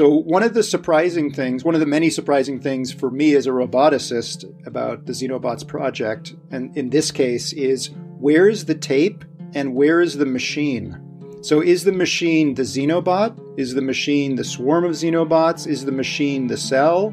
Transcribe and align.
So, 0.00 0.08
one 0.08 0.42
of 0.42 0.54
the 0.54 0.62
surprising 0.62 1.30
things, 1.30 1.62
one 1.62 1.74
of 1.74 1.80
the 1.80 1.86
many 1.86 2.08
surprising 2.08 2.58
things 2.58 2.90
for 2.90 3.10
me 3.10 3.34
as 3.34 3.46
a 3.46 3.50
roboticist 3.50 4.46
about 4.66 5.04
the 5.04 5.12
Xenobots 5.12 5.68
project, 5.68 6.34
and 6.50 6.74
in 6.74 6.88
this 6.88 7.10
case, 7.10 7.52
is 7.52 7.90
where 8.18 8.48
is 8.48 8.64
the 8.64 8.74
tape 8.74 9.26
and 9.54 9.74
where 9.74 10.00
is 10.00 10.16
the 10.16 10.24
machine? 10.24 11.38
So, 11.42 11.60
is 11.60 11.84
the 11.84 11.92
machine 11.92 12.54
the 12.54 12.62
Xenobot? 12.62 13.58
Is 13.58 13.74
the 13.74 13.82
machine 13.82 14.36
the 14.36 14.42
swarm 14.42 14.84
of 14.84 14.92
Xenobots? 14.92 15.66
Is 15.66 15.84
the 15.84 15.92
machine 15.92 16.46
the 16.46 16.56
cell? 16.56 17.10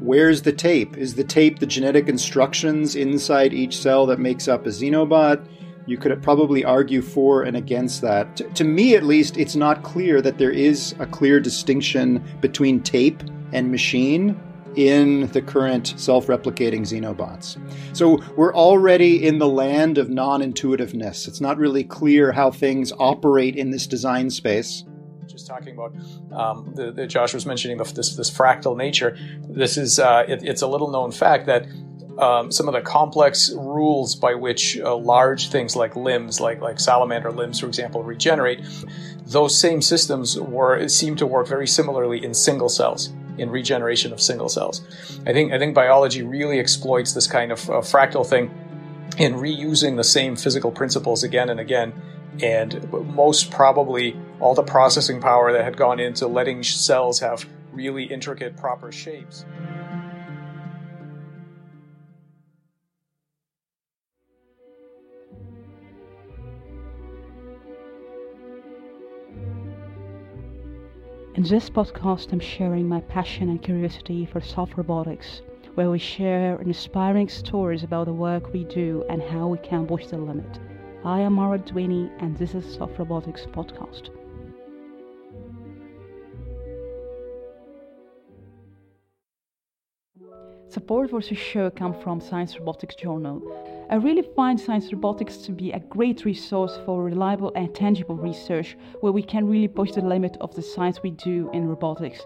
Where's 0.00 0.40
the 0.40 0.54
tape? 0.54 0.96
Is 0.96 1.14
the 1.14 1.24
tape 1.24 1.58
the 1.58 1.66
genetic 1.66 2.08
instructions 2.08 2.96
inside 2.96 3.52
each 3.52 3.76
cell 3.76 4.06
that 4.06 4.18
makes 4.18 4.48
up 4.48 4.64
a 4.64 4.70
Xenobot? 4.70 5.46
You 5.86 5.96
could 5.96 6.20
probably 6.22 6.64
argue 6.64 7.00
for 7.00 7.44
and 7.44 7.56
against 7.56 8.02
that. 8.02 8.36
T- 8.36 8.44
to 8.44 8.64
me, 8.64 8.96
at 8.96 9.04
least, 9.04 9.36
it's 9.36 9.54
not 9.54 9.84
clear 9.84 10.20
that 10.20 10.36
there 10.36 10.50
is 10.50 10.94
a 10.98 11.06
clear 11.06 11.38
distinction 11.38 12.22
between 12.40 12.82
tape 12.82 13.22
and 13.52 13.70
machine 13.70 14.38
in 14.76 15.28
the 15.28 15.40
current 15.40 15.94
self 15.96 16.26
replicating 16.26 16.80
Xenobots. 16.80 17.56
So 17.96 18.22
we're 18.36 18.54
already 18.54 19.26
in 19.26 19.38
the 19.38 19.48
land 19.48 19.98
of 19.98 20.10
non 20.10 20.42
intuitiveness. 20.42 21.26
It's 21.26 21.40
not 21.40 21.56
really 21.56 21.84
clear 21.84 22.32
how 22.32 22.50
things 22.50 22.92
operate 22.98 23.56
in 23.56 23.70
this 23.70 23.86
design 23.86 24.30
space. 24.30 24.84
Just 25.26 25.46
talking 25.46 25.74
about 25.74 25.94
um, 26.32 26.72
the, 26.74 26.92
the, 26.92 27.06
Josh 27.06 27.34
was 27.34 27.46
mentioning 27.46 27.78
the, 27.78 27.84
this 27.84 28.14
this 28.16 28.30
fractal 28.30 28.76
nature. 28.76 29.18
This 29.48 29.76
is 29.76 29.98
uh, 29.98 30.24
it, 30.28 30.42
it's 30.42 30.62
a 30.62 30.66
little 30.66 30.90
known 30.90 31.10
fact 31.10 31.46
that 31.46 31.66
um, 32.18 32.50
some 32.50 32.68
of 32.68 32.74
the 32.74 32.80
complex 32.80 33.52
rules 33.54 34.14
by 34.14 34.34
which 34.34 34.78
uh, 34.78 34.96
large 34.96 35.50
things 35.50 35.76
like 35.76 35.96
limbs, 35.96 36.40
like 36.40 36.60
like 36.60 36.80
salamander 36.80 37.30
limbs, 37.30 37.60
for 37.60 37.66
example, 37.66 38.02
regenerate. 38.02 38.64
Those 39.26 39.58
same 39.58 39.82
systems 39.82 40.38
were 40.38 40.88
seem 40.88 41.16
to 41.16 41.26
work 41.26 41.48
very 41.48 41.66
similarly 41.66 42.24
in 42.24 42.32
single 42.32 42.68
cells, 42.68 43.12
in 43.38 43.50
regeneration 43.50 44.12
of 44.12 44.20
single 44.20 44.48
cells. 44.48 44.82
I 45.26 45.32
think 45.32 45.52
I 45.52 45.58
think 45.58 45.74
biology 45.74 46.22
really 46.22 46.58
exploits 46.58 47.12
this 47.12 47.26
kind 47.26 47.52
of 47.52 47.68
uh, 47.68 47.72
fractal 47.74 48.26
thing 48.26 48.50
in 49.18 49.34
reusing 49.34 49.96
the 49.96 50.04
same 50.04 50.36
physical 50.36 50.70
principles 50.70 51.22
again 51.22 51.48
and 51.48 51.60
again. 51.60 51.92
And 52.42 52.92
most 52.92 53.50
probably, 53.50 54.14
all 54.40 54.54
the 54.54 54.62
processing 54.62 55.22
power 55.22 55.52
that 55.52 55.64
had 55.64 55.76
gone 55.76 55.98
into 55.98 56.26
letting 56.26 56.62
cells 56.62 57.20
have 57.20 57.46
really 57.72 58.04
intricate, 58.04 58.56
proper 58.56 58.92
shapes. 58.92 59.46
In 71.36 71.42
this 71.42 71.68
podcast, 71.68 72.32
I'm 72.32 72.40
sharing 72.40 72.88
my 72.88 73.02
passion 73.02 73.50
and 73.50 73.60
curiosity 73.60 74.24
for 74.24 74.40
soft 74.40 74.78
robotics, 74.78 75.42
where 75.74 75.90
we 75.90 75.98
share 75.98 76.58
inspiring 76.62 77.28
stories 77.28 77.82
about 77.82 78.06
the 78.06 78.14
work 78.14 78.54
we 78.54 78.64
do 78.64 79.04
and 79.10 79.20
how 79.20 79.46
we 79.48 79.58
can 79.58 79.86
push 79.86 80.06
the 80.06 80.16
limit. 80.16 80.58
I 81.04 81.20
am 81.20 81.34
Mara 81.34 81.58
Dwiney, 81.58 82.10
and 82.20 82.34
this 82.38 82.54
is 82.54 82.64
Soft 82.64 82.98
Robotics 82.98 83.44
Podcast. 83.52 84.08
Support 90.68 91.10
for 91.10 91.22
show 91.22 91.70
comes 91.70 92.02
from 92.02 92.20
Science 92.20 92.58
Robotics 92.58 92.96
Journal, 92.96 93.40
I 93.88 93.94
really 93.94 94.22
find 94.34 94.58
science 94.58 94.92
robotics 94.92 95.36
to 95.38 95.52
be 95.52 95.70
a 95.70 95.78
great 95.78 96.24
resource 96.24 96.76
for 96.84 97.04
reliable 97.04 97.52
and 97.54 97.72
tangible 97.72 98.16
research 98.16 98.76
where 99.00 99.12
we 99.12 99.22
can 99.22 99.46
really 99.46 99.68
push 99.68 99.92
the 99.92 100.02
limit 100.02 100.36
of 100.40 100.56
the 100.56 100.62
science 100.62 101.04
we 101.04 101.10
do 101.10 101.48
in 101.52 101.68
robotics. 101.68 102.20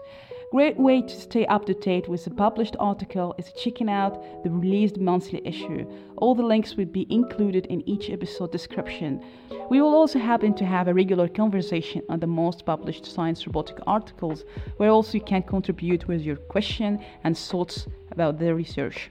Great 0.51 0.77
way 0.77 1.01
to 1.01 1.15
stay 1.15 1.45
up 1.45 1.63
to 1.63 1.73
date 1.73 2.09
with 2.09 2.25
the 2.25 2.29
published 2.29 2.75
article 2.77 3.33
is 3.37 3.53
checking 3.53 3.89
out 3.89 4.21
the 4.43 4.49
released 4.49 4.97
monthly 4.97 5.41
issue. 5.47 5.89
All 6.17 6.35
the 6.35 6.43
links 6.43 6.75
will 6.75 6.91
be 6.91 7.07
included 7.09 7.67
in 7.67 7.87
each 7.87 8.09
episode 8.09 8.51
description. 8.51 9.23
We 9.69 9.81
will 9.81 9.95
also 9.95 10.19
happen 10.19 10.53
to 10.55 10.65
have 10.65 10.89
a 10.89 10.93
regular 10.93 11.29
conversation 11.29 12.01
on 12.09 12.19
the 12.19 12.27
most 12.27 12.65
published 12.65 13.05
science 13.05 13.47
robotic 13.47 13.77
articles, 13.87 14.43
where 14.75 14.89
also 14.89 15.19
you 15.19 15.23
can 15.23 15.43
contribute 15.43 16.09
with 16.09 16.19
your 16.19 16.35
question 16.35 16.99
and 17.23 17.37
thoughts 17.37 17.87
about 18.11 18.37
the 18.37 18.53
research. 18.53 19.09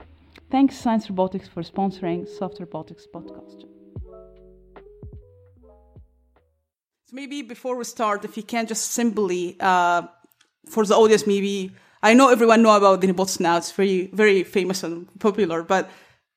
Thanks 0.51 0.75
Science 0.75 1.09
Robotics 1.09 1.47
for 1.47 1.63
sponsoring 1.63 2.27
Soft 2.27 2.59
Robotics 2.59 3.07
podcast. 3.11 3.61
So 7.05 7.13
maybe 7.13 7.41
before 7.41 7.75
we 7.77 7.83
start, 7.85 8.25
if 8.25 8.37
you 8.37 8.43
can 8.43 8.67
just 8.67 8.91
simply, 8.91 9.57
uh, 9.59 10.03
for 10.69 10.85
the 10.85 10.95
audience, 10.95 11.27
maybe 11.27 11.71
I 12.03 12.13
know 12.13 12.29
everyone 12.29 12.61
know 12.61 12.75
about 12.75 13.01
Xenobots 13.01 13.39
now; 13.39 13.57
it's 13.57 13.71
very, 13.71 14.07
very 14.07 14.43
famous 14.43 14.83
and 14.83 15.07
popular. 15.19 15.63
But 15.63 15.89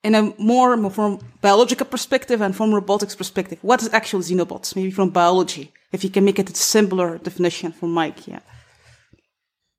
in 0.03 0.15
a 0.15 0.35
more, 0.39 0.77
more 0.77 0.91
from 0.91 1.19
biological 1.41 1.87
perspective 1.87 2.41
and 2.41 2.55
from 2.55 2.75
robotics 2.75 3.15
perspective, 3.15 3.59
what 3.63 3.83
is 3.83 3.93
actual 3.93 4.21
Xenobots? 4.21 4.77
Maybe 4.77 4.91
from 4.91 5.11
biology, 5.11 5.73
if 5.93 6.05
you 6.05 6.11
can 6.11 6.25
make 6.25 6.39
it 6.39 6.51
a 6.51 6.55
simpler 6.55 7.19
definition 7.19 7.73
for 7.73 7.87
Mike, 7.87 8.27
yeah. 8.27 8.41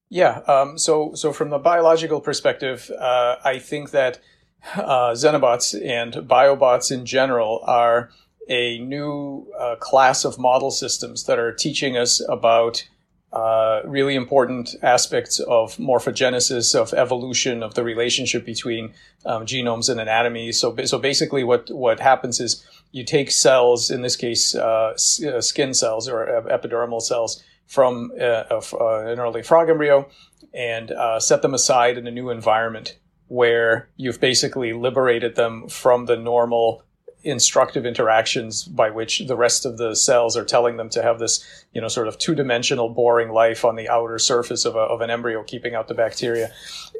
Yeah. 0.09 0.39
Um, 0.47 0.77
so, 0.77 1.13
so 1.13 1.33
from 1.33 1.49
the 1.49 1.57
biological 1.57 2.21
perspective, 2.21 2.89
uh, 2.99 3.35
I 3.43 3.59
think 3.59 3.91
that 3.91 4.19
uh, 4.75 5.11
Xenobots 5.11 5.79
and 5.85 6.13
biobots 6.27 6.91
in 6.91 7.05
general 7.05 7.61
are 7.65 8.09
a 8.47 8.79
new 8.79 9.47
uh, 9.59 9.75
class 9.77 10.23
of 10.23 10.37
model 10.37 10.71
systems 10.71 11.25
that 11.25 11.39
are 11.39 11.51
teaching 11.51 11.97
us 11.97 12.21
about 12.29 12.87
uh, 13.35 13.81
really 13.83 14.15
important 14.15 14.75
aspects 14.81 15.39
of 15.39 15.75
morphogenesis, 15.75 16.73
of 16.73 16.93
evolution, 16.93 17.63
of 17.63 17.73
the 17.73 17.83
relationship 17.83 18.45
between 18.45 18.93
um, 19.25 19.45
genomes 19.45 19.89
and 19.89 19.99
anatomy. 19.99 20.53
So, 20.53 20.73
so 20.85 20.97
basically, 20.97 21.43
what 21.43 21.69
what 21.69 21.99
happens 21.99 22.39
is 22.39 22.65
you 22.93 23.03
take 23.03 23.29
cells, 23.29 23.91
in 23.91 24.03
this 24.03 24.15
case, 24.15 24.55
uh, 24.55 24.95
uh, 25.27 25.41
skin 25.41 25.73
cells 25.73 26.07
or 26.07 26.25
epidermal 26.49 27.01
cells, 27.01 27.43
from 27.67 28.13
uh, 28.17 28.45
uh, 28.49 28.61
an 29.05 29.19
early 29.19 29.43
frog 29.43 29.69
embryo 29.69 30.07
and 30.53 30.93
set 31.19 31.41
them 31.41 31.53
aside 31.53 31.97
in 31.97 32.07
a 32.07 32.11
new 32.11 32.29
environment 32.29 32.97
where 33.27 33.89
you've 33.97 34.21
basically 34.21 34.71
liberated 34.71 35.35
them 35.35 35.67
from 35.67 36.05
the 36.05 36.15
normal 36.15 36.84
instructive 37.25 37.85
interactions 37.85 38.63
by 38.63 38.89
which 38.89 39.25
the 39.27 39.35
rest 39.35 39.65
of 39.65 39.77
the 39.77 39.95
cells 39.95 40.37
are 40.37 40.45
telling 40.45 40.77
them 40.77 40.89
to 40.89 41.01
have 41.01 41.19
this, 41.19 41.43
you 41.73 41.81
know, 41.81 41.87
sort 41.87 42.07
of 42.07 42.17
two-dimensional 42.17 42.89
boring 42.89 43.29
life 43.29 43.65
on 43.65 43.75
the 43.75 43.89
outer 43.89 44.19
surface 44.19 44.65
of, 44.65 44.75
a, 44.75 44.79
of 44.79 45.01
an 45.01 45.09
embryo, 45.09 45.43
keeping 45.43 45.75
out 45.75 45.87
the 45.87 45.93
bacteria. 45.93 46.51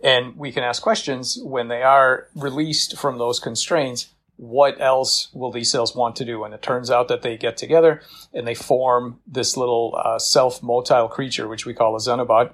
And 0.04 0.36
we 0.36 0.52
can 0.52 0.64
ask 0.64 0.82
questions 0.82 1.40
when 1.42 1.68
they 1.68 1.84
are 1.84 2.28
released 2.36 2.98
from 2.98 3.18
those 3.18 3.40
constraints 3.40 4.08
what 4.38 4.82
else 4.82 5.30
will 5.34 5.52
these 5.52 5.72
cells 5.72 5.96
want 5.96 6.16
to 6.18 6.26
do? 6.26 6.44
And 6.44 6.54
it 6.54 6.62
turns 6.62 6.92
out 6.92 7.08
that 7.08 7.22
they 7.22 7.38
get 7.38 7.56
together 7.56 8.02
and 8.34 8.46
they 8.46 8.56
form 8.56 9.20
this 9.26 9.56
little 9.56 9.98
uh, 10.04 10.20
self-motile 10.20 11.10
creature, 11.10 11.48
which 11.48 11.66
we 11.66 11.74
call 11.74 11.96
a 11.96 12.00
xenobot. 12.00 12.54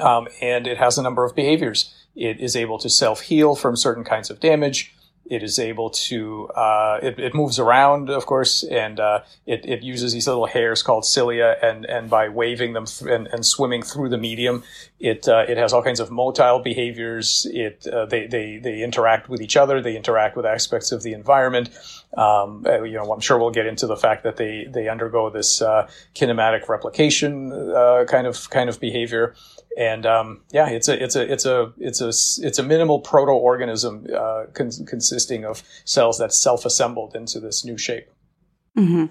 Um, 0.00 0.28
and 0.40 0.66
it 0.66 0.78
has 0.78 0.96
a 0.98 1.02
number 1.02 1.24
of 1.24 1.34
behaviors. 1.34 1.94
It 2.14 2.40
is 2.40 2.56
able 2.56 2.78
to 2.78 2.88
self-heal 2.88 3.56
from 3.56 3.76
certain 3.76 4.04
kinds 4.04 4.30
of 4.30 4.40
damage. 4.40 4.95
It 5.28 5.42
is 5.42 5.58
able 5.58 5.90
to, 5.90 6.48
uh, 6.48 6.98
it, 7.02 7.18
it, 7.18 7.34
moves 7.34 7.58
around, 7.58 8.10
of 8.10 8.26
course, 8.26 8.62
and 8.62 9.00
uh, 9.00 9.20
it, 9.46 9.66
it, 9.66 9.82
uses 9.82 10.12
these 10.12 10.26
little 10.26 10.46
hairs 10.46 10.82
called 10.82 11.04
cilia, 11.04 11.56
and, 11.62 11.84
and 11.84 12.08
by 12.08 12.28
waving 12.28 12.72
them 12.72 12.86
th- 12.86 13.10
and, 13.10 13.26
and, 13.28 13.44
swimming 13.44 13.82
through 13.82 14.08
the 14.08 14.18
medium, 14.18 14.62
it, 15.00 15.28
uh, 15.28 15.44
it 15.48 15.56
has 15.56 15.72
all 15.72 15.82
kinds 15.82 16.00
of 16.00 16.10
motile 16.10 16.62
behaviors. 16.62 17.46
It, 17.50 17.86
uh, 17.86 18.06
they, 18.06 18.26
they, 18.26 18.58
they 18.58 18.82
interact 18.82 19.28
with 19.28 19.40
each 19.40 19.56
other, 19.56 19.80
they 19.80 19.96
interact 19.96 20.36
with 20.36 20.46
aspects 20.46 20.92
of 20.92 21.02
the 21.02 21.12
environment. 21.12 21.70
Um, 22.16 22.64
uh, 22.66 22.82
you 22.82 22.94
know, 22.94 23.12
I'm 23.12 23.20
sure 23.20 23.38
we'll 23.38 23.50
get 23.50 23.66
into 23.66 23.86
the 23.86 23.96
fact 23.96 24.22
that 24.24 24.36
they, 24.36 24.66
they 24.68 24.88
undergo 24.88 25.30
this 25.30 25.60
uh, 25.60 25.88
kinematic 26.14 26.68
replication 26.68 27.50
kind 28.06 28.26
of 28.26 28.48
kind 28.50 28.68
of 28.68 28.80
behavior 28.80 29.34
and 29.76 30.06
um, 30.06 30.42
yeah, 30.52 30.68
it's 30.68 30.88
a 30.88 31.02
it's 31.02 31.16
a 31.16 31.32
it's 31.32 31.44
a 31.44 31.72
it's 31.78 32.00
a 32.00 32.08
it's 32.08 32.58
a 32.58 32.62
minimal 32.62 33.00
proto-organism 33.00 34.06
uh, 34.14 34.44
con- 34.54 34.86
consisting 34.86 35.44
of 35.44 35.62
cells 35.84 36.18
that 36.18 36.32
self-assembled 36.32 37.14
into 37.14 37.40
this 37.40 37.64
new 37.64 37.76
shape. 37.76 38.08
Mm-hmm. 38.76 39.06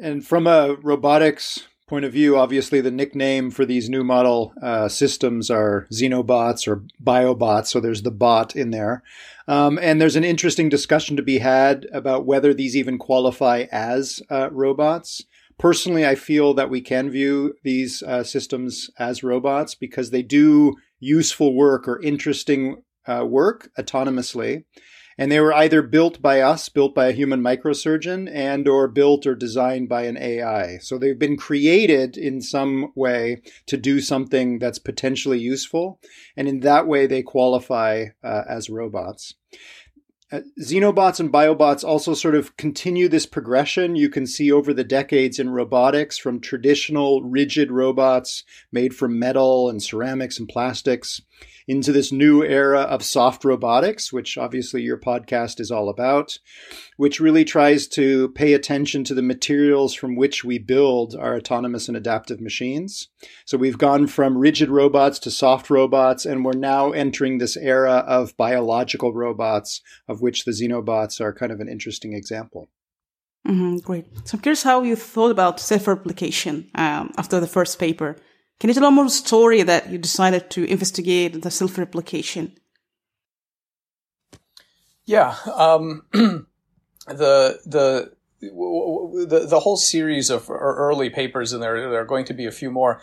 And 0.00 0.26
from 0.26 0.46
a 0.46 0.76
robotics 0.82 1.66
point 1.88 2.04
of 2.04 2.12
view, 2.12 2.36
obviously 2.36 2.80
the 2.80 2.90
nickname 2.90 3.50
for 3.50 3.64
these 3.64 3.88
new 3.88 4.04
model 4.04 4.52
uh, 4.62 4.88
systems 4.88 5.50
are 5.50 5.86
xenobots 5.90 6.68
or 6.68 6.84
biobots. 7.02 7.68
So 7.68 7.80
there's 7.80 8.02
the 8.02 8.10
bot 8.10 8.54
in 8.54 8.70
there. 8.70 9.02
Um, 9.48 9.78
and 9.80 9.98
there's 9.98 10.16
an 10.16 10.24
interesting 10.24 10.68
discussion 10.68 11.16
to 11.16 11.22
be 11.22 11.38
had 11.38 11.86
about 11.92 12.26
whether 12.26 12.52
these 12.52 12.76
even 12.76 12.98
qualify 12.98 13.64
as 13.72 14.22
uh, 14.30 14.50
robots. 14.52 15.24
Personally, 15.58 16.06
I 16.06 16.14
feel 16.14 16.54
that 16.54 16.70
we 16.70 16.80
can 16.80 17.10
view 17.10 17.54
these 17.64 18.02
uh, 18.02 18.22
systems 18.22 18.90
as 18.98 19.24
robots 19.24 19.74
because 19.74 20.10
they 20.10 20.22
do 20.22 20.74
useful 21.00 21.54
work 21.54 21.88
or 21.88 22.00
interesting 22.00 22.82
uh, 23.06 23.24
work 23.24 23.70
autonomously. 23.78 24.64
and 25.20 25.32
they 25.32 25.40
were 25.40 25.52
either 25.52 25.82
built 25.82 26.22
by 26.22 26.40
us, 26.40 26.68
built 26.68 26.94
by 26.94 27.08
a 27.08 27.12
human 27.12 27.40
microsurgeon, 27.40 28.30
and 28.32 28.68
or 28.68 28.86
built 28.86 29.26
or 29.26 29.34
designed 29.34 29.88
by 29.88 30.02
an 30.02 30.16
AI. 30.16 30.78
So 30.78 30.96
they've 30.96 31.18
been 31.18 31.36
created 31.36 32.16
in 32.16 32.40
some 32.40 32.92
way 32.94 33.42
to 33.66 33.76
do 33.76 34.00
something 34.00 34.60
that's 34.60 34.78
potentially 34.78 35.40
useful, 35.40 35.98
and 36.36 36.46
in 36.46 36.60
that 36.60 36.86
way 36.86 37.08
they 37.08 37.22
qualify 37.22 38.04
uh, 38.22 38.42
as 38.48 38.70
robots. 38.70 39.34
Uh, 40.30 40.40
Xenobots 40.60 41.20
and 41.20 41.32
Biobots 41.32 41.82
also 41.82 42.12
sort 42.12 42.34
of 42.34 42.54
continue 42.58 43.08
this 43.08 43.24
progression. 43.24 43.96
You 43.96 44.10
can 44.10 44.26
see 44.26 44.52
over 44.52 44.74
the 44.74 44.84
decades 44.84 45.38
in 45.38 45.48
robotics 45.48 46.18
from 46.18 46.40
traditional 46.40 47.22
rigid 47.22 47.70
robots 47.70 48.44
made 48.70 48.94
from 48.94 49.18
metal 49.18 49.70
and 49.70 49.82
ceramics 49.82 50.38
and 50.38 50.46
plastics 50.46 51.22
into 51.68 51.92
this 51.92 52.10
new 52.10 52.42
era 52.42 52.80
of 52.80 53.04
soft 53.04 53.44
robotics, 53.44 54.10
which 54.10 54.38
obviously 54.38 54.80
your 54.80 54.96
podcast 54.96 55.60
is 55.60 55.70
all 55.70 55.90
about, 55.90 56.38
which 56.96 57.20
really 57.20 57.44
tries 57.44 57.86
to 57.86 58.30
pay 58.30 58.54
attention 58.54 59.04
to 59.04 59.14
the 59.14 59.22
materials 59.22 59.92
from 59.92 60.16
which 60.16 60.42
we 60.42 60.58
build 60.58 61.14
our 61.14 61.36
autonomous 61.36 61.86
and 61.86 61.96
adaptive 61.96 62.40
machines. 62.40 63.08
So 63.44 63.58
we've 63.58 63.76
gone 63.76 64.06
from 64.06 64.38
rigid 64.38 64.70
robots 64.70 65.18
to 65.20 65.30
soft 65.30 65.68
robots, 65.68 66.24
and 66.24 66.42
we're 66.42 66.52
now 66.52 66.92
entering 66.92 67.36
this 67.36 67.56
era 67.56 68.02
of 68.06 68.36
biological 68.38 69.12
robots, 69.12 69.82
of 70.08 70.22
which 70.22 70.46
the 70.46 70.52
xenobots 70.52 71.20
are 71.20 71.34
kind 71.34 71.52
of 71.52 71.60
an 71.60 71.68
interesting 71.68 72.14
example. 72.14 72.70
Mm-hmm, 73.46 73.76
great. 73.78 74.06
So 74.24 74.36
I'm 74.36 74.42
curious 74.42 74.62
how 74.62 74.82
you 74.82 74.96
thought 74.96 75.30
about 75.30 75.60
self-replication 75.60 76.70
um, 76.74 77.12
after 77.16 77.40
the 77.40 77.46
first 77.46 77.78
paper. 77.78 78.16
Can 78.60 78.68
you 78.68 78.74
tell 78.74 78.86
a 78.86 78.90
more 78.90 79.08
story 79.08 79.62
that 79.62 79.88
you 79.88 79.98
decided 79.98 80.50
to 80.50 80.64
investigate 80.64 81.42
the 81.42 81.50
self-replication? 81.50 82.58
Yeah, 85.06 85.36
um, 85.54 86.02
the 86.12 86.46
the 87.64 88.12
the 88.40 89.46
the 89.48 89.60
whole 89.60 89.76
series 89.76 90.28
of 90.28 90.50
early 90.50 91.08
papers, 91.08 91.52
and 91.52 91.62
there 91.62 91.88
there 91.88 92.00
are 92.00 92.04
going 92.04 92.24
to 92.26 92.34
be 92.34 92.46
a 92.46 92.50
few 92.50 92.70
more, 92.70 93.00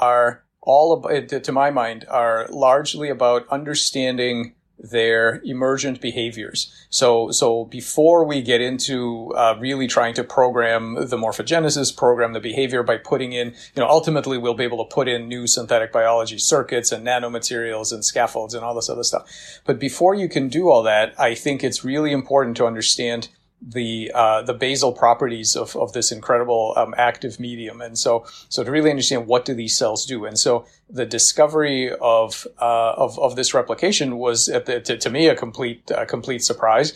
are 0.00 0.42
all 0.62 0.92
about, 0.94 1.28
to 1.44 1.52
my 1.52 1.70
mind, 1.70 2.06
are 2.08 2.48
largely 2.50 3.10
about 3.10 3.46
understanding 3.48 4.54
their 4.78 5.40
emergent 5.44 6.00
behaviors. 6.00 6.72
So, 6.90 7.30
so 7.30 7.64
before 7.64 8.24
we 8.24 8.42
get 8.42 8.60
into 8.60 9.32
uh, 9.36 9.56
really 9.58 9.86
trying 9.86 10.14
to 10.14 10.24
program 10.24 10.94
the 10.94 11.16
morphogenesis, 11.16 11.96
program 11.96 12.32
the 12.32 12.40
behavior 12.40 12.82
by 12.82 12.98
putting 12.98 13.32
in, 13.32 13.48
you 13.48 13.82
know, 13.82 13.88
ultimately 13.88 14.36
we'll 14.36 14.54
be 14.54 14.64
able 14.64 14.84
to 14.84 14.94
put 14.94 15.08
in 15.08 15.28
new 15.28 15.46
synthetic 15.46 15.92
biology 15.92 16.38
circuits 16.38 16.92
and 16.92 17.06
nanomaterials 17.06 17.92
and 17.92 18.04
scaffolds 18.04 18.52
and 18.52 18.64
all 18.64 18.74
this 18.74 18.90
other 18.90 19.04
stuff. 19.04 19.60
But 19.64 19.78
before 19.78 20.14
you 20.14 20.28
can 20.28 20.48
do 20.48 20.68
all 20.68 20.82
that, 20.82 21.14
I 21.18 21.34
think 21.34 21.62
it's 21.62 21.84
really 21.84 22.12
important 22.12 22.56
to 22.58 22.66
understand 22.66 23.28
the 23.66 24.10
uh, 24.14 24.42
the 24.42 24.52
basal 24.52 24.92
properties 24.92 25.56
of, 25.56 25.74
of 25.76 25.92
this 25.92 26.12
incredible 26.12 26.74
um, 26.76 26.94
active 26.98 27.40
medium, 27.40 27.80
and 27.80 27.98
so 27.98 28.26
so 28.48 28.62
to 28.62 28.70
really 28.70 28.90
understand 28.90 29.26
what 29.26 29.44
do 29.44 29.54
these 29.54 29.76
cells 29.76 30.04
do, 30.04 30.26
and 30.26 30.38
so 30.38 30.66
the 30.90 31.06
discovery 31.06 31.90
of 32.00 32.46
uh, 32.60 32.92
of, 32.96 33.18
of 33.18 33.36
this 33.36 33.54
replication 33.54 34.18
was 34.18 34.46
the, 34.46 34.82
to, 34.84 34.98
to, 34.98 35.10
me 35.10 35.28
a 35.28 35.34
complete 35.34 35.90
uh, 35.90 36.04
complete 36.04 36.44
surprise, 36.44 36.92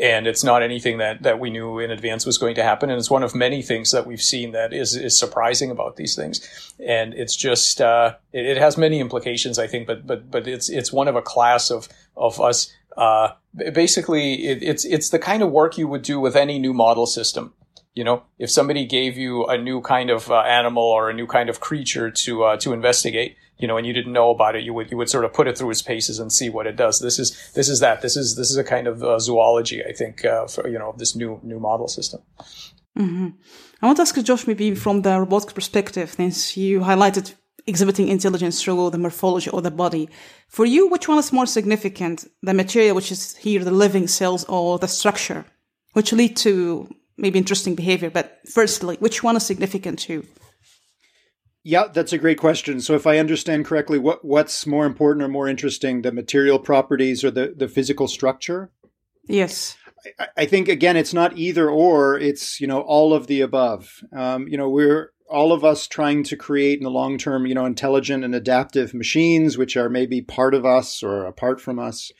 and 0.00 0.26
it's 0.26 0.44
not 0.44 0.62
anything 0.62 0.98
that 0.98 1.22
that 1.22 1.40
we 1.40 1.50
knew 1.50 1.80
in 1.80 1.90
advance 1.90 2.24
was 2.24 2.38
going 2.38 2.54
to 2.54 2.62
happen, 2.62 2.90
and 2.90 2.98
it's 2.98 3.10
one 3.10 3.24
of 3.24 3.34
many 3.34 3.60
things 3.60 3.90
that 3.90 4.06
we've 4.06 4.22
seen 4.22 4.52
that 4.52 4.72
is 4.72 4.94
is 4.94 5.18
surprising 5.18 5.70
about 5.70 5.96
these 5.96 6.14
things, 6.14 6.72
and 6.78 7.12
it's 7.14 7.34
just 7.34 7.80
uh, 7.80 8.14
it, 8.32 8.46
it 8.46 8.56
has 8.56 8.78
many 8.78 9.00
implications, 9.00 9.58
I 9.58 9.66
think, 9.66 9.88
but 9.88 10.06
but 10.06 10.30
but 10.30 10.46
it's 10.46 10.68
it's 10.68 10.92
one 10.92 11.08
of 11.08 11.16
a 11.16 11.22
class 11.22 11.70
of 11.70 11.88
of 12.16 12.40
us 12.40 12.72
uh, 12.96 13.28
basically, 13.72 14.46
it, 14.46 14.62
it's 14.62 14.84
it's 14.84 15.10
the 15.10 15.18
kind 15.18 15.42
of 15.42 15.50
work 15.50 15.78
you 15.78 15.88
would 15.88 16.02
do 16.02 16.20
with 16.20 16.36
any 16.36 16.58
new 16.58 16.72
model 16.72 17.06
system. 17.06 17.54
You 17.94 18.04
know, 18.04 18.24
if 18.38 18.50
somebody 18.50 18.86
gave 18.86 19.16
you 19.16 19.46
a 19.46 19.56
new 19.56 19.80
kind 19.80 20.10
of 20.10 20.30
uh, 20.30 20.40
animal 20.40 20.82
or 20.82 21.10
a 21.10 21.14
new 21.14 21.26
kind 21.26 21.48
of 21.48 21.60
creature 21.60 22.10
to 22.10 22.44
uh, 22.44 22.56
to 22.58 22.72
investigate, 22.72 23.36
you 23.58 23.68
know, 23.68 23.76
and 23.76 23.86
you 23.86 23.92
didn't 23.92 24.12
know 24.12 24.30
about 24.30 24.56
it, 24.56 24.64
you 24.64 24.74
would 24.74 24.90
you 24.90 24.96
would 24.96 25.08
sort 25.08 25.24
of 25.24 25.32
put 25.32 25.46
it 25.46 25.56
through 25.56 25.70
its 25.70 25.82
paces 25.82 26.18
and 26.18 26.32
see 26.32 26.48
what 26.48 26.66
it 26.66 26.76
does. 26.76 26.98
This 26.98 27.18
is 27.18 27.52
this 27.54 27.68
is 27.68 27.80
that. 27.80 28.02
This 28.02 28.16
is 28.16 28.36
this 28.36 28.50
is 28.50 28.56
a 28.56 28.64
kind 28.64 28.86
of 28.86 29.02
uh, 29.02 29.18
zoology, 29.18 29.84
I 29.84 29.92
think, 29.92 30.24
uh, 30.24 30.46
for 30.46 30.68
you 30.68 30.78
know, 30.78 30.94
this 30.98 31.14
new 31.14 31.40
new 31.42 31.60
model 31.60 31.88
system. 31.88 32.22
Mm-hmm. 32.98 33.28
I 33.82 33.86
want 33.86 33.96
to 33.96 34.02
ask 34.02 34.20
Josh, 34.22 34.46
maybe 34.46 34.74
from 34.74 35.02
the 35.02 35.18
robotics 35.18 35.52
perspective, 35.52 36.10
since 36.10 36.56
you 36.56 36.80
highlighted 36.80 37.34
exhibiting 37.66 38.08
intelligence 38.08 38.62
through 38.62 38.90
the 38.90 38.98
morphology 38.98 39.50
of 39.50 39.62
the 39.62 39.70
body. 39.70 40.08
For 40.48 40.64
you, 40.64 40.88
which 40.88 41.08
one 41.08 41.18
is 41.18 41.32
more 41.32 41.46
significant? 41.46 42.26
The 42.42 42.54
material, 42.54 42.94
which 42.94 43.10
is 43.10 43.36
here 43.36 43.64
the 43.64 43.70
living 43.70 44.06
cells, 44.06 44.44
or 44.44 44.78
the 44.78 44.88
structure, 44.88 45.44
which 45.92 46.12
lead 46.12 46.36
to 46.38 46.88
maybe 47.16 47.38
interesting 47.38 47.74
behavior? 47.74 48.10
But 48.10 48.40
firstly, 48.48 48.96
which 49.00 49.22
one 49.22 49.36
is 49.36 49.46
significant 49.46 49.98
to 50.00 50.12
you? 50.12 50.26
Yeah, 51.66 51.84
that's 51.92 52.12
a 52.12 52.18
great 52.18 52.38
question. 52.38 52.80
So, 52.82 52.94
if 52.94 53.06
I 53.06 53.18
understand 53.18 53.64
correctly, 53.64 53.98
what 53.98 54.22
what's 54.22 54.66
more 54.66 54.84
important 54.84 55.24
or 55.24 55.28
more 55.28 55.48
interesting, 55.48 56.02
the 56.02 56.12
material 56.12 56.58
properties 56.58 57.24
or 57.24 57.30
the 57.30 57.54
the 57.56 57.68
physical 57.68 58.06
structure? 58.06 58.70
Yes. 59.26 59.76
I, 60.18 60.26
I 60.36 60.44
think 60.44 60.68
again, 60.68 60.98
it's 60.98 61.14
not 61.14 61.38
either 61.38 61.70
or. 61.70 62.18
It's 62.18 62.60
you 62.60 62.66
know 62.66 62.82
all 62.82 63.14
of 63.14 63.28
the 63.28 63.40
above. 63.40 64.02
Um, 64.14 64.46
you 64.46 64.58
know, 64.58 64.68
we're 64.68 65.13
all 65.34 65.52
of 65.52 65.64
us 65.64 65.88
trying 65.88 66.22
to 66.22 66.36
create 66.36 66.78
in 66.78 66.84
the 66.84 66.90
long 66.90 67.18
term, 67.18 67.44
you 67.44 67.54
know, 67.54 67.66
intelligent 67.66 68.24
and 68.24 68.34
adaptive 68.34 68.94
machines, 68.94 69.58
which 69.58 69.76
are 69.76 69.90
maybe 69.90 70.22
part 70.22 70.54
of 70.54 70.64
us 70.64 71.02
or 71.02 71.24
apart 71.24 71.60
from 71.60 71.78
us. 71.78 72.12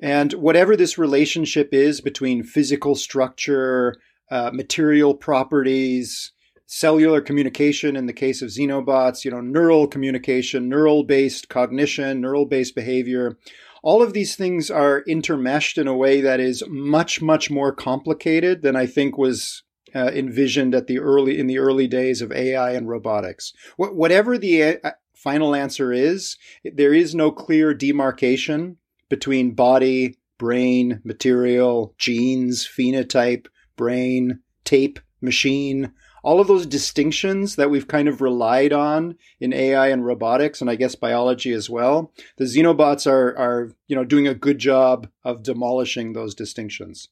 And 0.00 0.32
whatever 0.34 0.76
this 0.76 0.98
relationship 0.98 1.68
is 1.72 2.00
between 2.00 2.42
physical 2.42 2.96
structure, 2.96 3.96
uh, 4.30 4.50
material 4.52 5.14
properties, 5.14 6.32
cellular 6.66 7.20
communication 7.20 7.96
in 7.96 8.06
the 8.06 8.12
case 8.12 8.42
of 8.42 8.50
xenobots, 8.50 9.24
you 9.24 9.30
know, 9.30 9.40
neural 9.40 9.86
communication, 9.86 10.68
neural 10.68 11.04
based 11.04 11.48
cognition, 11.48 12.20
neural 12.20 12.44
based 12.44 12.74
behavior. 12.74 13.38
All 13.82 14.02
of 14.02 14.12
these 14.12 14.34
things 14.34 14.70
are 14.70 15.04
intermeshed 15.08 15.78
in 15.78 15.86
a 15.86 15.96
way 15.96 16.20
that 16.20 16.40
is 16.40 16.64
much, 16.68 17.22
much 17.22 17.50
more 17.50 17.72
complicated 17.72 18.62
than 18.62 18.74
I 18.74 18.86
think 18.86 19.16
was 19.16 19.62
uh, 19.94 20.10
envisioned 20.14 20.74
at 20.74 20.86
the 20.86 20.98
early 20.98 21.38
in 21.38 21.46
the 21.46 21.58
early 21.58 21.86
days 21.86 22.22
of 22.22 22.32
AI 22.32 22.72
and 22.72 22.88
robotics. 22.88 23.52
Wh- 23.76 23.94
whatever 23.94 24.38
the 24.38 24.78
uh, 24.82 24.90
final 25.14 25.54
answer 25.54 25.92
is, 25.92 26.36
there 26.64 26.94
is 26.94 27.14
no 27.14 27.30
clear 27.30 27.74
demarcation 27.74 28.76
between 29.08 29.54
body, 29.54 30.18
brain, 30.38 31.00
material, 31.04 31.94
genes, 31.98 32.66
phenotype, 32.66 33.46
brain, 33.76 34.40
tape, 34.64 35.00
machine. 35.20 35.92
All 36.22 36.40
of 36.40 36.48
those 36.48 36.66
distinctions 36.66 37.56
that 37.56 37.70
we've 37.70 37.88
kind 37.88 38.08
of 38.08 38.20
relied 38.20 38.72
on 38.72 39.16
in 39.40 39.52
AI 39.52 39.88
and 39.88 40.04
robotics, 40.04 40.60
and 40.60 40.68
I 40.68 40.74
guess 40.74 40.94
biology 40.94 41.52
as 41.52 41.70
well, 41.70 42.12
the 42.36 42.44
xenobots 42.44 43.06
are 43.06 43.36
are 43.38 43.72
you 43.86 43.96
know 43.96 44.04
doing 44.04 44.26
a 44.26 44.34
good 44.34 44.58
job 44.58 45.08
of 45.24 45.42
demolishing 45.42 46.12
those 46.12 46.34
distinctions. 46.34 47.08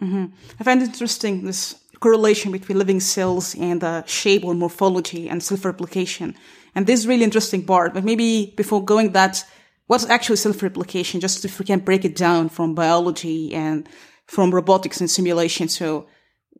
Mm-hmm. 0.00 0.26
I 0.60 0.64
find 0.64 0.82
it 0.82 0.86
interesting 0.86 1.44
this 1.44 1.74
correlation 2.00 2.52
between 2.52 2.78
living 2.78 3.00
cells 3.00 3.54
and 3.56 3.80
the 3.80 4.04
shape 4.06 4.44
or 4.44 4.54
morphology 4.54 5.28
and 5.28 5.42
self-replication. 5.42 6.36
And 6.74 6.86
this 6.86 7.00
is 7.00 7.06
really 7.06 7.24
interesting 7.24 7.64
part. 7.64 7.94
But 7.94 8.04
maybe 8.04 8.54
before 8.56 8.84
going 8.84 9.12
that, 9.12 9.44
what's 9.88 10.06
actually 10.06 10.36
self-replication? 10.36 11.20
Just 11.20 11.44
if 11.44 11.58
we 11.58 11.64
can 11.64 11.80
break 11.80 12.04
it 12.04 12.14
down 12.14 12.48
from 12.48 12.74
biology 12.74 13.52
and 13.54 13.88
from 14.26 14.54
robotics 14.54 15.00
and 15.00 15.10
simulation. 15.10 15.68
So 15.68 16.06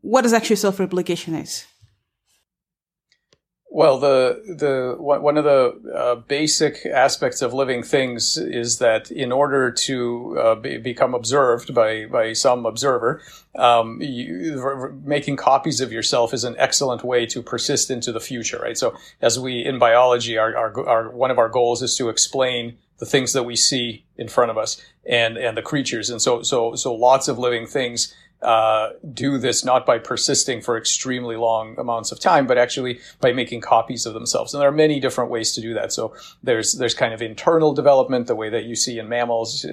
what 0.00 0.24
is 0.24 0.32
actually 0.32 0.56
self-replication 0.56 1.34
is? 1.34 1.66
Well, 3.78 4.00
the 4.00 4.42
the 4.44 4.96
one 5.00 5.36
of 5.36 5.44
the 5.44 5.92
uh, 5.94 6.16
basic 6.16 6.84
aspects 6.84 7.42
of 7.42 7.54
living 7.54 7.84
things 7.84 8.36
is 8.36 8.78
that 8.78 9.12
in 9.12 9.30
order 9.30 9.70
to 9.70 10.36
uh, 10.36 10.54
be, 10.56 10.78
become 10.78 11.14
observed 11.14 11.72
by 11.76 12.06
by 12.06 12.32
some 12.32 12.66
observer, 12.66 13.22
um, 13.54 14.02
you, 14.02 15.00
making 15.04 15.36
copies 15.36 15.80
of 15.80 15.92
yourself 15.92 16.34
is 16.34 16.42
an 16.42 16.56
excellent 16.58 17.04
way 17.04 17.24
to 17.26 17.40
persist 17.40 17.88
into 17.88 18.10
the 18.10 18.18
future, 18.18 18.58
right? 18.58 18.76
So, 18.76 18.96
as 19.20 19.38
we 19.38 19.64
in 19.64 19.78
biology, 19.78 20.36
our, 20.36 20.56
our, 20.56 20.88
our 20.88 21.10
one 21.10 21.30
of 21.30 21.38
our 21.38 21.48
goals 21.48 21.80
is 21.80 21.96
to 21.98 22.08
explain 22.08 22.78
the 22.98 23.06
things 23.06 23.32
that 23.32 23.44
we 23.44 23.54
see 23.54 24.04
in 24.16 24.26
front 24.26 24.50
of 24.50 24.58
us 24.58 24.82
and 25.08 25.36
and 25.36 25.56
the 25.56 25.62
creatures, 25.62 26.10
and 26.10 26.20
so 26.20 26.42
so 26.42 26.74
so 26.74 26.92
lots 26.92 27.28
of 27.28 27.38
living 27.38 27.64
things 27.64 28.12
uh, 28.42 28.90
do 29.12 29.36
this 29.36 29.64
not 29.64 29.84
by 29.84 29.98
persisting 29.98 30.60
for 30.60 30.78
extremely 30.78 31.34
long 31.34 31.76
amounts 31.78 32.12
of 32.12 32.20
time, 32.20 32.46
but 32.46 32.56
actually 32.56 33.00
by 33.20 33.32
making 33.32 33.60
copies 33.60 34.06
of 34.06 34.14
themselves. 34.14 34.54
And 34.54 34.60
there 34.60 34.68
are 34.68 34.72
many 34.72 35.00
different 35.00 35.30
ways 35.30 35.52
to 35.54 35.60
do 35.60 35.74
that. 35.74 35.92
So 35.92 36.14
there's 36.42 36.74
there's 36.74 36.94
kind 36.94 37.12
of 37.12 37.20
internal 37.20 37.74
development, 37.74 38.28
the 38.28 38.36
way 38.36 38.48
that 38.50 38.64
you 38.64 38.76
see 38.76 38.98
in 38.98 39.08
mammals, 39.08 39.66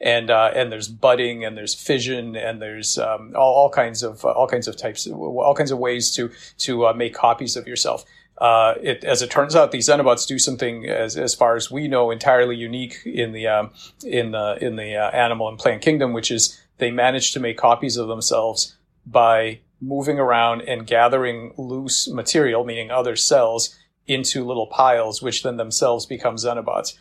and 0.00 0.30
uh, 0.30 0.50
and 0.54 0.72
there's 0.72 0.88
budding, 0.88 1.44
and 1.44 1.56
there's 1.56 1.74
fission, 1.74 2.36
and 2.36 2.62
there's 2.62 2.96
um, 2.96 3.32
all, 3.36 3.54
all, 3.54 3.70
kinds 3.70 4.02
of 4.02 4.24
all 4.24 4.48
kinds 4.48 4.66
of 4.66 4.76
types, 4.76 5.06
all 5.06 5.54
kinds 5.54 5.70
of 5.70 5.78
ways 5.78 6.10
to 6.14 6.30
to 6.58 6.86
uh, 6.86 6.92
make 6.94 7.14
copies 7.14 7.56
of 7.56 7.66
yourself. 7.66 8.04
Uh, 8.40 8.74
it, 8.82 9.04
as 9.04 9.20
it 9.20 9.30
turns 9.30 9.54
out, 9.54 9.70
these 9.70 9.88
Xenobots 9.88 10.26
do 10.26 10.38
something, 10.38 10.86
as, 10.86 11.16
as 11.16 11.34
far 11.34 11.56
as 11.56 11.70
we 11.70 11.88
know, 11.88 12.10
entirely 12.10 12.56
unique 12.56 12.96
in 13.04 13.32
the 13.32 13.46
um, 13.46 13.70
in 14.04 14.30
the 14.30 14.56
in 14.60 14.76
the 14.76 14.96
uh, 14.96 15.10
animal 15.10 15.48
and 15.48 15.58
plant 15.58 15.82
kingdom, 15.82 16.12
which 16.12 16.30
is 16.30 16.58
they 16.78 16.90
manage 16.90 17.32
to 17.32 17.40
make 17.40 17.58
copies 17.58 17.98
of 17.98 18.08
themselves 18.08 18.76
by 19.04 19.60
moving 19.80 20.18
around 20.18 20.62
and 20.62 20.86
gathering 20.86 21.52
loose 21.58 22.08
material, 22.08 22.64
meaning 22.64 22.90
other 22.90 23.14
cells, 23.16 23.76
into 24.06 24.44
little 24.44 24.66
piles, 24.66 25.22
which 25.22 25.42
then 25.42 25.56
themselves 25.56 26.06
become 26.06 26.36
Xenobots. 26.36 26.96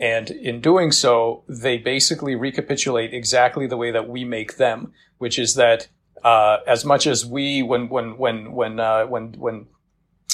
And 0.00 0.30
in 0.30 0.60
doing 0.60 0.92
so, 0.92 1.42
they 1.48 1.78
basically 1.78 2.34
recapitulate 2.34 3.12
exactly 3.12 3.66
the 3.66 3.76
way 3.76 3.90
that 3.90 4.08
we 4.08 4.24
make 4.24 4.56
them, 4.56 4.92
which 5.18 5.38
is 5.38 5.54
that 5.54 5.88
uh, 6.22 6.58
as 6.66 6.84
much 6.84 7.06
as 7.06 7.26
we, 7.26 7.62
when 7.62 7.88
when 7.88 8.18
when 8.18 8.52
when 8.52 8.80
uh, 8.80 9.06
when 9.06 9.32
when 9.38 9.66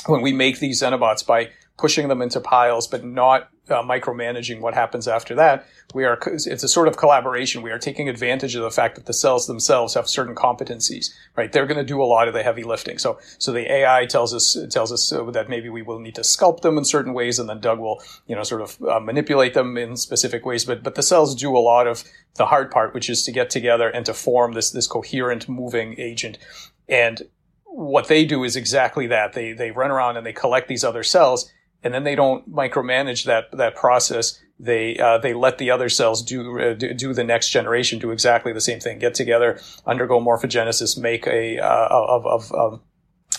when 0.07 0.23
we 0.23 0.33
make 0.33 0.59
these 0.59 0.83
Xenobots 0.83 1.27
by 1.27 1.51
pushing 1.79 2.09
them 2.09 2.23
into 2.23 2.41
piles, 2.41 2.87
but 2.87 3.05
not 3.05 3.49
uh, 3.69 3.83
micromanaging 3.83 4.61
what 4.61 4.75
happens 4.75 5.09
after 5.09 5.35
that. 5.37 5.67
We 5.95 6.05
are, 6.05 6.19
it's 6.27 6.63
a 6.63 6.69
sort 6.69 6.89
of 6.89 6.97
collaboration. 6.97 7.63
We 7.63 7.71
are 7.71 7.79
taking 7.79 8.09
advantage 8.09 8.55
of 8.55 8.63
the 8.63 8.71
fact 8.71 8.97
that 8.97 9.07
the 9.07 9.13
cells 9.13 9.47
themselves 9.47 9.95
have 9.95 10.09
certain 10.09 10.35
competencies, 10.35 11.11
right? 11.37 11.51
They're 11.51 11.67
going 11.67 11.79
to 11.79 11.85
do 11.85 12.03
a 12.03 12.05
lot 12.05 12.29
of 12.29 12.35
the 12.35 12.43
heavy 12.43 12.65
lifting. 12.65 12.99
So, 12.99 13.19
so 13.39 13.53
the 13.53 13.71
AI 13.71 14.07
tells 14.07 14.35
us, 14.35 14.57
tells 14.71 14.93
us 14.93 15.13
uh, 15.13 15.25
that 15.31 15.49
maybe 15.49 15.69
we 15.69 15.83
will 15.83 15.99
need 15.99 16.15
to 16.17 16.23
sculpt 16.23 16.63
them 16.63 16.77
in 16.77 16.85
certain 16.85 17.15
ways 17.15 17.39
and 17.39 17.49
then 17.49 17.61
Doug 17.61 17.79
will, 17.79 18.03
you 18.27 18.35
know, 18.35 18.43
sort 18.43 18.63
of 18.63 18.83
uh, 18.83 19.01
manipulate 19.01 19.55
them 19.55 19.77
in 19.77 19.97
specific 19.97 20.45
ways. 20.45 20.65
But, 20.65 20.83
but 20.83 20.95
the 20.95 21.03
cells 21.03 21.35
do 21.35 21.57
a 21.57 21.59
lot 21.59 21.87
of 21.87 22.05
the 22.35 22.47
hard 22.47 22.71
part, 22.71 22.95
which 22.95 23.09
is 23.09 23.25
to 23.25 23.33
get 23.33 23.51
together 23.51 23.89
and 23.89 24.05
to 24.07 24.15
form 24.15 24.53
this, 24.53 24.71
this 24.71 24.87
coherent 24.87 25.49
moving 25.49 25.99
agent. 25.99 26.39
And 26.89 27.23
what 27.75 28.09
they 28.09 28.25
do 28.25 28.45
is 28.45 28.57
exactly 28.57 29.07
that. 29.09 29.33
They, 29.33 29.53
they 29.53 29.71
run 29.71 29.91
around 29.91 30.17
and 30.17 30.27
they 30.27 30.33
collect 30.33 30.69
these 30.69 30.85
other 30.85 31.03
cells 31.03 31.51
and 31.83 31.93
then 31.93 32.05
they 32.05 32.15
don't 32.15 32.51
micromanage 32.51 33.25
that 33.25 33.51
that 33.57 33.75
process. 33.75 34.41
They 34.59 34.99
uh, 34.99 35.19
they 35.19 35.35
let 35.35 35.59
the 35.59 35.71
other 35.71 35.89
cells 35.89 36.23
do, 36.23 36.61
uh, 36.61 36.75
do 36.75 37.13
the 37.13 37.25
next 37.25 37.51
generation 37.51 37.99
do 37.99 38.11
exactly 38.11 38.53
the 38.53 38.61
same 38.61 38.81
thing. 38.81 38.99
Get 38.99 39.15
together, 39.15 39.61
undergo 39.87 40.21
morphogenesis, 40.21 40.97
make 40.97 41.27
a 41.27 41.59
uh, 41.59 41.89
of 41.91 42.53
of 42.53 42.81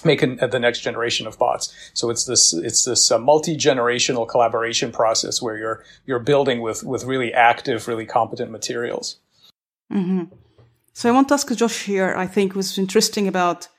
make 0.04 0.22
an, 0.22 0.40
the 0.52 0.60
next 0.60 0.82
generation 0.82 1.28
of 1.28 1.38
bots. 1.40 1.74
So 1.94 2.10
it's 2.10 2.26
this 2.26 2.54
it's 2.54 2.84
this 2.84 3.12
uh, 3.12 3.18
multi 3.18 3.56
generational 3.56 4.28
collaboration 4.28 4.92
process 4.92 5.42
where 5.42 5.58
you're 5.58 5.84
you're 6.06 6.20
building 6.20 6.62
with 6.62 6.84
with 6.84 7.06
really 7.06 7.34
active, 7.34 7.88
really 7.88 8.06
competent 8.06 8.52
materials. 8.52 9.20
Mm-hmm. 9.92 10.36
So 10.92 11.10
I 11.10 11.12
want 11.14 11.30
to 11.30 11.36
ask 11.36 11.52
Josh 11.56 11.84
here. 11.84 12.14
I 12.16 12.28
think 12.28 12.54
was 12.54 12.78
interesting 12.78 13.28
about 13.28 13.70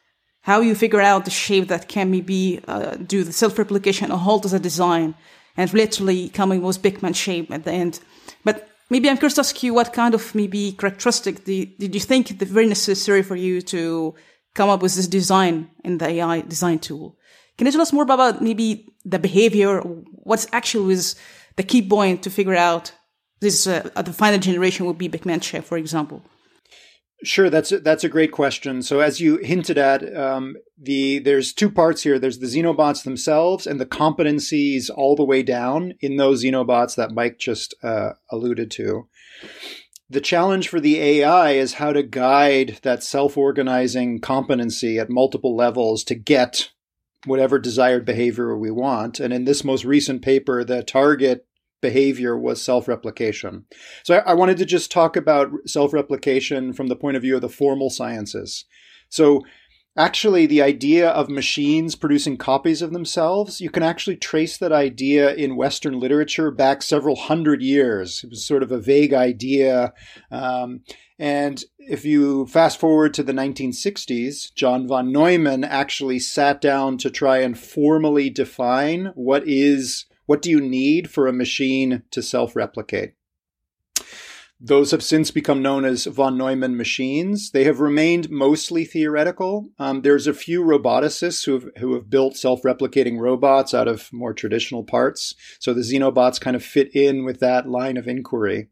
how 0.44 0.60
you 0.60 0.74
figure 0.74 1.00
out 1.00 1.24
the 1.24 1.30
shape 1.30 1.68
that 1.68 1.88
can 1.88 2.10
maybe 2.10 2.60
uh, 2.68 2.96
do 2.96 3.24
the 3.24 3.32
self-replication 3.32 4.12
or 4.12 4.18
hold 4.18 4.44
as 4.44 4.52
a 4.52 4.60
design 4.60 5.14
and 5.56 5.72
literally 5.72 6.28
coming 6.28 6.60
with 6.60 6.82
Pac-Man 6.82 7.14
shape 7.14 7.50
at 7.50 7.64
the 7.64 7.72
end. 7.72 8.00
But 8.44 8.68
maybe 8.90 9.08
I'm 9.08 9.16
curious 9.16 9.34
to 9.36 9.40
ask 9.40 9.62
you 9.62 9.72
what 9.72 9.94
kind 9.94 10.14
of 10.14 10.34
maybe 10.34 10.72
characteristic 10.72 11.44
did, 11.44 11.78
did 11.78 11.94
you 11.94 12.00
think 12.00 12.38
the 12.38 12.44
very 12.44 12.66
necessary 12.66 13.22
for 13.22 13.36
you 13.36 13.62
to 13.62 14.14
come 14.54 14.68
up 14.68 14.82
with 14.82 14.94
this 14.94 15.08
design 15.08 15.70
in 15.82 15.96
the 15.96 16.08
AI 16.08 16.42
design 16.42 16.78
tool? 16.78 17.16
Can 17.56 17.66
you 17.66 17.72
tell 17.72 17.80
us 17.80 17.94
more 17.94 18.02
about 18.02 18.42
maybe 18.42 18.94
the 19.06 19.18
behavior? 19.18 19.80
What's 19.80 20.46
actually 20.52 20.84
was 20.84 21.16
the 21.56 21.62
key 21.62 21.88
point 21.88 22.22
to 22.22 22.28
figure 22.28 22.54
out 22.54 22.92
this, 23.40 23.66
uh, 23.66 23.88
the 23.96 24.12
final 24.12 24.40
generation 24.40 24.84
would 24.84 24.98
be 24.98 25.08
Pac-Man 25.08 25.40
shape, 25.40 25.64
for 25.64 25.78
example? 25.78 26.22
Sure, 27.22 27.48
that's 27.48 27.72
a, 27.72 27.80
that's 27.80 28.04
a 28.04 28.08
great 28.08 28.32
question. 28.32 28.82
So 28.82 29.00
as 29.00 29.20
you 29.20 29.38
hinted 29.38 29.78
at, 29.78 30.14
um, 30.16 30.56
the 30.76 31.20
there's 31.20 31.52
two 31.52 31.70
parts 31.70 32.02
here. 32.02 32.18
There's 32.18 32.38
the 32.38 32.46
xenobots 32.46 33.04
themselves 33.04 33.66
and 33.66 33.80
the 33.80 33.86
competencies 33.86 34.90
all 34.94 35.16
the 35.16 35.24
way 35.24 35.42
down 35.42 35.94
in 36.00 36.16
those 36.16 36.44
xenobots 36.44 36.96
that 36.96 37.12
Mike 37.12 37.38
just 37.38 37.74
uh, 37.82 38.10
alluded 38.30 38.70
to. 38.72 39.08
The 40.10 40.20
challenge 40.20 40.68
for 40.68 40.80
the 40.80 41.00
AI 41.00 41.52
is 41.52 41.74
how 41.74 41.92
to 41.92 42.02
guide 42.02 42.78
that 42.82 43.02
self-organizing 43.02 44.20
competency 44.20 44.98
at 44.98 45.08
multiple 45.08 45.56
levels 45.56 46.04
to 46.04 46.14
get 46.14 46.70
whatever 47.24 47.58
desired 47.58 48.04
behavior 48.04 48.56
we 48.56 48.70
want. 48.70 49.18
And 49.18 49.32
in 49.32 49.44
this 49.44 49.64
most 49.64 49.84
recent 49.84 50.20
paper, 50.20 50.62
the 50.62 50.82
target 50.82 51.46
behavior 51.84 52.34
was 52.38 52.62
self 52.62 52.88
replication. 52.88 53.66
So 54.04 54.14
I, 54.16 54.30
I, 54.30 54.34
wanted 54.34 54.56
to 54.56 54.64
just 54.64 54.90
talk 54.90 55.16
about 55.16 55.50
self 55.66 55.92
replication 55.92 56.72
from 56.72 56.86
the 56.86 56.96
point 56.96 57.18
of 57.18 57.22
view 57.22 57.34
of 57.36 57.42
the 57.42 57.50
formal 57.50 57.90
sciences. 57.90 58.64
So 59.10 59.42
actually, 59.94 60.46
the 60.46 60.62
idea 60.62 61.10
of 61.10 61.28
machines 61.28 61.94
producing 61.94 62.38
copies 62.38 62.80
of 62.80 62.94
themselves, 62.94 63.60
you 63.60 63.68
can 63.68 63.82
actually 63.82 64.16
trace 64.16 64.56
that 64.56 64.72
idea 64.72 65.34
in 65.34 65.56
Western 65.56 66.00
literature 66.00 66.50
back 66.50 66.80
several 66.80 67.16
hundred 67.16 67.60
years. 67.60 68.22
It 68.24 68.30
was 68.30 68.46
sort 68.46 68.62
of 68.62 68.72
a 68.72 68.80
vague 68.80 69.12
idea. 69.12 69.92
Um, 70.30 70.80
and 71.18 71.62
if 71.78 72.06
you 72.06 72.46
fast 72.46 72.80
forward 72.80 73.12
to 73.14 73.22
the 73.22 73.34
1960s, 73.34 74.54
John 74.54 74.88
von 74.88 75.12
Neumann 75.12 75.64
actually 75.64 76.18
sat 76.18 76.62
down 76.62 76.96
to 76.98 77.10
try 77.10 77.40
and 77.40 77.58
formally 77.58 78.30
define 78.30 79.12
what 79.14 79.46
is 79.46 80.06
what 80.26 80.42
do 80.42 80.50
you 80.50 80.60
need 80.60 81.10
for 81.10 81.26
a 81.26 81.32
machine 81.32 82.02
to 82.10 82.22
self 82.22 82.56
replicate? 82.56 83.14
Those 84.60 84.92
have 84.92 85.02
since 85.02 85.30
become 85.30 85.60
known 85.60 85.84
as 85.84 86.06
von 86.06 86.38
Neumann 86.38 86.76
machines. 86.76 87.50
They 87.50 87.64
have 87.64 87.80
remained 87.80 88.30
mostly 88.30 88.84
theoretical. 88.84 89.68
Um, 89.78 90.02
there's 90.02 90.26
a 90.26 90.32
few 90.32 90.62
roboticists 90.62 91.44
who 91.44 91.52
have, 91.52 91.64
who 91.78 91.92
have 91.94 92.08
built 92.08 92.36
self 92.36 92.62
replicating 92.62 93.18
robots 93.18 93.74
out 93.74 93.88
of 93.88 94.10
more 94.12 94.32
traditional 94.32 94.82
parts. 94.82 95.34
So 95.58 95.74
the 95.74 95.82
Xenobots 95.82 96.40
kind 96.40 96.56
of 96.56 96.64
fit 96.64 96.94
in 96.94 97.24
with 97.24 97.40
that 97.40 97.68
line 97.68 97.96
of 97.96 98.08
inquiry. 98.08 98.68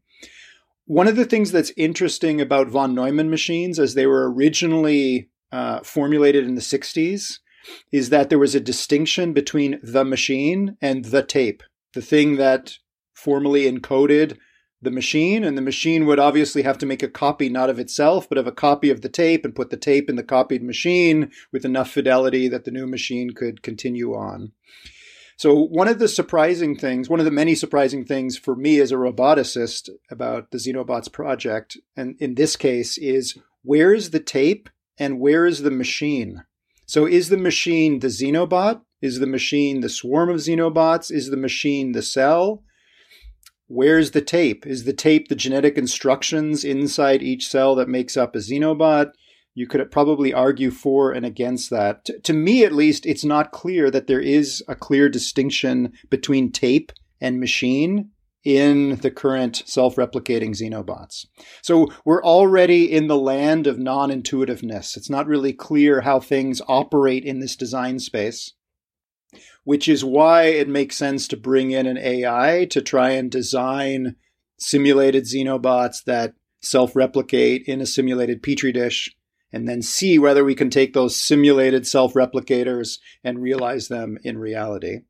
One 0.85 1.07
of 1.07 1.15
the 1.15 1.25
things 1.25 1.51
that's 1.51 1.71
interesting 1.77 2.41
about 2.41 2.69
von 2.69 2.95
Neumann 2.95 3.29
machines, 3.29 3.77
as 3.77 3.93
they 3.93 4.07
were 4.07 4.31
originally 4.31 5.29
uh, 5.51 5.81
formulated 5.81 6.45
in 6.45 6.55
the 6.55 6.61
60s, 6.61 7.39
is 7.91 8.09
that 8.09 8.29
there 8.29 8.39
was 8.39 8.55
a 8.55 8.59
distinction 8.59 9.33
between 9.33 9.79
the 9.83 10.03
machine 10.03 10.77
and 10.81 11.05
the 11.05 11.23
tape, 11.23 11.63
the 11.93 12.01
thing 12.01 12.35
that 12.37 12.77
formally 13.13 13.63
encoded 13.71 14.37
the 14.81 14.91
machine, 14.91 15.43
and 15.43 15.57
the 15.57 15.61
machine 15.61 16.05
would 16.05 16.19
obviously 16.19 16.61
have 16.63 16.77
to 16.77 16.85
make 16.85 17.01
a 17.01 17.07
copy 17.07 17.49
not 17.49 17.69
of 17.69 17.79
itself, 17.79 18.27
but 18.27 18.37
of 18.37 18.47
a 18.47 18.51
copy 18.51 18.89
of 18.89 19.01
the 19.01 19.09
tape 19.09 19.45
and 19.45 19.55
put 19.55 19.69
the 19.69 19.77
tape 19.77 20.09
in 20.09 20.17
the 20.17 20.23
copied 20.23 20.61
machine 20.61 21.31
with 21.51 21.63
enough 21.63 21.89
fidelity 21.89 22.49
that 22.49 22.65
the 22.65 22.71
new 22.71 22.85
machine 22.85 23.31
could 23.31 23.63
continue 23.63 24.13
on. 24.13 24.51
So, 25.37 25.55
one 25.55 25.87
of 25.87 25.99
the 25.99 26.07
surprising 26.07 26.77
things, 26.77 27.09
one 27.09 27.19
of 27.19 27.25
the 27.25 27.31
many 27.31 27.55
surprising 27.55 28.05
things 28.05 28.37
for 28.37 28.55
me 28.55 28.79
as 28.79 28.91
a 28.91 28.95
roboticist 28.95 29.89
about 30.11 30.51
the 30.51 30.57
Xenobots 30.57 31.11
project, 31.11 31.77
and 31.95 32.15
in 32.19 32.35
this 32.35 32.55
case, 32.55 32.97
is 32.97 33.37
where 33.63 33.93
is 33.93 34.11
the 34.11 34.19
tape 34.19 34.69
and 34.97 35.19
where 35.19 35.45
is 35.45 35.63
the 35.63 35.71
machine? 35.71 36.43
So 36.85 37.05
is 37.05 37.29
the 37.29 37.37
machine 37.37 37.99
the 37.99 38.07
xenobot? 38.07 38.81
Is 39.01 39.19
the 39.19 39.27
machine 39.27 39.81
the 39.81 39.89
swarm 39.89 40.29
of 40.29 40.37
xenobots? 40.37 41.11
Is 41.11 41.29
the 41.29 41.37
machine 41.37 41.91
the 41.91 42.01
cell? 42.01 42.63
Where's 43.67 44.11
the 44.11 44.21
tape? 44.21 44.65
Is 44.67 44.83
the 44.83 44.93
tape 44.93 45.27
the 45.27 45.35
genetic 45.35 45.77
instructions 45.77 46.63
inside 46.63 47.23
each 47.23 47.47
cell 47.47 47.75
that 47.75 47.89
makes 47.89 48.15
up 48.15 48.35
a 48.35 48.39
xenobot? 48.39 49.11
You 49.55 49.67
could 49.67 49.91
probably 49.91 50.33
argue 50.33 50.71
for 50.71 51.11
and 51.11 51.25
against 51.25 51.69
that. 51.69 52.05
T- 52.05 52.19
to 52.19 52.33
me, 52.33 52.63
at 52.65 52.73
least, 52.73 53.05
it's 53.05 53.23
not 53.23 53.51
clear 53.51 53.91
that 53.91 54.07
there 54.07 54.19
is 54.19 54.63
a 54.67 54.75
clear 54.75 55.09
distinction 55.09 55.93
between 56.09 56.51
tape 56.51 56.91
and 57.21 57.39
machine 57.39 58.11
in 58.43 58.97
the 58.97 59.11
current 59.11 59.63
self 59.65 59.95
replicating 59.95 60.51
xenobots. 60.51 61.25
So 61.61 61.87
we're 62.05 62.23
already 62.23 62.91
in 62.91 63.07
the 63.07 63.17
land 63.17 63.67
of 63.67 63.79
non 63.79 64.11
intuitiveness. 64.11 64.97
It's 64.97 65.09
not 65.09 65.27
really 65.27 65.53
clear 65.53 66.01
how 66.01 66.19
things 66.19 66.61
operate 66.67 67.23
in 67.23 67.39
this 67.39 67.55
design 67.55 67.99
space, 67.99 68.53
which 69.63 69.87
is 69.87 70.03
why 70.03 70.43
it 70.43 70.67
makes 70.67 70.97
sense 70.97 71.27
to 71.29 71.37
bring 71.37 71.71
in 71.71 71.85
an 71.85 71.97
AI 71.97 72.65
to 72.71 72.81
try 72.81 73.11
and 73.11 73.31
design 73.31 74.15
simulated 74.59 75.23
xenobots 75.23 76.03
that 76.05 76.33
self 76.61 76.95
replicate 76.95 77.63
in 77.65 77.81
a 77.81 77.85
simulated 77.85 78.43
petri 78.43 78.71
dish. 78.71 79.15
And 79.55 79.67
then 79.67 79.83
see 79.83 80.17
whether 80.17 80.43
we 80.43 80.55
can 80.55 80.71
take 80.71 80.93
those 80.93 81.15
simulated 81.15 81.85
self 81.85 82.13
replicators 82.13 82.97
and 83.23 83.39
realize 83.39 83.87
them 83.87 84.17
in 84.23 84.39
reality. 84.39 85.01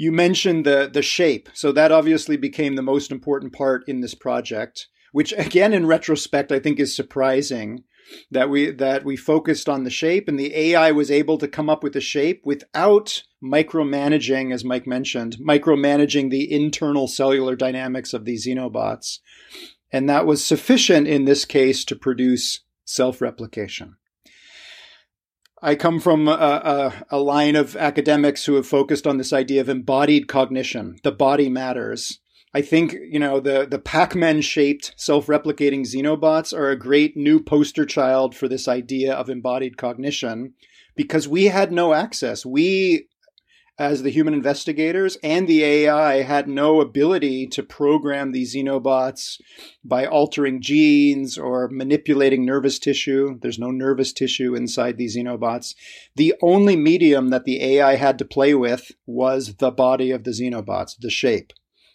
You 0.00 0.12
mentioned 0.12 0.64
the 0.64 0.88
the 0.90 1.02
shape, 1.02 1.50
so 1.52 1.72
that 1.72 1.92
obviously 1.92 2.38
became 2.38 2.74
the 2.74 2.80
most 2.80 3.12
important 3.12 3.52
part 3.52 3.86
in 3.86 4.00
this 4.00 4.14
project, 4.14 4.88
which 5.12 5.34
again 5.36 5.74
in 5.74 5.84
retrospect 5.84 6.50
I 6.50 6.58
think 6.58 6.80
is 6.80 6.96
surprising 6.96 7.84
that 8.30 8.48
we 8.48 8.70
that 8.70 9.04
we 9.04 9.18
focused 9.18 9.68
on 9.68 9.84
the 9.84 9.90
shape 9.90 10.26
and 10.26 10.40
the 10.40 10.56
AI 10.56 10.90
was 10.90 11.10
able 11.10 11.36
to 11.36 11.46
come 11.46 11.68
up 11.68 11.82
with 11.82 11.94
a 11.96 12.00
shape 12.00 12.40
without 12.46 13.24
micromanaging 13.44 14.54
as 14.54 14.64
Mike 14.64 14.86
mentioned, 14.86 15.36
micromanaging 15.38 16.30
the 16.30 16.50
internal 16.50 17.06
cellular 17.06 17.54
dynamics 17.54 18.14
of 18.14 18.24
these 18.24 18.46
xenobots. 18.46 19.18
And 19.92 20.08
that 20.08 20.24
was 20.24 20.42
sufficient 20.42 21.08
in 21.08 21.26
this 21.26 21.44
case 21.44 21.84
to 21.84 21.94
produce 21.94 22.64
self-replication. 22.86 23.96
I 25.62 25.74
come 25.74 26.00
from 26.00 26.26
a, 26.26 26.32
a, 26.32 26.92
a, 27.10 27.18
line 27.18 27.54
of 27.54 27.76
academics 27.76 28.46
who 28.46 28.54
have 28.54 28.66
focused 28.66 29.06
on 29.06 29.18
this 29.18 29.32
idea 29.32 29.60
of 29.60 29.68
embodied 29.68 30.26
cognition. 30.26 30.96
The 31.02 31.12
body 31.12 31.50
matters. 31.50 32.18
I 32.54 32.62
think, 32.62 32.96
you 33.10 33.18
know, 33.18 33.40
the, 33.40 33.66
the 33.70 33.78
Pac-Man 33.78 34.40
shaped 34.40 34.94
self-replicating 34.96 35.82
xenobots 35.82 36.56
are 36.56 36.70
a 36.70 36.78
great 36.78 37.16
new 37.16 37.40
poster 37.42 37.84
child 37.84 38.34
for 38.34 38.48
this 38.48 38.66
idea 38.66 39.14
of 39.14 39.28
embodied 39.28 39.76
cognition 39.76 40.54
because 40.96 41.28
we 41.28 41.44
had 41.44 41.72
no 41.72 41.92
access. 41.92 42.44
We 42.44 43.06
as 43.80 44.02
the 44.02 44.10
human 44.10 44.34
investigators 44.34 45.16
and 45.22 45.48
the 45.48 45.64
AI 45.64 46.22
had 46.22 46.46
no 46.46 46.82
ability 46.82 47.46
to 47.46 47.62
program 47.62 48.30
these 48.30 48.54
xenobots 48.54 49.40
by 49.82 50.04
altering 50.04 50.60
genes 50.60 51.38
or 51.38 51.66
manipulating 51.72 52.44
nervous 52.44 52.78
tissue. 52.78 53.38
There's 53.40 53.58
no 53.58 53.70
nervous 53.70 54.12
tissue 54.12 54.54
inside 54.54 54.98
these 54.98 55.16
xenobots. 55.16 55.74
The 56.14 56.34
only 56.42 56.76
medium 56.76 57.28
that 57.28 57.44
the 57.44 57.64
AI 57.64 57.96
had 57.96 58.18
to 58.18 58.24
play 58.26 58.52
with 58.54 58.92
was 59.06 59.56
the 59.56 59.70
body 59.70 60.10
of 60.10 60.24
the 60.24 60.32
xenobots, 60.32 60.98
the 61.00 61.08
shape. 61.08 61.54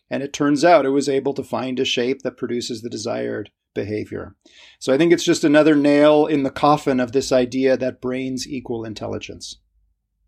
And 0.09 0.23
it 0.23 0.33
turns 0.33 0.65
out 0.65 0.87
it 0.87 0.89
was 0.89 1.07
able 1.07 1.35
to 1.35 1.43
find 1.43 1.79
a 1.79 1.85
shape 1.85 2.23
that 2.23 2.35
produces 2.37 2.81
the 2.81 2.89
desired 2.89 3.51
behavior. 3.75 4.35
So 4.79 4.91
I 4.91 4.97
think 4.97 5.13
it's 5.13 5.23
just 5.23 5.43
another 5.43 5.75
nail 5.75 6.25
in 6.25 6.41
the 6.41 6.49
coffin 6.49 6.99
of 6.99 7.11
this 7.11 7.31
idea 7.31 7.77
that 7.77 8.01
brains 8.01 8.47
equal 8.47 8.85
intelligence. 8.85 9.59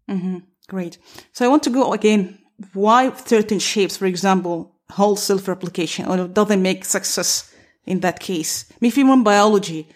Mm-hmm. 0.07 0.37
Great. 0.67 0.97
So 1.31 1.45
I 1.45 1.47
want 1.47 1.63
to 1.63 1.69
go 1.69 1.93
again. 1.93 2.39
Why 2.73 3.13
certain 3.13 3.59
shapes, 3.59 3.97
for 3.97 4.05
example, 4.05 4.75
hold 4.89 5.19
self-replication, 5.19 6.07
or 6.07 6.27
do 6.27 6.45
they 6.45 6.55
make 6.55 6.85
success 6.85 7.53
in 7.85 7.99
that 7.99 8.19
case? 8.19 8.65
You 8.81 9.07
want 9.07 9.23
biology, 9.23 9.87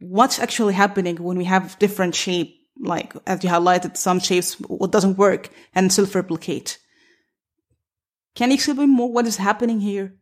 what's 0.00 0.38
actually 0.38 0.74
happening 0.74 1.16
when 1.16 1.38
we 1.38 1.44
have 1.44 1.78
different 1.78 2.14
shape, 2.14 2.56
like 2.78 3.14
as 3.26 3.42
you 3.42 3.50
highlighted, 3.50 3.96
some 3.96 4.20
shapes 4.20 4.54
what 4.60 4.92
doesn't 4.92 5.18
work 5.18 5.48
and 5.74 5.92
self-replicate? 5.92 6.78
Can 8.34 8.50
you 8.50 8.54
explain 8.54 8.90
more 8.90 9.12
what 9.12 9.26
is 9.26 9.36
happening 9.38 9.80
here? 9.80 10.14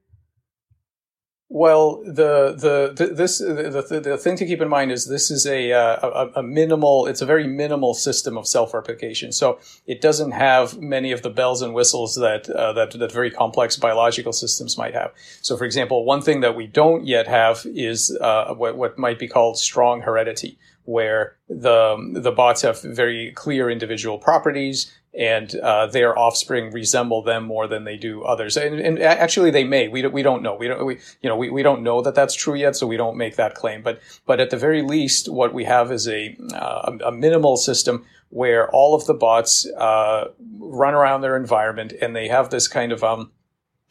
Well, 1.58 2.00
the 2.04 2.54
the, 2.56 2.92
the 2.94 3.12
this 3.12 3.38
the, 3.38 3.84
the, 3.88 4.00
the 4.00 4.16
thing 4.16 4.36
to 4.36 4.46
keep 4.46 4.60
in 4.60 4.68
mind 4.68 4.92
is 4.92 5.06
this 5.06 5.28
is 5.28 5.44
a, 5.44 5.72
uh, 5.72 6.28
a, 6.36 6.38
a 6.38 6.42
minimal. 6.44 7.08
It's 7.08 7.20
a 7.20 7.26
very 7.26 7.48
minimal 7.48 7.94
system 7.94 8.38
of 8.38 8.46
self 8.46 8.72
replication. 8.72 9.32
So 9.32 9.58
it 9.84 10.00
doesn't 10.00 10.30
have 10.30 10.78
many 10.80 11.10
of 11.10 11.22
the 11.22 11.30
bells 11.30 11.60
and 11.60 11.74
whistles 11.74 12.14
that 12.14 12.48
uh, 12.48 12.74
that 12.74 12.92
that 12.92 13.10
very 13.10 13.32
complex 13.32 13.76
biological 13.76 14.32
systems 14.32 14.78
might 14.78 14.94
have. 14.94 15.10
So, 15.42 15.56
for 15.56 15.64
example, 15.64 16.04
one 16.04 16.22
thing 16.22 16.42
that 16.42 16.54
we 16.54 16.68
don't 16.68 17.04
yet 17.04 17.26
have 17.26 17.66
is 17.66 18.16
uh, 18.20 18.54
what 18.54 18.76
what 18.76 18.96
might 18.96 19.18
be 19.18 19.26
called 19.26 19.58
strong 19.58 20.02
heredity, 20.02 20.58
where 20.84 21.34
the 21.48 21.96
the 22.14 22.30
bots 22.30 22.62
have 22.62 22.80
very 22.82 23.32
clear 23.32 23.68
individual 23.68 24.16
properties 24.18 24.92
and 25.14 25.54
uh, 25.56 25.86
their 25.86 26.18
offspring 26.18 26.70
resemble 26.70 27.22
them 27.22 27.44
more 27.44 27.66
than 27.66 27.84
they 27.84 27.96
do 27.96 28.22
others. 28.22 28.56
And, 28.56 28.78
and, 28.78 29.00
actually, 29.00 29.50
they 29.50 29.64
may. 29.64 29.88
We 29.88 30.02
don't, 30.02 30.12
we 30.12 30.22
don't 30.22 30.42
know. 30.42 30.54
We 30.54 30.68
don't. 30.68 30.84
We 30.84 30.98
you 31.22 31.28
know 31.28 31.36
we, 31.36 31.50
we 31.50 31.62
don't 31.62 31.82
know 31.82 32.02
that 32.02 32.14
that's 32.14 32.34
true 32.34 32.54
yet, 32.54 32.76
so 32.76 32.86
we 32.86 32.96
don't 32.96 33.16
make 33.16 33.36
that 33.36 33.54
claim. 33.54 33.82
But 33.82 34.00
but 34.26 34.40
at 34.40 34.50
the 34.50 34.56
very 34.56 34.82
least, 34.82 35.30
what 35.30 35.54
we 35.54 35.64
have 35.64 35.90
is 35.90 36.06
a 36.08 36.36
uh, 36.54 36.98
a 37.04 37.12
minimal 37.12 37.56
system 37.56 38.04
where 38.30 38.70
all 38.70 38.94
of 38.94 39.06
the 39.06 39.14
bots 39.14 39.66
uh, 39.78 40.28
run 40.58 40.94
around 40.94 41.22
their 41.22 41.36
environment, 41.36 41.94
and 42.00 42.14
they 42.14 42.28
have 42.28 42.50
this 42.50 42.68
kind 42.68 42.92
of 42.92 43.02
um, 43.02 43.30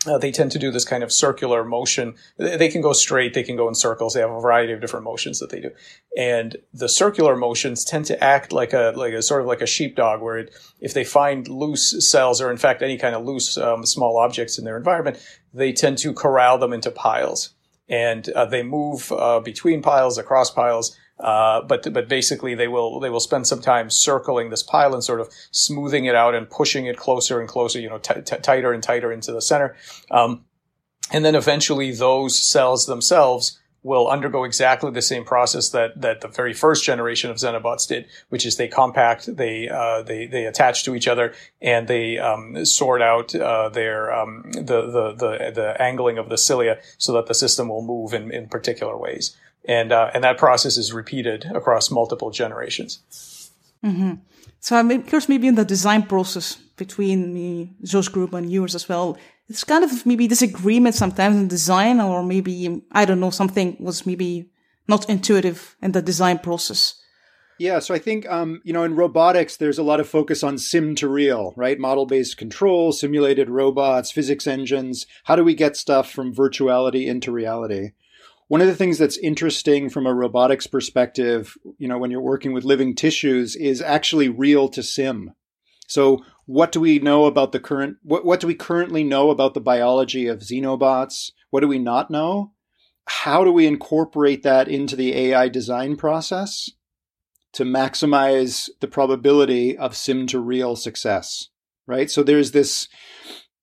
uh, 0.08 0.18
they 0.18 0.32
tend 0.32 0.52
to 0.52 0.60
do 0.60 0.72
this 0.72 0.86
kind 0.86 1.04
of 1.04 1.12
circular 1.12 1.64
motion. 1.64 2.16
They 2.38 2.70
can 2.70 2.82
go 2.82 2.94
straight, 2.94 3.34
they 3.34 3.44
can 3.44 3.56
go 3.56 3.68
in 3.68 3.76
circles. 3.76 4.14
They 4.14 4.22
have 4.22 4.32
a 4.32 4.40
variety 4.40 4.74
of 4.74 4.82
different 4.82 5.04
motions 5.04 5.40
that 5.40 5.50
they 5.50 5.60
do, 5.60 5.72
and 6.18 6.58
the 6.74 6.90
circular 6.90 7.36
motions 7.36 7.84
tend 7.84 8.06
to 8.06 8.24
act 8.24 8.52
like 8.52 8.74
a 8.74 8.94
like 8.96 9.14
a 9.14 9.22
sort 9.22 9.42
of 9.42 9.48
like 9.48 9.62
a 9.62 9.68
sheepdog, 9.68 10.22
where 10.22 10.38
it, 10.38 10.56
if 10.80 10.94
they 10.94 11.04
find 11.04 11.48
loose 11.48 12.10
cells 12.10 12.42
or 12.42 12.52
in 12.52 12.58
fact 12.58 12.82
any 12.82 12.98
kind 12.98 13.16
of 13.16 13.26
loose 13.26 13.58
um, 13.58 13.86
small 13.86 14.18
objects 14.18 14.58
in 14.58 14.66
their 14.66 14.78
environment, 14.78 15.18
they 15.54 15.74
tend 15.74 15.98
to 16.00 16.14
corral 16.14 16.58
them 16.58 16.74
into 16.74 16.92
piles, 16.92 17.54
and 17.90 18.30
uh, 18.30 18.46
they 18.46 18.64
move 18.64 19.12
uh, 19.12 19.40
between 19.40 19.82
piles, 19.82 20.18
across 20.18 20.52
piles, 20.52 20.98
uh, 21.20 21.62
but 21.62 21.92
but 21.94 22.08
basically 22.08 22.54
they 22.54 22.68
will 22.68 23.00
they 23.00 23.10
will 23.10 23.20
spend 23.20 23.48
some 23.48 23.62
time 23.62 23.90
circling 23.90 24.50
this 24.50 24.64
pile 24.64 24.94
and 24.94 25.04
sort 25.04 25.20
of 25.20 25.30
smoothing 25.52 26.06
it 26.06 26.16
out 26.16 26.36
and 26.36 26.50
pushing 26.50 26.86
it 26.86 26.98
closer 26.98 27.40
and 27.40 27.50
closer, 27.50 27.80
you 27.80 27.90
know, 27.90 27.98
t- 27.98 28.22
t- 28.22 28.38
tighter 28.38 28.72
and 28.72 28.84
tighter 28.84 29.12
into 29.12 29.32
the 29.32 29.42
center. 29.42 29.76
Um, 30.12 30.46
and 31.12 31.26
then 31.26 31.36
eventually 31.36 31.92
those 31.92 32.38
cells 32.38 32.86
themselves 32.86 33.60
will 33.82 34.10
undergo 34.10 34.44
exactly 34.44 34.92
the 34.92 35.02
same 35.02 35.24
process 35.24 35.70
that 35.70 36.00
that 36.00 36.22
the 36.22 36.28
very 36.28 36.54
first 36.54 36.84
generation 36.84 37.32
of 37.32 37.38
Xenobots 37.38 37.88
did, 37.88 38.06
which 38.30 38.46
is 38.46 38.58
they 38.58 38.68
compact, 38.68 39.38
they 39.38 39.70
uh, 39.70 40.04
they 40.04 40.28
they 40.28 40.46
attach 40.46 40.84
to 40.84 40.94
each 40.94 41.08
other, 41.08 41.34
and 41.62 41.88
they 41.88 42.20
um, 42.20 42.64
sort 42.66 43.02
out 43.02 43.34
uh, 43.34 43.70
their 43.70 44.14
um, 44.14 44.52
the, 44.52 44.62
the 44.62 45.14
the 45.14 45.52
the 45.56 45.82
angling 45.82 46.20
of 46.20 46.30
the 46.30 46.38
cilia 46.38 46.80
so 46.98 47.14
that 47.14 47.26
the 47.26 47.34
system 47.34 47.70
will 47.70 47.82
move 47.82 48.14
in 48.14 48.30
in 48.30 48.48
particular 48.48 48.96
ways 48.96 49.36
and 49.68 49.92
uh, 49.92 50.10
and 50.14 50.24
that 50.24 50.38
process 50.38 50.78
is 50.78 50.94
repeated 50.94 51.46
across 51.54 51.92
multiple 51.92 52.32
generations. 52.32 53.52
Mm-hmm. 53.84 54.14
So 54.60 54.76
I'm 54.76 54.90
curious, 55.04 55.30
maybe 55.30 55.48
in 55.48 55.56
the 55.56 55.66
design 55.66 56.04
process 56.04 56.56
between 56.78 57.34
me, 57.34 57.76
Josh 57.84 58.08
group 58.08 58.34
and 58.34 58.52
yours 58.52 58.76
as 58.76 58.90
well, 58.90 59.18
it's 59.50 59.64
kind 59.64 59.84
of 59.84 60.06
maybe 60.06 60.28
disagreement 60.28 60.96
sometimes 60.96 61.36
in 61.36 61.48
design, 61.48 62.00
or 62.00 62.24
maybe 62.24 62.82
I 62.92 63.06
don't 63.06 63.20
know 63.20 63.30
something 63.30 63.78
was 63.80 64.06
maybe 64.06 64.50
not 64.88 65.10
intuitive 65.10 65.76
in 65.82 65.92
the 65.92 66.02
design 66.02 66.40
process. 66.40 66.96
Yeah, 67.60 67.80
so 67.80 67.94
I 67.96 68.00
think 68.00 68.28
um, 68.30 68.62
you 68.64 68.74
know 68.74 68.84
in 68.84 68.96
robotics 68.96 69.58
there's 69.58 69.80
a 69.80 69.84
lot 69.84 70.00
of 70.00 70.08
focus 70.08 70.44
on 70.44 70.58
sim 70.58 70.96
to 70.96 71.08
real, 71.08 71.54
right? 71.56 71.80
Model-based 71.80 72.38
control, 72.38 72.92
simulated 72.92 73.50
robots, 73.50 74.12
physics 74.12 74.48
engines. 74.48 75.06
How 75.26 75.36
do 75.36 75.44
we 75.44 75.56
get 75.56 75.76
stuff 75.76 76.12
from 76.12 76.34
virtuality 76.34 77.08
into 77.08 77.32
reality? 77.32 77.92
One 78.48 78.62
of 78.62 78.68
the 78.68 78.76
things 78.76 78.98
that's 78.98 79.18
interesting 79.18 79.90
from 79.90 80.06
a 80.06 80.14
robotics 80.14 80.68
perspective, 80.68 81.58
you 81.78 81.88
know, 81.88 81.98
when 81.98 82.12
you're 82.12 82.22
working 82.22 82.54
with 82.54 82.64
living 82.64 82.96
tissues 82.96 83.56
is 83.56 83.82
actually 83.82 84.30
real 84.30 84.70
to 84.70 84.82
sim. 84.82 85.34
So 85.88 86.24
what 86.46 86.72
do 86.72 86.80
we 86.80 87.00
know 87.00 87.26
about 87.26 87.52
the 87.52 87.60
current 87.60 87.98
what 88.04 88.26
what 88.26 88.40
do 88.40 88.48
we 88.48 88.56
currently 88.56 89.04
know 89.04 89.30
about 89.30 89.54
the 89.54 89.62
biology 89.62 90.28
of 90.28 90.40
xenobots? 90.40 91.32
What 91.50 91.62
do 91.62 91.68
we 91.68 91.80
not 91.80 92.10
know? 92.10 92.54
How 93.06 93.44
do 93.44 93.52
we 93.52 93.68
incorporate 93.68 94.44
that 94.44 94.68
into 94.68 94.96
the 94.96 95.14
AI 95.16 95.50
design 95.50 95.96
process 95.96 96.70
to 97.54 97.64
maximize 97.64 98.70
the 98.82 98.88
probability 98.88 99.78
of 99.78 99.96
sim 99.96 100.28
to 100.28 100.40
real 100.40 100.76
success? 100.76 101.50
Right? 101.86 102.10
So 102.12 102.24
there's 102.24 102.52
this 102.52 102.88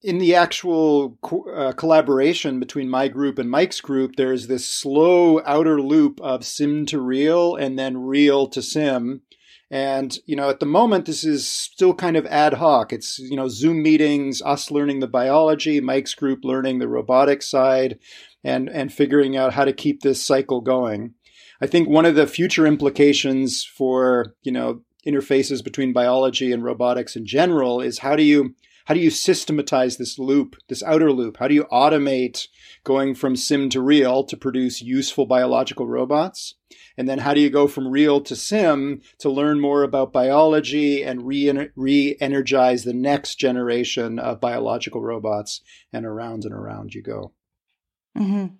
in 0.05 0.19
the 0.19 0.35
actual 0.35 1.17
co- 1.23 1.49
uh, 1.51 1.73
collaboration 1.73 2.61
between 2.61 2.91
my 2.91 3.09
group 3.09 3.39
and 3.39 3.51
Mike's 3.51 3.81
group, 3.81 4.17
there's 4.17 4.47
this 4.47 4.69
slow 4.69 5.41
outer 5.47 5.81
loop 5.81 6.21
of 6.21 6.45
sim 6.45 6.85
to 6.87 7.01
real 7.01 7.57
and 7.57 7.79
then 7.79 7.97
real 7.97 8.47
to 8.49 8.61
sim. 8.61 9.23
And, 9.71 10.17
you 10.27 10.37
know, 10.37 10.51
at 10.51 10.61
the 10.61 10.67
moment, 10.67 11.07
this 11.07 11.25
is 11.25 11.49
still 11.49 11.95
kind 11.95 12.17
of 12.17 12.27
ad 12.27 12.55
hoc. 12.55 12.93
It's, 12.93 13.19
you 13.19 13.35
know, 13.35 13.49
Zoom 13.49 13.83
meetings, 13.83 14.43
us 14.43 14.71
learning 14.71 15.01
the 15.01 15.09
biology, 15.09 15.81
Mike's 15.81 16.15
group 16.15 16.41
learning 16.45 16.79
the 16.79 16.89
robotic 16.89 17.41
side, 17.43 17.99
and, 18.45 18.69
and 18.69 18.93
figuring 18.93 19.39
out 19.39 19.55
how 19.55 19.65
to 19.65 19.73
keep 19.73 20.03
this 20.03 20.23
cycle 20.23 20.61
going. 20.61 21.15
I 21.63 21.67
think 21.67 21.89
one 21.89 22.05
of 22.05 22.15
the 22.15 22.27
future 22.27 22.67
implications 22.67 23.65
for, 23.65 24.35
you 24.43 24.53
know, 24.53 24.83
interfaces 25.07 25.65
between 25.65 25.95
biology 25.95 26.53
and 26.53 26.63
robotics 26.63 27.17
in 27.17 27.25
general 27.27 27.81
is 27.81 28.01
how 28.01 28.17
do 28.17 28.23
you 28.23 28.55
how 28.85 28.95
do 28.95 29.01
you 29.01 29.11
systematize 29.11 29.97
this 29.97 30.19
loop, 30.19 30.57
this 30.69 30.83
outer 30.83 31.11
loop? 31.11 31.39
How 31.39 31.49
do 31.49 31.55
you 31.55 31.65
automate 31.65 32.49
going 32.85 33.15
from 33.15 33.35
sim 33.35 33.71
to 33.71 33.81
real 33.81 34.25
to 34.25 34.37
produce 34.37 34.83
useful 34.83 35.25
biological 35.25 35.87
robots? 35.87 36.55
And 36.97 37.09
then 37.09 37.19
how 37.19 37.33
do 37.33 37.41
you 37.41 37.49
go 37.49 37.67
from 37.67 37.89
real 37.89 38.21
to 38.21 38.37
sim 38.37 39.01
to 39.19 39.31
learn 39.31 39.59
more 39.59 39.83
about 39.83 40.13
biology 40.13 41.03
and 41.03 41.27
re 41.27 42.17
energize 42.21 42.85
the 42.85 42.93
next 42.93 43.37
generation 43.37 44.19
of 44.19 44.41
biological 44.41 45.01
robots? 45.01 45.63
And 45.93 46.05
around 46.05 46.45
and 46.45 46.53
around 46.53 46.95
you 46.95 47.03
go. 47.03 47.33
Mm-hmm. 48.17 48.55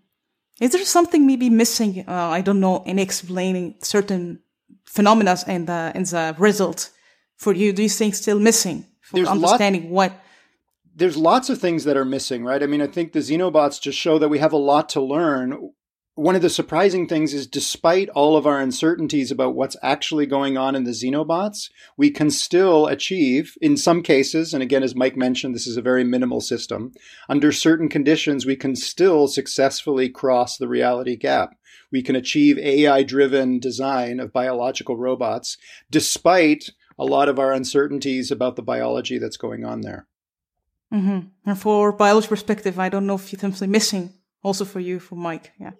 Is 0.61 0.71
there 0.71 0.85
something 0.85 1.27
maybe 1.27 1.51
missing? 1.51 2.05
Uh, 2.09 2.13
I 2.31 2.41
don't 2.41 2.61
know 2.61 2.83
in 2.85 2.99
explaining 2.99 3.75
certain 3.83 4.41
phenomena 4.85 5.37
in 5.47 5.67
the 5.67 5.93
in 5.95 6.05
the 6.05 6.35
result 6.39 6.91
for 7.37 7.53
you. 7.53 7.73
Do 7.73 7.83
you 7.83 7.89
think 7.91 8.15
still 8.15 8.41
missing? 8.41 8.87
For 9.05 9.17
there's 9.17 9.29
understanding 9.29 9.85
lot, 9.85 9.91
what 9.91 10.25
there's 10.97 11.17
lots 11.17 11.51
of 11.51 11.59
things 11.59 11.85
that 11.85 11.97
are 11.97 12.05
missing, 12.05 12.45
right? 12.45 12.63
I 12.63 12.67
mean, 12.67 12.81
I 12.81 12.87
think 12.87 13.13
the 13.13 13.21
Xenobots 13.21 13.81
just 13.81 13.99
show 13.99 14.19
that 14.19 14.29
we 14.29 14.39
have 14.39 14.53
a 14.53 14.57
lot 14.57 14.89
to 14.91 15.01
learn. 15.01 15.73
one 16.17 16.37
of 16.37 16.43
the 16.43 16.51
surprising 16.51 17.09
things 17.09 17.35
is 17.35 17.47
despite 17.47 18.09
all 18.11 18.37
of 18.37 18.47
our 18.47 18.61
uncertainties 18.61 19.33
about 19.33 19.57
what's 19.57 19.77
actually 19.83 20.27
going 20.27 20.57
on 20.57 20.77
in 20.77 20.85
the 20.85 20.93
xenobots, 20.93 21.71
we 21.97 22.09
can 22.09 22.31
still 22.31 22.87
achieve, 22.87 23.57
in 23.61 23.77
some 23.77 24.01
cases, 24.01 24.55
and 24.55 24.63
again, 24.63 24.85
as 24.85 24.95
Mike 24.95 25.17
mentioned, 25.17 25.55
this 25.55 25.67
is 25.67 25.77
a 25.77 25.83
very 25.83 26.05
minimal 26.05 26.41
system, 26.41 26.93
under 27.29 27.51
certain 27.51 27.89
conditions, 27.89 28.47
we 28.47 28.55
can 28.55 28.77
still 28.77 29.27
successfully 29.27 30.09
cross 30.09 30.57
the 30.57 30.69
reality 30.69 31.17
gap. 31.17 31.57
We 31.91 32.03
can 32.03 32.15
achieve 32.15 32.59
AI 32.59 33.03
driven 33.03 33.59
design 33.59 34.21
of 34.21 34.33
biological 34.33 34.97
robots 34.97 35.57
despite 35.91 36.71
a 36.99 37.05
lot 37.05 37.29
of 37.29 37.39
our 37.39 37.53
uncertainties 37.53 38.31
about 38.31 38.57
the 38.57 38.63
biology 38.63 39.19
that's 39.19 39.37
going 39.37 39.65
on 39.65 39.81
there. 39.81 40.07
Mm-hmm. 40.93 41.29
And 41.47 41.59
for 41.59 41.93
biology 41.93 42.29
perspective, 42.29 42.79
I 42.79 42.89
don't 42.89 43.07
know 43.07 43.17
if 43.17 43.33
you're 43.33 43.41
simply 43.41 43.67
missing 43.67 44.13
also 44.43 44.65
for 44.65 44.81
you, 44.81 45.01
for 45.01 45.17
Mike. 45.17 45.53
Yeah. 45.59 45.73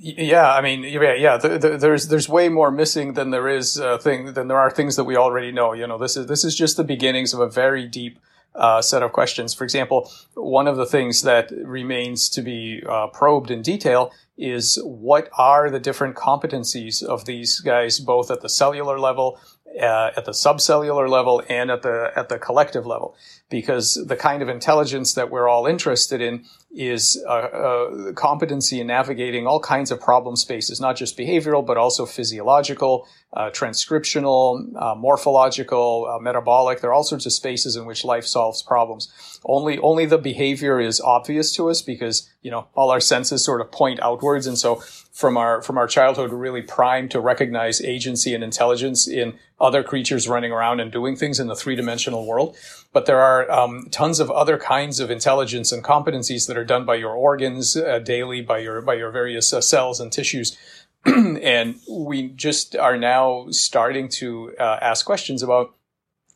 Yeah, 0.00 0.52
I 0.52 0.60
mean, 0.60 0.84
yeah, 0.84 1.14
yeah. 1.14 1.36
The, 1.38 1.58
the, 1.58 1.76
there's 1.76 2.06
there's 2.06 2.28
way 2.28 2.48
more 2.48 2.70
missing 2.70 3.14
than 3.14 3.30
there 3.30 3.48
is 3.48 3.80
uh, 3.80 3.98
thing 3.98 4.32
than 4.34 4.46
there 4.46 4.58
are 4.58 4.70
things 4.70 4.94
that 4.94 5.02
we 5.02 5.16
already 5.16 5.50
know. 5.50 5.72
You 5.72 5.88
know, 5.88 5.98
this 5.98 6.16
is 6.16 6.26
this 6.26 6.44
is 6.44 6.54
just 6.54 6.76
the 6.76 6.84
beginnings 6.84 7.34
of 7.34 7.40
a 7.40 7.48
very 7.48 7.84
deep 7.88 8.20
uh, 8.54 8.80
set 8.80 9.02
of 9.02 9.12
questions. 9.12 9.54
For 9.54 9.64
example, 9.64 10.08
one 10.34 10.68
of 10.68 10.76
the 10.76 10.86
things 10.86 11.22
that 11.22 11.50
remains 11.50 12.28
to 12.30 12.42
be 12.42 12.80
uh, 12.88 13.08
probed 13.08 13.50
in 13.50 13.60
detail 13.60 14.12
is 14.36 14.78
what 14.84 15.28
are 15.36 15.68
the 15.68 15.80
different 15.80 16.14
competencies 16.14 17.02
of 17.02 17.24
these 17.24 17.58
guys, 17.58 17.98
both 17.98 18.30
at 18.30 18.40
the 18.40 18.48
cellular 18.48 19.00
level 19.00 19.40
uh, 19.80 20.10
at 20.16 20.24
the 20.24 20.32
subcellular 20.32 21.08
level 21.08 21.42
and 21.48 21.70
at 21.70 21.82
the 21.82 22.10
at 22.16 22.28
the 22.28 22.38
collective 22.38 22.86
level 22.86 23.14
because 23.50 23.94
the 24.06 24.16
kind 24.16 24.42
of 24.42 24.48
intelligence 24.48 25.14
that 25.14 25.30
we're 25.30 25.48
all 25.48 25.66
interested 25.66 26.20
in 26.20 26.44
is 26.70 27.22
uh, 27.26 27.30
uh, 27.30 28.12
competency 28.12 28.78
in 28.80 28.86
navigating 28.86 29.46
all 29.46 29.58
kinds 29.58 29.90
of 29.90 30.00
problem 30.00 30.36
spaces, 30.36 30.80
not 30.80 30.96
just 30.96 31.16
behavioral, 31.16 31.64
but 31.64 31.78
also 31.78 32.04
physiological, 32.04 33.08
uh, 33.32 33.48
transcriptional, 33.50 34.70
uh, 34.76 34.94
morphological, 34.94 36.06
uh, 36.10 36.18
metabolic. 36.18 36.80
There 36.80 36.90
are 36.90 36.92
all 36.92 37.04
sorts 37.04 37.24
of 37.24 37.32
spaces 37.32 37.74
in 37.74 37.86
which 37.86 38.04
life 38.04 38.26
solves 38.26 38.62
problems. 38.62 39.40
Only, 39.46 39.78
only 39.78 40.04
the 40.04 40.18
behavior 40.18 40.78
is 40.78 41.00
obvious 41.00 41.54
to 41.54 41.70
us 41.70 41.80
because, 41.80 42.28
you 42.42 42.50
know, 42.50 42.68
all 42.74 42.90
our 42.90 43.00
senses 43.00 43.44
sort 43.44 43.60
of 43.60 43.72
point 43.72 44.00
outwards. 44.00 44.46
And 44.46 44.56
so 44.56 44.76
from 45.12 45.36
our, 45.36 45.60
from 45.60 45.76
our 45.76 45.88
childhood, 45.88 46.30
we're 46.30 46.38
really 46.38 46.62
primed 46.62 47.10
to 47.10 47.20
recognize 47.20 47.80
agency 47.80 48.34
and 48.34 48.44
intelligence 48.44 49.08
in 49.08 49.34
other 49.60 49.82
creatures 49.82 50.28
running 50.28 50.52
around 50.52 50.78
and 50.78 50.92
doing 50.92 51.16
things 51.16 51.40
in 51.40 51.48
the 51.48 51.56
three 51.56 51.74
dimensional 51.74 52.26
world. 52.26 52.56
But 52.92 53.06
there 53.06 53.20
are 53.20 53.50
um, 53.50 53.88
tons 53.90 54.20
of 54.20 54.30
other 54.30 54.56
kinds 54.56 55.00
of 55.00 55.10
intelligence 55.10 55.72
and 55.72 55.82
competencies 55.82 56.46
that 56.46 56.56
are 56.56 56.64
done 56.64 56.84
by 56.84 56.94
your 56.94 57.14
organs 57.14 57.76
uh, 57.76 57.98
daily, 57.98 58.40
by 58.40 58.58
your 58.58 58.80
by 58.82 58.94
your 58.94 59.10
various 59.10 59.52
uh, 59.52 59.60
cells 59.60 59.98
and 59.98 60.12
tissues. 60.12 60.56
and 61.04 61.76
we 61.90 62.28
just 62.28 62.76
are 62.76 62.96
now 62.96 63.46
starting 63.50 64.08
to 64.08 64.54
uh, 64.58 64.78
ask 64.80 65.04
questions 65.04 65.42
about 65.42 65.74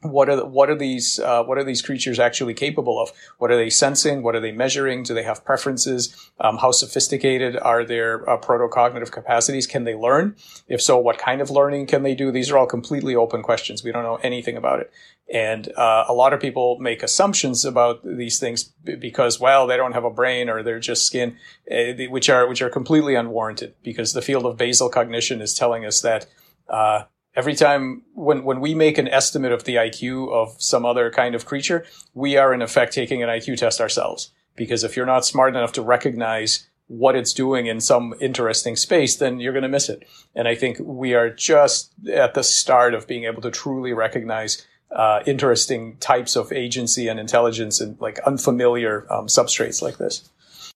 what 0.03 0.29
are 0.29 0.37
the, 0.37 0.45
what 0.45 0.69
are 0.69 0.75
these 0.75 1.19
uh, 1.21 1.43
what 1.45 1.59
are 1.59 1.65
these 1.65 1.81
creatures 1.81 2.19
actually 2.19 2.55
capable 2.55 3.01
of? 3.01 3.13
What 3.39 3.51
are 3.51 3.57
they 3.57 3.71
sensing? 3.71 4.23
What 4.23 4.35
are 4.35 4.41
they 4.41 4.53
measuring? 4.53 5.05
Do 5.05 5.15
they 5.15 5.23
have 5.23 5.45
preferences? 5.45 6.15
Um, 6.41 6.59
how 6.59 6.73
sophisticated 6.73 7.57
are 7.57 7.85
their 7.85 8.29
uh, 8.29 8.39
protocognitive 8.39 9.11
capacities? 9.11 9.67
Can 9.67 9.85
they 9.85 9.95
learn? 9.95 10.37
If 10.69 10.83
so, 10.83 10.99
what 10.99 11.19
kind 11.19 11.41
of 11.41 11.51
learning 11.51 11.87
can 11.87 12.03
they 12.03 12.15
do? 12.15 12.33
These 12.33 12.51
are 12.51 12.59
all 12.59 12.67
completely 12.67 13.15
open 13.15 13.43
questions. 13.43 13.85
We 13.85 13.93
don't 13.93 14.03
know 14.03 14.17
anything 14.17 14.57
about 14.57 14.81
it, 14.81 14.93
and 15.33 15.73
uh, 15.77 16.05
a 16.09 16.13
lot 16.13 16.33
of 16.33 16.41
people 16.41 16.79
make 16.81 17.03
assumptions 17.03 17.65
about 17.65 18.01
these 18.05 18.39
things 18.41 18.65
because 18.85 19.39
well 19.39 19.67
they 19.67 19.77
don't 19.77 19.93
have 19.93 20.05
a 20.05 20.11
brain 20.11 20.49
or 20.49 20.63
they're 20.63 20.81
just 20.81 21.07
skin, 21.07 21.37
uh, 21.71 21.93
which 22.09 22.29
are 22.29 22.49
which 22.49 22.61
are 22.61 22.71
completely 22.71 23.15
unwarranted 23.15 23.75
because 23.85 24.13
the 24.13 24.23
field 24.23 24.47
of 24.47 24.57
basal 24.57 24.89
cognition 24.89 25.41
is 25.41 25.55
telling 25.55 25.85
us 25.85 26.01
that 26.01 26.27
uh, 26.69 27.05
every 27.35 27.55
time 27.55 28.03
when, 28.15 28.45
when 28.45 28.61
we 28.61 28.75
make 28.75 28.99
an 28.99 29.09
estimate 29.09 29.53
of 29.53 29.65
the 29.65 29.77
IQ 29.77 30.33
of 30.33 30.61
some 30.61 30.85
other 30.85 31.11
kind 31.11 31.35
of 31.35 31.47
creature, 31.47 31.85
we 32.15 32.37
are 32.37 32.53
in 32.53 32.63
effect 32.63 32.93
taking 32.93 33.23
an 33.23 33.29
IQ 33.29 33.59
test 33.59 33.81
ourselves. 33.81 34.31
Because 34.55 34.85
if 34.85 34.97
you're 34.97 35.07
not 35.07 35.25
smart 35.25 35.57
enough 35.57 35.73
to 35.73 35.83
recognize 35.83 36.69
what 36.89 37.17
it's 37.17 37.33
doing 37.33 37.67
in 37.67 37.81
some 37.81 38.15
interesting 38.21 38.77
space, 38.77 39.17
then 39.17 39.41
you're 39.41 39.55
going 39.55 39.63
to 39.63 39.69
miss 39.69 39.89
it. 39.89 40.07
And 40.35 40.47
I 40.47 40.55
think 40.55 40.79
we 40.79 41.15
are 41.15 41.31
just 41.31 41.93
at 42.13 42.35
the 42.35 42.43
start 42.43 42.93
of 42.93 43.07
being 43.07 43.25
able 43.25 43.41
to 43.43 43.51
truly 43.51 43.95
recognize 43.95 44.67
uh, 44.91 45.23
interesting 45.25 45.97
types 45.99 46.37
of 46.37 46.53
agency 46.53 47.09
and 47.09 47.19
intelligence 47.19 47.81
and 47.81 47.99
like 47.99 48.19
unfamiliar 48.21 49.07
um, 49.11 49.27
substrates 49.27 49.81
like 49.81 49.97
this. 49.97 50.29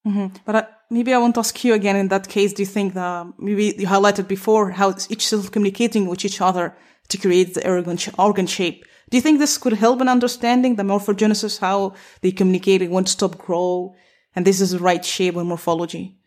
Mm-hmm. 0.07 0.27
But 0.45 0.55
uh, 0.55 0.65
maybe 0.89 1.13
I 1.13 1.17
want 1.17 1.35
to 1.35 1.41
ask 1.41 1.63
you 1.65 1.73
again. 1.73 1.97
In 1.97 2.07
that 2.07 2.29
case, 2.29 2.53
do 2.53 2.61
you 2.61 2.71
think 2.77 2.93
that 2.93 3.27
maybe 3.37 3.75
you 3.77 3.87
highlighted 3.87 4.27
before 4.27 4.71
how 4.71 4.95
each 5.09 5.27
cell 5.27 5.43
communicating 5.43 6.07
with 6.07 6.23
each 6.23 6.39
other 6.39 6.75
to 7.09 7.17
create 7.17 7.53
the 7.55 7.69
organ, 7.69 7.97
organ 8.17 8.47
shape? 8.47 8.85
Do 9.09 9.17
you 9.17 9.21
think 9.21 9.39
this 9.39 9.57
could 9.57 9.73
help 9.73 10.01
in 10.01 10.09
understanding 10.09 10.75
the 10.75 10.83
morphogenesis, 10.83 11.59
how 11.59 11.93
they 12.21 12.31
communicate 12.31 12.81
and 12.81 12.91
won't 12.91 13.09
stop 13.09 13.37
grow, 13.37 13.95
and 14.35 14.45
this 14.45 14.61
is 14.61 14.71
the 14.71 14.79
right 14.79 15.03
shape 15.03 15.35
and 15.35 15.47
morphology? 15.47 16.17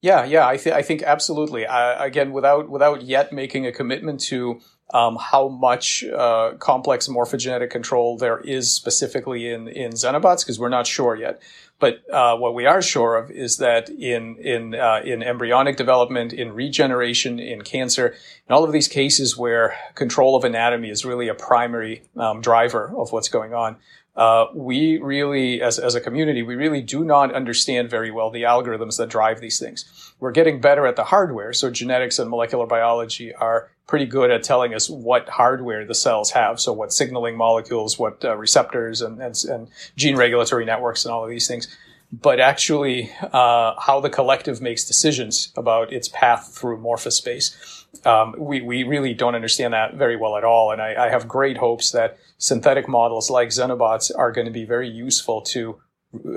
Yeah, 0.00 0.24
yeah, 0.24 0.46
I, 0.46 0.52
I 0.52 0.82
think 0.82 1.02
absolutely. 1.02 1.66
Uh, 1.66 2.02
again, 2.02 2.32
without 2.32 2.70
without 2.70 3.02
yet 3.02 3.32
making 3.32 3.66
a 3.66 3.72
commitment 3.72 4.20
to 4.28 4.60
um, 4.94 5.16
how 5.20 5.48
much 5.48 6.04
uh, 6.04 6.52
complex 6.58 7.08
morphogenetic 7.08 7.70
control 7.70 8.16
there 8.16 8.38
is 8.38 8.70
specifically 8.70 9.48
in 9.48 9.66
in 9.68 9.92
Xenobots, 9.92 10.44
because 10.44 10.58
we're 10.60 10.68
not 10.68 10.86
sure 10.86 11.16
yet. 11.16 11.42
But 11.80 12.02
uh, 12.12 12.36
what 12.36 12.54
we 12.54 12.66
are 12.66 12.82
sure 12.82 13.16
of 13.16 13.30
is 13.30 13.58
that 13.58 13.88
in 13.88 14.36
in 14.38 14.74
uh, 14.74 15.00
in 15.04 15.22
embryonic 15.22 15.76
development, 15.76 16.32
in 16.32 16.52
regeneration, 16.52 17.38
in 17.38 17.62
cancer, 17.62 18.08
in 18.48 18.54
all 18.54 18.64
of 18.64 18.72
these 18.72 18.88
cases 18.88 19.36
where 19.36 19.76
control 19.94 20.34
of 20.34 20.42
anatomy 20.44 20.90
is 20.90 21.04
really 21.04 21.28
a 21.28 21.34
primary 21.34 22.02
um, 22.16 22.40
driver 22.40 22.92
of 22.96 23.12
what's 23.12 23.28
going 23.28 23.54
on, 23.54 23.76
uh, 24.18 24.46
we 24.52 24.98
really, 24.98 25.62
as, 25.62 25.78
as 25.78 25.94
a 25.94 26.00
community, 26.00 26.42
we 26.42 26.56
really 26.56 26.82
do 26.82 27.04
not 27.04 27.32
understand 27.32 27.88
very 27.88 28.10
well 28.10 28.30
the 28.30 28.42
algorithms 28.42 28.96
that 28.96 29.08
drive 29.08 29.40
these 29.40 29.60
things. 29.60 30.12
We're 30.18 30.32
getting 30.32 30.60
better 30.60 30.88
at 30.88 30.96
the 30.96 31.04
hardware, 31.04 31.52
so 31.52 31.70
genetics 31.70 32.18
and 32.18 32.28
molecular 32.28 32.66
biology 32.66 33.32
are 33.32 33.70
pretty 33.88 34.04
good 34.04 34.30
at 34.30 34.42
telling 34.44 34.74
us 34.74 34.88
what 34.88 35.28
hardware 35.30 35.84
the 35.84 35.94
cells 35.94 36.30
have. 36.30 36.60
So 36.60 36.72
what 36.72 36.92
signaling 36.92 37.36
molecules, 37.36 37.98
what 37.98 38.24
uh, 38.24 38.36
receptors 38.36 39.00
and, 39.00 39.20
and, 39.20 39.34
and, 39.48 39.68
gene 39.96 40.14
regulatory 40.14 40.64
networks 40.64 41.04
and 41.04 41.12
all 41.12 41.24
of 41.24 41.30
these 41.30 41.48
things. 41.48 41.74
But 42.12 42.38
actually, 42.38 43.10
uh, 43.20 43.74
how 43.80 44.00
the 44.00 44.10
collective 44.10 44.62
makes 44.62 44.84
decisions 44.84 45.52
about 45.56 45.92
its 45.92 46.08
path 46.08 46.54
through 46.54 46.78
morphospace, 46.78 47.84
um, 48.06 48.34
we, 48.38 48.60
we 48.60 48.82
really 48.84 49.14
don't 49.14 49.34
understand 49.34 49.72
that 49.72 49.94
very 49.94 50.16
well 50.16 50.36
at 50.36 50.44
all. 50.44 50.70
And 50.70 50.80
I, 50.80 51.06
I 51.06 51.08
have 51.08 51.26
great 51.26 51.56
hopes 51.56 51.90
that 51.92 52.18
synthetic 52.36 52.88
models 52.88 53.30
like 53.30 53.48
Xenobots 53.48 54.10
are 54.16 54.32
going 54.32 54.46
to 54.46 54.52
be 54.52 54.64
very 54.64 54.88
useful 54.88 55.40
to 55.42 55.80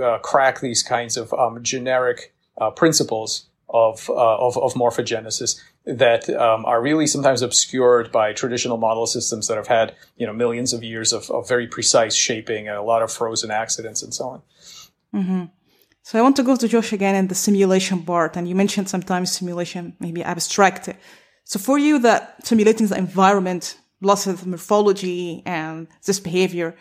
uh, 0.02 0.18
crack 0.20 0.62
these 0.62 0.84
kinds 0.84 1.18
of 1.18 1.34
um, 1.34 1.62
generic 1.64 2.34
uh, 2.60 2.72
principles 2.72 3.48
of, 3.70 4.10
uh, 4.10 4.38
of, 4.38 4.58
of 4.58 4.74
morphogenesis 4.74 5.60
that 5.86 6.30
um, 6.30 6.66
are 6.66 6.82
really 6.82 7.08
sometimes 7.08 7.42
obscured 7.42 8.12
by 8.12 8.34
traditional 8.34 8.78
model 8.78 9.08
systems 9.08 9.48
that 9.48 9.58
have 9.58 9.68
had 9.68 9.96
you 10.16 10.28
know 10.28 10.34
millions 10.34 10.74
of 10.74 10.84
years 10.84 11.12
of, 11.12 11.30
of 11.32 11.48
very 11.48 11.68
precise 11.68 12.16
shaping 12.16 12.68
and 12.68 12.78
a 12.78 12.84
lot 12.84 13.02
of 13.02 13.12
frozen 13.12 13.52
accidents 13.52 14.04
and 14.04 14.14
so 14.14 14.30
on. 14.30 14.42
Mm-hmm. 15.14 15.44
So 16.04 16.20
I 16.20 16.22
want 16.22 16.36
to 16.38 16.44
go 16.44 16.56
to 16.56 16.68
Josh 16.68 16.94
again 16.94 17.16
in 17.16 17.28
the 17.28 17.36
simulation 17.36 18.04
part, 18.04 18.36
and 18.36 18.48
you 18.48 18.56
mentioned 18.56 18.90
sometimes 18.90 19.32
simulation 19.32 19.96
maybe 20.00 20.24
abstract. 20.24 20.90
So 21.44 21.60
for 21.60 21.78
you, 21.78 22.00
that 22.00 22.46
simulating 22.46 22.88
the 22.88 22.98
environment, 22.98 23.78
lots 24.02 24.26
of 24.28 24.48
morphology 24.48 25.44
and 25.46 25.88
this 26.06 26.20
behavior, 26.20 26.76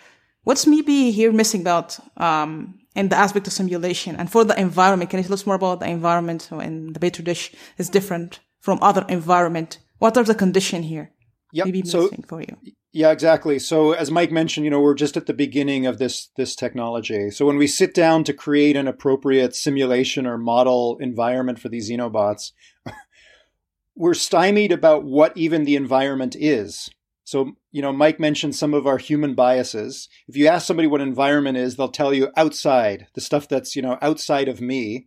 what's 0.45 0.67
maybe 0.67 1.11
here 1.11 1.33
missing 1.33 1.61
about 1.63 1.99
um, 2.17 2.79
in 2.95 3.09
the 3.09 3.17
aspect 3.17 3.47
of 3.47 3.53
simulation 3.53 4.17
and 4.17 4.31
for 4.31 4.45
the 4.45 4.59
environment? 4.59 5.11
Can 5.11 5.19
you 5.19 5.25
tell 5.25 5.35
us 5.35 5.47
more 5.47 5.57
about 5.57 5.81
the 5.81 5.89
environment 5.89 6.49
in 6.53 6.93
the 6.93 7.01
Petri 7.01 7.25
dish 7.25 7.53
is 7.77 7.91
different 7.91 8.41
from 8.61 8.79
other 8.83 9.05
environment? 9.09 9.79
What 9.99 10.17
are 10.17 10.25
the 10.25 10.35
condition 10.35 10.85
here? 10.85 11.13
Yep. 11.53 11.67
Maybe 11.67 11.83
so, 11.83 12.09
for 12.29 12.41
you. 12.41 12.57
Yeah, 12.93 13.11
exactly. 13.11 13.59
So 13.59 13.93
as 13.93 14.11
Mike 14.11 14.33
mentioned, 14.33 14.65
you 14.65 14.71
know, 14.71 14.81
we're 14.81 14.95
just 14.95 15.17
at 15.17 15.27
the 15.27 15.35
beginning 15.35 15.87
of 15.87 15.99
this 15.99 16.31
this 16.37 16.57
technology. 16.57 17.31
So 17.31 17.47
when 17.47 17.57
we 17.57 17.67
sit 17.67 17.95
down 17.95 18.25
to 18.25 18.33
create 18.33 18.77
an 18.77 18.89
appropriate 18.89 19.55
simulation 19.55 20.27
or 20.27 20.39
model 20.39 20.97
environment 21.01 21.61
for 21.61 21.69
these 21.69 21.91
xenobots, 21.91 22.53
we're 23.95 24.15
stymied 24.15 24.73
about 24.73 25.05
what 25.05 25.37
even 25.37 25.65
the 25.65 25.77
environment 25.77 26.37
is. 26.39 26.91
So, 27.23 27.53
you 27.71 27.81
know, 27.81 27.93
Mike 27.93 28.19
mentioned 28.19 28.57
some 28.57 28.75
of 28.75 28.89
our 28.89 28.99
human 28.99 29.35
biases. 29.35 30.09
If 30.27 30.37
you 30.37 30.49
ask 30.49 30.67
somebody 30.67 30.89
what 30.89 31.01
environment 31.01 31.59
is, 31.59 31.77
they'll 31.77 31.89
tell 31.89 32.13
you 32.13 32.33
outside, 32.37 33.07
the 33.15 33.21
stuff 33.21 33.47
that's, 33.47 33.77
you 33.77 33.83
know, 33.83 33.99
outside 34.03 34.49
of 34.49 34.61
me 34.61 35.07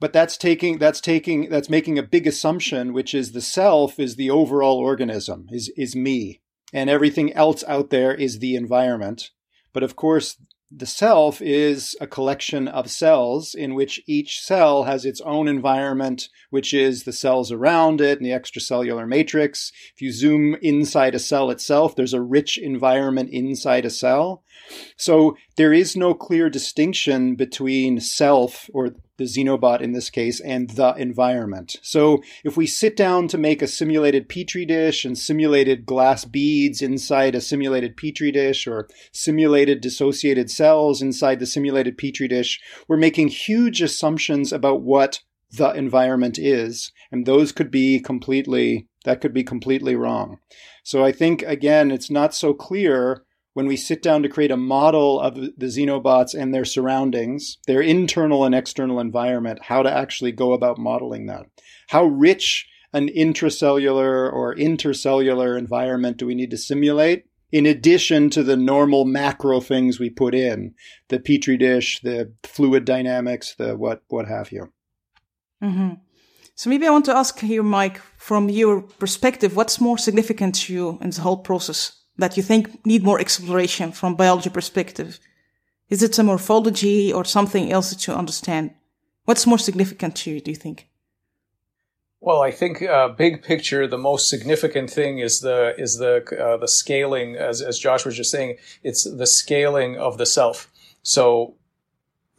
but 0.00 0.12
that's 0.12 0.36
taking 0.36 0.78
that's 0.78 1.00
taking 1.00 1.48
that's 1.48 1.70
making 1.70 1.98
a 1.98 2.02
big 2.02 2.26
assumption 2.26 2.92
which 2.92 3.14
is 3.14 3.32
the 3.32 3.40
self 3.40 3.98
is 3.98 4.16
the 4.16 4.30
overall 4.30 4.76
organism 4.78 5.46
is 5.50 5.70
is 5.76 5.96
me 5.96 6.40
and 6.72 6.90
everything 6.90 7.32
else 7.32 7.64
out 7.66 7.90
there 7.90 8.14
is 8.14 8.38
the 8.38 8.54
environment 8.54 9.30
but 9.72 9.82
of 9.82 9.96
course 9.96 10.36
the 10.70 10.86
self 10.86 11.40
is 11.40 11.96
a 12.00 12.06
collection 12.06 12.68
of 12.68 12.90
cells 12.90 13.54
in 13.54 13.74
which 13.74 14.02
each 14.06 14.40
cell 14.40 14.84
has 14.84 15.06
its 15.06 15.20
own 15.22 15.48
environment, 15.48 16.28
which 16.50 16.74
is 16.74 17.04
the 17.04 17.12
cells 17.12 17.50
around 17.50 18.02
it 18.02 18.18
and 18.18 18.26
the 18.26 18.32
extracellular 18.32 19.08
matrix. 19.08 19.72
If 19.94 20.02
you 20.02 20.12
zoom 20.12 20.56
inside 20.60 21.14
a 21.14 21.18
cell 21.18 21.50
itself, 21.50 21.96
there's 21.96 22.12
a 22.12 22.20
rich 22.20 22.58
environment 22.58 23.30
inside 23.30 23.86
a 23.86 23.90
cell. 23.90 24.42
So 24.96 25.36
there 25.56 25.72
is 25.72 25.96
no 25.96 26.12
clear 26.12 26.50
distinction 26.50 27.34
between 27.34 28.00
self 28.00 28.68
or 28.74 28.90
the 29.18 29.24
xenobot 29.24 29.80
in 29.80 29.92
this 29.92 30.10
case 30.10 30.40
and 30.40 30.70
the 30.70 30.94
environment. 30.94 31.76
So 31.82 32.22
if 32.44 32.56
we 32.56 32.66
sit 32.66 32.96
down 32.96 33.28
to 33.28 33.38
make 33.38 33.60
a 33.60 33.66
simulated 33.66 34.28
petri 34.28 34.64
dish 34.64 35.04
and 35.04 35.18
simulated 35.18 35.84
glass 35.84 36.24
beads 36.24 36.80
inside 36.80 37.34
a 37.34 37.40
simulated 37.40 37.96
petri 37.96 38.32
dish 38.32 38.66
or 38.66 38.88
simulated 39.12 39.80
dissociated 39.80 40.50
cells 40.50 41.02
inside 41.02 41.40
the 41.40 41.46
simulated 41.46 41.98
petri 41.98 42.28
dish, 42.28 42.60
we're 42.86 42.96
making 42.96 43.28
huge 43.28 43.82
assumptions 43.82 44.52
about 44.52 44.82
what 44.82 45.20
the 45.50 45.70
environment 45.70 46.38
is. 46.38 46.92
And 47.10 47.26
those 47.26 47.52
could 47.52 47.70
be 47.70 48.00
completely, 48.00 48.86
that 49.04 49.20
could 49.20 49.34
be 49.34 49.42
completely 49.42 49.96
wrong. 49.96 50.38
So 50.84 51.04
I 51.04 51.12
think 51.12 51.42
again, 51.42 51.90
it's 51.90 52.10
not 52.10 52.34
so 52.34 52.54
clear 52.54 53.24
when 53.58 53.66
we 53.66 53.76
sit 53.76 54.02
down 54.02 54.22
to 54.22 54.28
create 54.28 54.52
a 54.52 54.56
model 54.56 55.18
of 55.18 55.34
the 55.34 55.66
xenobots 55.66 56.32
and 56.32 56.54
their 56.54 56.64
surroundings, 56.64 57.58
their 57.66 57.80
internal 57.80 58.44
and 58.44 58.54
external 58.54 59.00
environment, 59.00 59.58
how 59.64 59.82
to 59.82 59.90
actually 59.90 60.30
go 60.30 60.52
about 60.52 60.78
modeling 60.78 61.26
that. 61.26 61.44
How 61.88 62.04
rich 62.04 62.68
an 62.92 63.08
intracellular 63.08 64.32
or 64.32 64.54
intercellular 64.54 65.58
environment 65.58 66.18
do 66.18 66.26
we 66.26 66.36
need 66.36 66.52
to 66.52 66.56
simulate? 66.56 67.24
In 67.50 67.66
addition 67.66 68.30
to 68.30 68.44
the 68.44 68.56
normal 68.56 69.04
macro 69.04 69.60
things 69.60 69.98
we 69.98 70.08
put 70.08 70.36
in, 70.36 70.76
the 71.08 71.18
petri 71.18 71.56
dish, 71.56 72.00
the 72.04 72.32
fluid 72.44 72.84
dynamics, 72.84 73.56
the 73.58 73.76
what, 73.76 74.04
what 74.06 74.28
have 74.28 74.52
you. 74.52 74.72
Mm-hmm. 75.60 75.94
So 76.54 76.70
maybe 76.70 76.86
I 76.86 76.90
want 76.90 77.06
to 77.06 77.16
ask 77.16 77.42
you, 77.42 77.64
Mike, 77.64 78.00
from 78.18 78.50
your 78.50 78.82
perspective, 78.82 79.56
what's 79.56 79.80
more 79.80 79.98
significant 79.98 80.54
to 80.60 80.72
you 80.72 80.98
in 81.00 81.10
the 81.10 81.22
whole 81.22 81.38
process? 81.38 81.97
That 82.18 82.36
you 82.36 82.42
think 82.42 82.84
need 82.84 83.04
more 83.04 83.20
exploration 83.20 83.92
from 83.92 84.16
biology 84.16 84.50
perspective? 84.50 85.18
Is 85.88 86.02
it 86.02 86.18
a 86.18 86.22
morphology 86.22 87.12
or 87.12 87.24
something 87.24 87.72
else 87.72 88.06
you 88.06 88.12
understand? 88.12 88.74
What's 89.24 89.46
more 89.46 89.58
significant 89.58 90.16
to 90.16 90.30
you, 90.30 90.40
do 90.40 90.50
you 90.50 90.56
think? 90.56 90.88
Well, 92.20 92.42
I 92.42 92.50
think 92.50 92.82
uh, 92.82 93.08
big 93.08 93.42
picture, 93.42 93.86
the 93.86 93.96
most 93.96 94.28
significant 94.28 94.90
thing 94.90 95.20
is 95.20 95.40
the 95.40 95.74
is 95.78 95.98
the 95.98 96.24
uh, 96.36 96.56
the 96.56 96.66
scaling, 96.66 97.36
as 97.36 97.62
as 97.62 97.78
Josh 97.78 98.04
was 98.04 98.16
just 98.16 98.30
saying, 98.30 98.56
it's 98.82 99.04
the 99.04 99.26
scaling 99.26 99.96
of 99.96 100.18
the 100.18 100.26
self. 100.26 100.68
So 101.02 101.54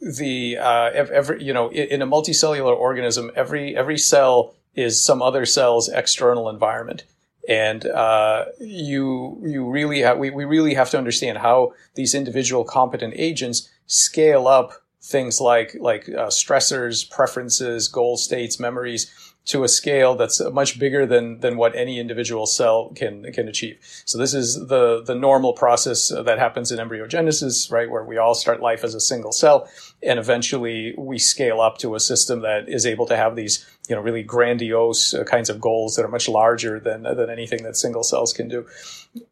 the 0.00 0.58
uh, 0.58 0.90
every 0.92 1.42
you 1.42 1.54
know 1.54 1.72
in 1.72 2.02
a 2.02 2.06
multicellular 2.06 2.76
organism, 2.76 3.30
every 3.34 3.74
every 3.74 3.96
cell 3.96 4.54
is 4.74 5.02
some 5.02 5.22
other 5.22 5.46
cell's 5.46 5.88
external 5.88 6.50
environment 6.50 7.04
and 7.48 7.86
uh, 7.86 8.44
you 8.60 9.40
you 9.44 9.68
really 9.68 10.00
have 10.00 10.18
we, 10.18 10.30
we 10.30 10.44
really 10.44 10.74
have 10.74 10.90
to 10.90 10.98
understand 10.98 11.38
how 11.38 11.72
these 11.94 12.14
individual 12.14 12.64
competent 12.64 13.14
agents 13.16 13.68
scale 13.86 14.46
up 14.46 14.72
things 15.02 15.40
like 15.40 15.76
like 15.80 16.08
uh, 16.08 16.28
stressors, 16.28 17.08
preferences, 17.10 17.88
goal 17.88 18.16
states, 18.16 18.60
memories 18.60 19.10
to 19.46 19.64
a 19.64 19.68
scale 19.68 20.14
that's 20.14 20.40
much 20.52 20.78
bigger 20.78 21.06
than 21.06 21.40
than 21.40 21.56
what 21.56 21.74
any 21.74 21.98
individual 21.98 22.46
cell 22.46 22.92
can 22.94 23.32
can 23.32 23.48
achieve. 23.48 23.78
So 24.04 24.18
this 24.18 24.34
is 24.34 24.54
the 24.68 25.02
the 25.02 25.14
normal 25.14 25.54
process 25.54 26.08
that 26.08 26.38
happens 26.38 26.70
in 26.70 26.78
embryogenesis, 26.78 27.72
right, 27.72 27.90
where 27.90 28.04
we 28.04 28.18
all 28.18 28.34
start 28.34 28.60
life 28.60 28.84
as 28.84 28.94
a 28.94 29.00
single 29.00 29.32
cell, 29.32 29.68
and 30.02 30.18
eventually 30.18 30.94
we 30.98 31.18
scale 31.18 31.60
up 31.60 31.78
to 31.78 31.94
a 31.94 32.00
system 32.00 32.40
that 32.42 32.68
is 32.68 32.84
able 32.84 33.06
to 33.06 33.16
have 33.16 33.34
these 33.34 33.66
you 33.90 33.96
know 33.96 34.00
really 34.00 34.22
grandiose 34.22 35.12
uh, 35.12 35.24
kinds 35.24 35.50
of 35.50 35.60
goals 35.60 35.96
that 35.96 36.04
are 36.04 36.08
much 36.08 36.28
larger 36.28 36.78
than 36.78 37.02
than 37.02 37.28
anything 37.28 37.62
that 37.64 37.76
single 37.76 38.04
cells 38.04 38.32
can 38.32 38.48
do 38.48 38.66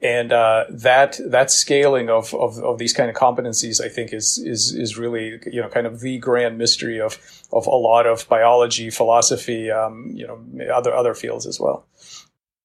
and 0.03 0.33
uh, 0.33 0.65
that 0.69 1.19
that 1.25 1.51
scaling 1.51 2.11
of, 2.11 2.35
of, 2.35 2.59
of 2.59 2.79
these 2.79 2.93
kind 2.93 3.09
of 3.09 3.15
competencies 3.15 3.83
I 3.83 3.89
think 3.89 4.13
is 4.13 4.37
is 4.45 4.75
is 4.75 4.99
really 4.99 5.39
you 5.47 5.63
know 5.63 5.69
kind 5.69 5.87
of 5.87 6.01
the 6.01 6.19
grand 6.19 6.59
mystery 6.59 7.01
of 7.01 7.19
of 7.53 7.67
a 7.67 7.71
lot 7.71 8.07
of 8.07 8.29
biology 8.29 8.91
philosophy 8.91 9.71
um, 9.71 10.11
you 10.13 10.27
know 10.27 10.75
other 10.75 10.93
other 10.93 11.15
fields 11.15 11.47
as 11.47 11.61
well 11.61 11.87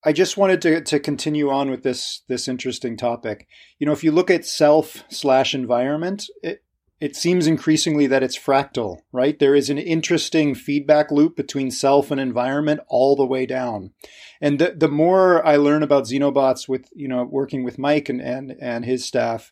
I 0.05 0.11
just 0.11 0.35
wanted 0.35 0.61
to, 0.63 0.81
to 0.81 0.99
continue 0.99 1.49
on 1.49 1.69
with 1.71 1.83
this 1.83 2.23
this 2.27 2.49
interesting 2.49 2.97
topic. 2.97 3.47
You 3.79 3.85
know, 3.85 3.93
if 3.93 4.03
you 4.03 4.11
look 4.11 4.29
at 4.29 4.45
self 4.45 5.01
slash 5.09 5.55
environment, 5.55 6.25
it, 6.41 6.61
it 7.03 7.17
seems 7.17 7.47
increasingly 7.47 8.07
that 8.07 8.23
it's 8.23 8.39
fractal, 8.39 9.01
right? 9.11 9.37
There 9.37 9.55
is 9.55 9.69
an 9.69 9.77
interesting 9.77 10.55
feedback 10.55 11.11
loop 11.11 11.35
between 11.35 11.69
self 11.69 12.11
and 12.11 12.21
environment 12.21 12.79
all 12.87 13.17
the 13.17 13.25
way 13.25 13.45
down. 13.45 13.91
And 14.39 14.57
the, 14.57 14.73
the 14.77 14.87
more 14.87 15.45
I 15.45 15.57
learn 15.57 15.83
about 15.83 16.05
xenobots 16.05 16.69
with, 16.69 16.87
you 16.95 17.09
know, 17.09 17.25
working 17.25 17.65
with 17.65 17.77
Mike 17.77 18.07
and, 18.07 18.21
and, 18.21 18.55
and 18.57 18.85
his 18.85 19.03
staff, 19.03 19.51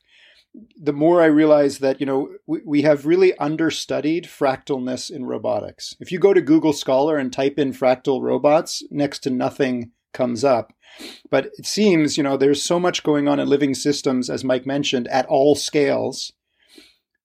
the 0.81 0.93
more 0.93 1.21
I 1.21 1.25
realize 1.25 1.79
that, 1.79 1.99
you 1.99 2.05
know, 2.05 2.29
we, 2.47 2.61
we 2.65 2.81
have 2.83 3.05
really 3.05 3.37
understudied 3.37 4.27
fractalness 4.27 5.11
in 5.11 5.25
robotics. 5.25 5.93
If 5.99 6.09
you 6.09 6.19
go 6.19 6.33
to 6.33 6.39
Google 6.39 6.71
Scholar 6.71 7.17
and 7.17 7.33
type 7.33 7.59
in 7.59 7.73
fractal 7.73 8.21
robots, 8.21 8.81
next 8.89 9.19
to 9.23 9.29
nothing 9.29 9.91
comes 10.13 10.45
up. 10.45 10.71
But 11.29 11.47
it 11.57 11.65
seems, 11.65 12.15
you 12.15 12.23
know, 12.23 12.37
there's 12.37 12.63
so 12.63 12.79
much 12.79 13.03
going 13.03 13.27
on 13.27 13.41
in 13.41 13.49
living 13.49 13.73
systems, 13.73 14.29
as 14.29 14.45
Mike 14.45 14.65
mentioned, 14.65 15.09
at 15.09 15.25
all 15.25 15.55
scales 15.55 16.31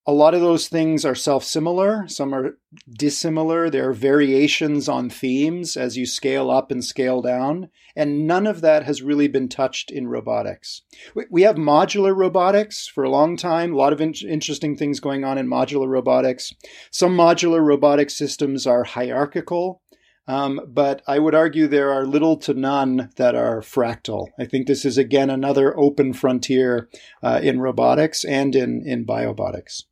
a 0.09 0.13
lot 0.13 0.35
of 0.35 0.41
those 0.41 0.69
things 0.69 1.05
are 1.05 1.17
self 1.17 1.43
similar, 1.43 2.07
some 2.07 2.33
are 2.33 2.59
dissimilar. 2.89 3.69
There 3.69 3.89
are 3.89 3.93
variations 3.93 4.89
on 4.89 5.11
themes 5.11 5.77
as 5.77 5.97
you 5.97 6.07
scale 6.07 6.49
up 6.49 6.71
and 6.71 6.85
scale 6.85 7.21
down. 7.23 7.71
And 7.97 8.27
none 8.27 8.47
of 8.47 8.61
that 8.61 8.85
has 8.85 9.03
really 9.03 9.27
been 9.27 9.49
touched 9.49 9.91
in 9.91 10.07
robotics. 10.07 10.83
We 11.31 11.43
have 11.43 11.57
modular 11.57 12.17
robotics 12.17 12.87
for 12.87 13.03
a 13.03 13.11
long 13.11 13.37
time, 13.37 13.73
a 13.73 13.77
lot 13.77 13.93
of 13.93 14.01
in- 14.01 14.15
interesting 14.29 14.77
things 14.77 15.01
going 15.01 15.25
on 15.25 15.39
in 15.39 15.49
modular 15.49 15.89
robotics. 15.89 16.53
Some 16.93 17.17
modular 17.17 17.65
robotic 17.65 18.11
systems 18.11 18.65
are 18.67 18.85
hierarchical. 18.85 19.83
Um, 20.29 20.61
but 20.67 21.03
I 21.07 21.21
would 21.21 21.37
argue 21.37 21.67
there 21.67 21.93
are 21.93 22.05
little 22.05 22.37
to 22.39 22.55
none 22.55 23.11
that 23.17 23.37
are 23.37 23.61
fractal. 23.61 24.29
I 24.39 24.45
think 24.45 24.67
this 24.67 24.85
is 24.85 24.99
again 24.99 25.31
another 25.31 25.79
open 25.79 26.13
frontier 26.13 26.89
uh, 27.23 27.41
in 27.43 27.61
robotics 27.61 28.25
and 28.25 28.57
in 28.57 28.83
in 28.85 29.07
biobotics. 29.07 29.85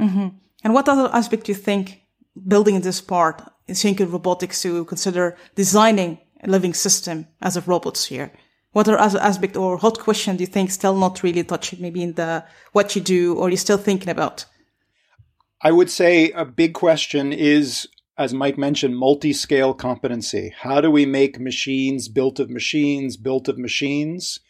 Mm-hmm. 0.00 0.28
And 0.64 0.74
what 0.74 0.88
other 0.88 1.08
aspect 1.12 1.44
do 1.44 1.52
you 1.52 1.58
think 1.58 2.02
building 2.48 2.80
this 2.80 3.00
part 3.00 3.42
in 3.68 3.74
thinking 3.74 4.10
robotics 4.10 4.62
to 4.62 4.84
consider 4.86 5.36
designing 5.54 6.18
a 6.42 6.48
living 6.48 6.74
system 6.74 7.26
as 7.40 7.56
a 7.56 7.60
robot 7.62 7.98
here? 7.98 8.32
What 8.72 8.88
other 8.88 8.98
aspect 8.98 9.56
or 9.56 9.76
hot 9.76 10.00
question 10.00 10.36
do 10.36 10.42
you 10.42 10.48
think 10.48 10.70
still 10.70 10.96
not 10.96 11.22
really 11.22 11.44
touched 11.44 11.78
maybe 11.78 12.02
in 12.02 12.14
the 12.14 12.44
what 12.72 12.96
you 12.96 13.02
do 13.02 13.34
or 13.36 13.48
you're 13.48 13.56
still 13.56 13.78
thinking 13.78 14.08
about? 14.08 14.46
I 15.62 15.70
would 15.70 15.90
say 15.90 16.32
a 16.32 16.44
big 16.44 16.74
question 16.74 17.32
is, 17.32 17.86
as 18.18 18.34
Mike 18.34 18.58
mentioned, 18.58 18.98
multi-scale 18.98 19.74
competency. 19.74 20.52
How 20.58 20.80
do 20.80 20.90
we 20.90 21.06
make 21.06 21.38
machines 21.38 22.08
built 22.08 22.40
of 22.40 22.50
machines, 22.50 23.16
built 23.16 23.48
of 23.48 23.58
machines? 23.58 24.40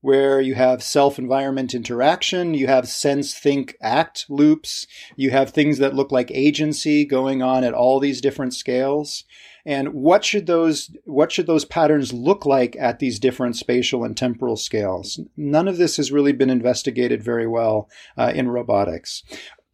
Where 0.00 0.40
you 0.40 0.54
have 0.54 0.82
self 0.82 1.18
environment 1.18 1.74
interaction, 1.74 2.54
you 2.54 2.66
have 2.66 2.88
sense, 2.88 3.34
think, 3.34 3.76
act 3.80 4.26
loops, 4.28 4.86
you 5.16 5.30
have 5.30 5.50
things 5.50 5.78
that 5.78 5.94
look 5.94 6.12
like 6.12 6.30
agency 6.30 7.04
going 7.04 7.42
on 7.42 7.64
at 7.64 7.74
all 7.74 7.98
these 7.98 8.20
different 8.20 8.54
scales. 8.54 9.24
And 9.64 9.88
what 9.94 10.24
should 10.24 10.46
those 10.46 10.94
what 11.04 11.32
should 11.32 11.48
those 11.48 11.64
patterns 11.64 12.12
look 12.12 12.46
like 12.46 12.76
at 12.78 13.00
these 13.00 13.18
different 13.18 13.56
spatial 13.56 14.04
and 14.04 14.16
temporal 14.16 14.56
scales? 14.56 15.18
None 15.36 15.66
of 15.66 15.76
this 15.76 15.96
has 15.96 16.12
really 16.12 16.32
been 16.32 16.50
investigated 16.50 17.22
very 17.22 17.48
well 17.48 17.88
uh, 18.16 18.32
in 18.34 18.48
robotics 18.48 19.24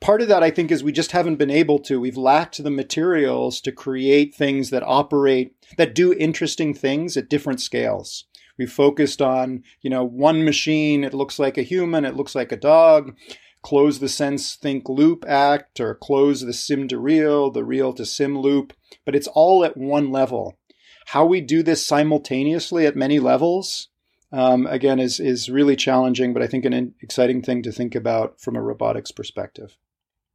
part 0.03 0.21
of 0.21 0.29
that 0.29 0.43
I 0.43 0.51
think 0.51 0.71
is 0.71 0.83
we 0.83 0.93
just 0.93 1.13
haven't 1.13 1.37
been 1.37 1.51
able 1.51 1.79
to. 1.81 2.01
We've 2.01 2.17
lacked 2.17 2.63
the 2.63 2.71
materials 2.71 3.61
to 3.63 3.73
create 3.73 4.35
things 4.35 4.71
that 4.71 4.83
operate, 4.83 5.55
that 5.79 5.95
do 5.95 6.13
interesting 6.13 6.75
things 6.75 7.17
at 7.17 7.31
different 7.31 7.61
scales. 7.61 8.25
We 8.59 8.67
focused 8.67 9.23
on, 9.23 9.63
you 9.81 9.91
know, 9.91 10.05
one 10.05 10.45
machine, 10.45 11.05
it 11.05 11.15
looks 11.15 11.39
like 11.39 11.59
a 11.59 11.63
human, 11.63 12.05
it 12.05 12.17
looks 12.17 12.35
like 12.35 12.53
a 12.53 12.57
dog. 12.57 13.17
Close 13.63 14.01
the 14.01 14.09
sense 14.09 14.57
think 14.57 14.89
loop 14.89 15.25
act 15.29 15.79
or 15.79 15.95
close 15.95 16.41
the 16.41 16.53
sim 16.53 16.89
to 16.89 16.99
real, 16.99 17.51
the 17.51 17.65
real 17.65 17.93
to 17.93 18.05
sim 18.05 18.37
loop, 18.37 18.73
but 19.05 19.15
it's 19.15 19.29
all 19.29 19.65
at 19.65 19.77
one 19.77 20.11
level. 20.11 20.59
How 21.07 21.25
we 21.25 21.41
do 21.41 21.63
this 21.63 21.87
simultaneously 21.87 22.87
at 22.87 22.97
many 22.97 23.21
levels, 23.21 23.89
um, 24.33 24.67
again, 24.67 24.99
is, 24.99 25.21
is 25.21 25.49
really 25.49 25.77
challenging, 25.77 26.33
but 26.33 26.43
I 26.43 26.47
think 26.47 26.65
an 26.65 26.95
exciting 27.01 27.43
thing 27.43 27.63
to 27.63 27.73
think 27.73 27.95
about 27.95 28.41
from 28.41 28.57
a 28.57 28.63
robotics 28.63 29.13
perspective. 29.13 29.77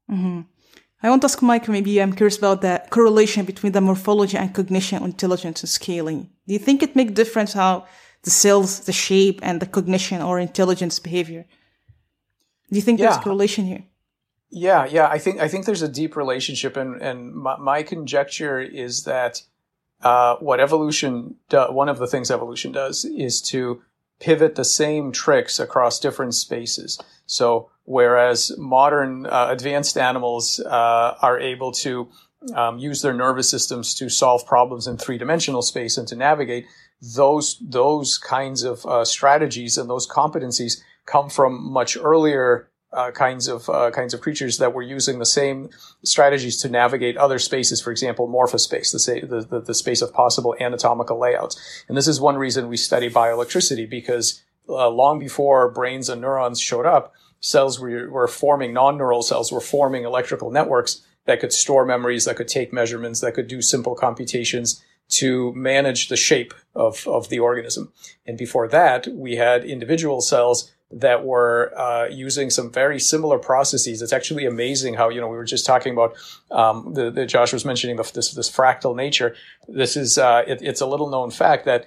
Mm-hmm. 0.10 0.42
I 1.04 1.10
want 1.10 1.22
to 1.22 1.26
ask 1.26 1.42
Mike, 1.42 1.68
maybe 1.68 2.02
I'm 2.02 2.14
curious 2.14 2.38
about 2.38 2.62
the 2.62 2.84
correlation 2.90 3.46
between 3.46 3.72
the 3.72 3.82
morphology 3.82 4.38
and 4.38 4.54
cognition, 4.54 5.04
intelligence, 5.04 5.62
and 5.62 5.70
scaling. 5.70 6.30
Do 6.48 6.54
you 6.54 6.60
think 6.60 6.82
it 6.82 6.96
makes 6.96 7.14
difference 7.14 7.54
how 7.54 7.86
the 8.24 8.30
cells, 8.30 8.82
the 8.82 8.94
shape, 8.94 9.40
and 9.44 9.62
the 9.62 9.66
cognition 9.66 10.22
or 10.22 10.40
intelligence 10.40 11.00
behavior. 11.00 11.46
Do 12.70 12.76
you 12.76 12.82
think 12.82 13.00
yeah. 13.00 13.12
there's 13.12 13.24
correlation 13.24 13.66
here? 13.66 13.84
Yeah, 14.50 14.86
yeah, 14.86 15.08
I 15.08 15.18
think 15.18 15.40
I 15.40 15.48
think 15.48 15.66
there's 15.66 15.82
a 15.82 15.90
deep 15.90 16.16
relationship, 16.16 16.78
and 16.78 17.02
and 17.02 17.34
my, 17.34 17.58
my 17.58 17.84
conjecture 17.84 18.60
is 18.60 19.04
that 19.04 19.42
uh, 20.02 20.36
what 20.38 20.60
evolution 20.60 21.36
do, 21.50 21.66
one 21.70 21.90
of 21.90 21.98
the 21.98 22.08
things 22.08 22.32
evolution 22.32 22.72
does 22.72 23.04
is 23.04 23.42
to 23.42 23.82
pivot 24.20 24.56
the 24.56 24.66
same 24.66 25.12
tricks 25.12 25.60
across 25.60 26.00
different 26.00 26.34
spaces. 26.34 27.00
So 27.26 27.70
whereas 27.84 28.52
modern 28.58 29.26
uh, 29.26 29.48
advanced 29.50 29.98
animals 29.98 30.60
uh, 30.60 31.16
are 31.22 31.40
able 31.40 31.72
to 31.72 32.10
um, 32.54 32.80
use 32.80 33.02
their 33.02 33.14
nervous 33.14 33.50
systems 33.50 33.94
to 33.96 34.10
solve 34.10 34.46
problems 34.46 34.88
in 34.88 34.98
three 34.98 35.18
dimensional 35.18 35.62
space 35.62 35.98
and 35.98 36.08
to 36.08 36.16
navigate, 36.16 36.66
those 37.02 37.58
those 37.62 38.18
kinds 38.18 38.64
of 38.64 38.86
uh, 38.86 39.06
strategies 39.06 39.78
and 39.78 39.90
those 39.90 40.08
competencies 40.08 40.82
come 41.06 41.30
from 41.30 41.72
much 41.72 41.98
earlier 41.98 42.70
uh, 42.94 43.12
kinds 43.12 43.48
of 43.48 43.70
uh, 43.70 43.92
kinds 43.92 44.14
of 44.14 44.22
creatures 44.22 44.58
that 44.58 44.74
were 44.74 44.82
using 44.82 45.20
the 45.20 45.26
same 45.26 45.70
strategies 46.04 46.60
to 46.62 46.70
navigate 46.70 47.18
other 47.18 47.38
spaces. 47.38 47.82
For 47.82 47.92
example, 47.92 48.28
morphospace, 48.28 48.92
the, 48.92 49.28
the, 49.28 49.42
the, 49.42 49.60
the 49.62 49.74
space 49.74 50.02
of 50.02 50.14
possible 50.14 50.56
anatomical 50.60 51.20
layouts. 51.20 51.84
And 51.88 51.98
this 51.98 52.08
is 52.08 52.22
one 52.22 52.38
reason 52.38 52.70
we 52.70 52.78
study 52.78 53.10
bioelectricity 53.10 53.90
because 53.90 54.42
uh, 54.70 54.90
long 54.90 55.20
before 55.20 55.70
brains 55.70 56.10
and 56.10 56.22
neurons 56.22 56.60
showed 56.60 56.86
up, 56.86 57.14
cells 57.40 57.80
were, 57.80 58.10
were 58.10 58.28
forming 58.28 58.74
non-neural 58.74 59.22
cells 59.22 59.52
were 59.52 59.62
forming 59.62 60.04
electrical 60.04 60.50
networks 60.50 61.06
that 61.26 61.40
could 61.40 61.54
store 61.54 61.86
memories, 61.86 62.26
that 62.26 62.38
could 62.38 62.48
take 62.48 62.74
measurements, 62.74 63.20
that 63.20 63.34
could 63.34 63.48
do 63.48 63.62
simple 63.62 63.96
computations 63.96 64.84
to 65.10 65.54
manage 65.54 66.10
the 66.10 66.18
shape 66.18 66.54
of, 66.76 67.08
of 67.08 67.30
the 67.30 67.40
organism. 67.40 67.92
And 68.26 68.38
before 68.38 68.68
that, 68.68 69.08
we 69.08 69.36
had 69.36 69.64
individual 69.64 70.22
cells 70.22 70.72
that 70.90 71.26
were 71.26 71.74
uh, 71.78 72.08
using 72.08 72.50
some 72.50 72.72
very 72.72 73.00
similar 73.00 73.38
processes. 73.38 74.02
It's 74.02 74.14
actually 74.14 74.46
amazing 74.46 74.94
how 74.94 75.10
you 75.10 75.20
know 75.20 75.28
we 75.28 75.36
were 75.36 75.44
just 75.44 75.66
talking 75.66 75.92
about 75.92 76.16
um, 76.50 76.94
the, 76.94 77.12
the 77.12 77.26
Josh 77.26 77.52
was 77.52 77.66
mentioning 77.66 77.98
the, 77.98 78.10
this 78.14 78.32
this 78.32 78.50
fractal 78.50 78.96
nature. 78.96 79.36
This 79.68 79.98
is 79.98 80.18
uh, 80.18 80.44
it, 80.48 80.62
it's 80.62 80.80
a 80.80 80.86
little 80.86 81.10
known 81.10 81.32
fact 81.32 81.66
that 81.66 81.86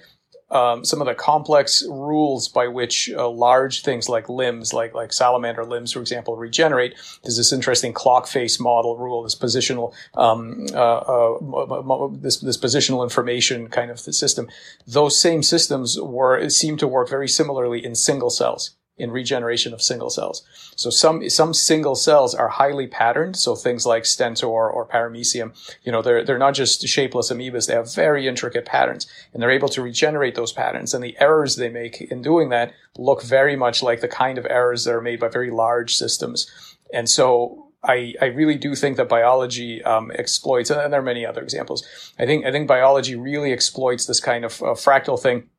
um, 0.51 0.83
some 0.83 1.01
of 1.01 1.07
the 1.07 1.15
complex 1.15 1.83
rules 1.87 2.47
by 2.49 2.67
which 2.67 3.09
uh, 3.15 3.29
large 3.29 3.83
things 3.83 4.09
like 4.09 4.29
limbs, 4.29 4.73
like 4.73 4.93
like 4.93 5.13
salamander 5.13 5.65
limbs, 5.65 5.93
for 5.93 6.01
example, 6.01 6.35
regenerate. 6.35 6.95
There's 7.23 7.37
this 7.37 7.53
interesting 7.53 7.93
clock 7.93 8.27
face 8.27 8.59
model 8.59 8.97
rule, 8.97 9.23
this 9.23 9.35
positional 9.35 9.93
um, 10.15 10.67
uh, 10.73 10.77
uh, 10.77 12.09
this 12.11 12.37
this 12.39 12.57
positional 12.57 13.03
information 13.03 13.69
kind 13.69 13.89
of 13.89 13.99
system. 13.99 14.49
Those 14.85 15.19
same 15.19 15.41
systems 15.41 15.99
were 15.99 16.49
seem 16.49 16.77
to 16.77 16.87
work 16.87 17.09
very 17.09 17.27
similarly 17.27 17.83
in 17.83 17.95
single 17.95 18.29
cells 18.29 18.75
in 19.01 19.11
regeneration 19.11 19.73
of 19.73 19.81
single 19.81 20.09
cells. 20.09 20.43
So 20.75 20.89
some 20.89 21.27
some 21.29 21.53
single 21.53 21.95
cells 21.95 22.35
are 22.35 22.47
highly 22.47 22.87
patterned. 22.87 23.35
So 23.35 23.55
things 23.55 23.85
like 23.85 24.05
stentor 24.05 24.47
or 24.47 24.87
paramecium, 24.87 25.51
you 25.83 25.91
know, 25.91 26.01
they're 26.01 26.23
they're 26.23 26.37
not 26.37 26.53
just 26.53 26.87
shapeless 26.87 27.31
amoebas. 27.31 27.67
They 27.67 27.73
have 27.73 27.93
very 27.93 28.27
intricate 28.27 28.65
patterns, 28.65 29.07
and 29.33 29.41
they're 29.41 29.57
able 29.59 29.69
to 29.69 29.81
regenerate 29.81 30.35
those 30.35 30.53
patterns. 30.53 30.93
And 30.93 31.03
the 31.03 31.17
errors 31.19 31.55
they 31.55 31.69
make 31.69 32.01
in 32.01 32.21
doing 32.21 32.49
that 32.49 32.73
look 32.97 33.23
very 33.23 33.55
much 33.55 33.81
like 33.81 34.01
the 34.01 34.07
kind 34.07 34.37
of 34.37 34.45
errors 34.45 34.83
that 34.83 34.93
are 34.93 35.01
made 35.01 35.19
by 35.19 35.27
very 35.27 35.51
large 35.51 35.95
systems. 35.95 36.49
And 36.93 37.09
so 37.09 37.71
I, 37.83 38.13
I 38.21 38.25
really 38.25 38.55
do 38.55 38.75
think 38.75 38.97
that 38.97 39.09
biology 39.09 39.83
um, 39.83 40.11
exploits, 40.15 40.69
and 40.69 40.93
there 40.93 40.99
are 40.99 41.03
many 41.03 41.25
other 41.25 41.41
examples. 41.41 41.83
I 42.19 42.25
think 42.25 42.45
I 42.45 42.51
think 42.51 42.67
biology 42.67 43.15
really 43.15 43.51
exploits 43.51 44.05
this 44.05 44.19
kind 44.19 44.45
of 44.45 44.61
uh, 44.61 44.75
fractal 44.75 45.19
thing 45.19 45.49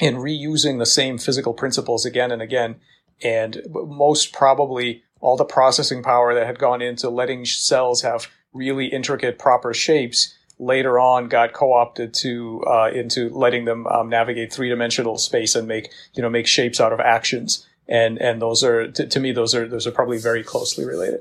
in 0.00 0.16
reusing 0.16 0.78
the 0.78 0.86
same 0.86 1.18
physical 1.18 1.54
principles 1.54 2.04
again 2.04 2.30
and 2.30 2.42
again. 2.42 2.76
And 3.22 3.62
most 3.72 4.32
probably 4.32 5.02
all 5.20 5.36
the 5.36 5.44
processing 5.44 6.02
power 6.02 6.34
that 6.34 6.46
had 6.46 6.58
gone 6.58 6.80
into 6.80 7.10
letting 7.10 7.44
cells 7.44 8.02
have 8.02 8.28
really 8.52 8.86
intricate 8.86 9.38
proper 9.38 9.74
shapes 9.74 10.34
later 10.58 10.98
on 10.98 11.28
got 11.28 11.52
co-opted 11.52 12.12
to 12.14 12.62
uh, 12.66 12.90
into 12.92 13.28
letting 13.30 13.66
them 13.66 13.86
um, 13.86 14.08
navigate 14.08 14.52
three-dimensional 14.52 15.18
space 15.18 15.54
and 15.54 15.68
make 15.68 15.90
you 16.14 16.22
know 16.22 16.30
make 16.30 16.46
shapes 16.46 16.80
out 16.80 16.92
of 16.92 17.00
actions. 17.00 17.66
And 17.86 18.18
and 18.18 18.40
those 18.40 18.64
are 18.64 18.90
to, 18.90 19.06
to 19.06 19.20
me 19.20 19.32
those 19.32 19.54
are 19.54 19.68
those 19.68 19.86
are 19.86 19.92
probably 19.92 20.18
very 20.18 20.42
closely 20.42 20.84
related. 20.86 21.20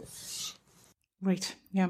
Right. 1.22 1.54
Yeah. 1.72 1.90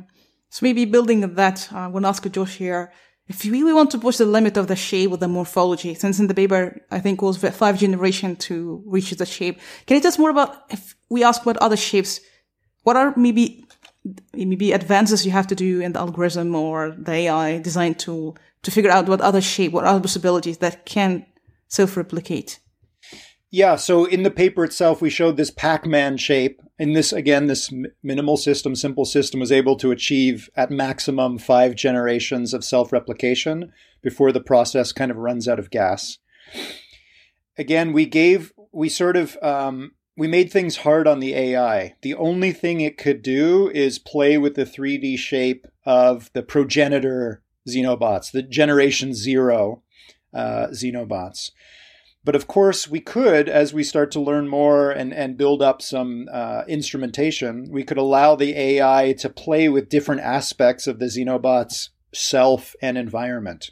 So 0.49 0.65
maybe 0.65 0.85
building 0.85 1.35
that 1.35 1.69
uh, 1.71 1.77
i 1.77 1.87
want 1.87 2.03
to 2.03 2.09
ask 2.09 2.27
josh 2.31 2.57
here 2.57 2.91
if 3.29 3.45
you 3.45 3.51
really 3.51 3.73
want 3.73 3.91
to 3.91 3.99
push 3.99 4.17
the 4.17 4.25
limit 4.25 4.57
of 4.57 4.67
the 4.67 4.75
shape 4.75 5.11
with 5.11 5.19
the 5.19 5.27
morphology, 5.27 5.93
since 5.93 6.19
in 6.19 6.25
the 6.25 6.33
paper, 6.33 6.81
I 6.89 6.99
think 6.99 7.21
it 7.21 7.25
was 7.25 7.37
five 7.37 7.77
generation 7.77 8.35
to 8.47 8.83
reach 8.87 9.11
the 9.11 9.25
shape. 9.25 9.59
Can 9.85 9.95
you 9.95 10.01
tell 10.01 10.09
us 10.09 10.17
more 10.17 10.31
about 10.31 10.65
if 10.71 10.95
we 11.09 11.23
ask 11.23 11.45
what 11.45 11.57
other 11.57 11.77
shapes, 11.77 12.19
what 12.83 12.97
are 12.97 13.13
maybe, 13.15 13.65
maybe 14.33 14.71
advances 14.71 15.27
you 15.27 15.31
have 15.31 15.45
to 15.47 15.55
do 15.55 15.79
in 15.79 15.93
the 15.93 15.99
algorithm 15.99 16.55
or 16.55 16.95
the 16.97 17.11
AI 17.11 17.59
design 17.59 17.93
tool 17.93 18.35
to 18.63 18.71
figure 18.71 18.89
out 18.89 19.07
what 19.07 19.21
other 19.21 19.41
shape, 19.41 19.73
what 19.73 19.85
other 19.85 20.01
possibilities 20.01 20.57
that 20.57 20.85
can 20.87 21.23
self-replicate? 21.67 22.59
Yeah, 23.51 23.77
so 23.77 24.05
in 24.05 24.21
the 24.21 24.29
paper 24.31 24.63
itself, 24.63 25.01
we 25.01 25.09
showed 25.09 25.35
this 25.35 25.49
Pac-Man 25.49 26.17
shape. 26.17 26.61
and 26.77 26.95
this, 26.95 27.11
again, 27.11 27.47
this 27.47 27.73
minimal 28.03 28.37
system, 28.37 28.75
simple 28.75 29.05
system 29.05 29.39
was 29.39 29.51
able 29.51 29.75
to 29.77 29.91
achieve 29.91 30.49
at 30.55 30.69
maximum 30.71 31.37
five 31.39 31.75
generations 31.75 32.53
of 32.53 32.63
self-replication 32.63 33.73
before 34.01 34.31
the 34.31 34.39
process 34.39 34.91
kind 34.91 35.11
of 35.11 35.17
runs 35.17 35.47
out 35.47 35.59
of 35.59 35.71
gas. 35.71 36.19
Again, 37.57 37.91
we 37.91 38.05
gave, 38.05 38.53
we 38.71 38.87
sort 38.87 39.17
of, 39.17 39.35
um, 39.41 39.93
we 40.15 40.27
made 40.27 40.51
things 40.51 40.77
hard 40.77 41.07
on 41.07 41.19
the 41.19 41.33
AI. 41.33 41.95
The 42.01 42.13
only 42.13 42.51
thing 42.51 42.81
it 42.81 42.97
could 42.97 43.21
do 43.21 43.69
is 43.69 43.99
play 43.99 44.37
with 44.37 44.55
the 44.55 44.65
3D 44.65 45.17
shape 45.17 45.65
of 45.85 46.29
the 46.33 46.43
progenitor 46.43 47.41
xenobots, 47.67 48.31
the 48.31 48.43
generation 48.43 49.13
zero 49.13 49.81
uh, 50.33 50.67
xenobots. 50.67 51.51
But 52.29 52.35
of 52.35 52.45
course, 52.45 52.87
we 52.87 52.99
could, 52.99 53.49
as 53.49 53.73
we 53.73 53.83
start 53.83 54.11
to 54.11 54.19
learn 54.19 54.47
more 54.47 54.91
and, 54.91 55.11
and 55.11 55.35
build 55.35 55.63
up 55.63 55.81
some 55.81 56.29
uh, 56.31 56.61
instrumentation, 56.67 57.71
we 57.71 57.83
could 57.83 57.97
allow 57.97 58.35
the 58.35 58.55
AI 58.55 59.15
to 59.17 59.29
play 59.29 59.67
with 59.67 59.89
different 59.89 60.21
aspects 60.21 60.85
of 60.85 60.99
the 60.99 61.07
Xenobot's 61.07 61.89
self 62.13 62.75
and 62.83 62.99
environment. 62.99 63.71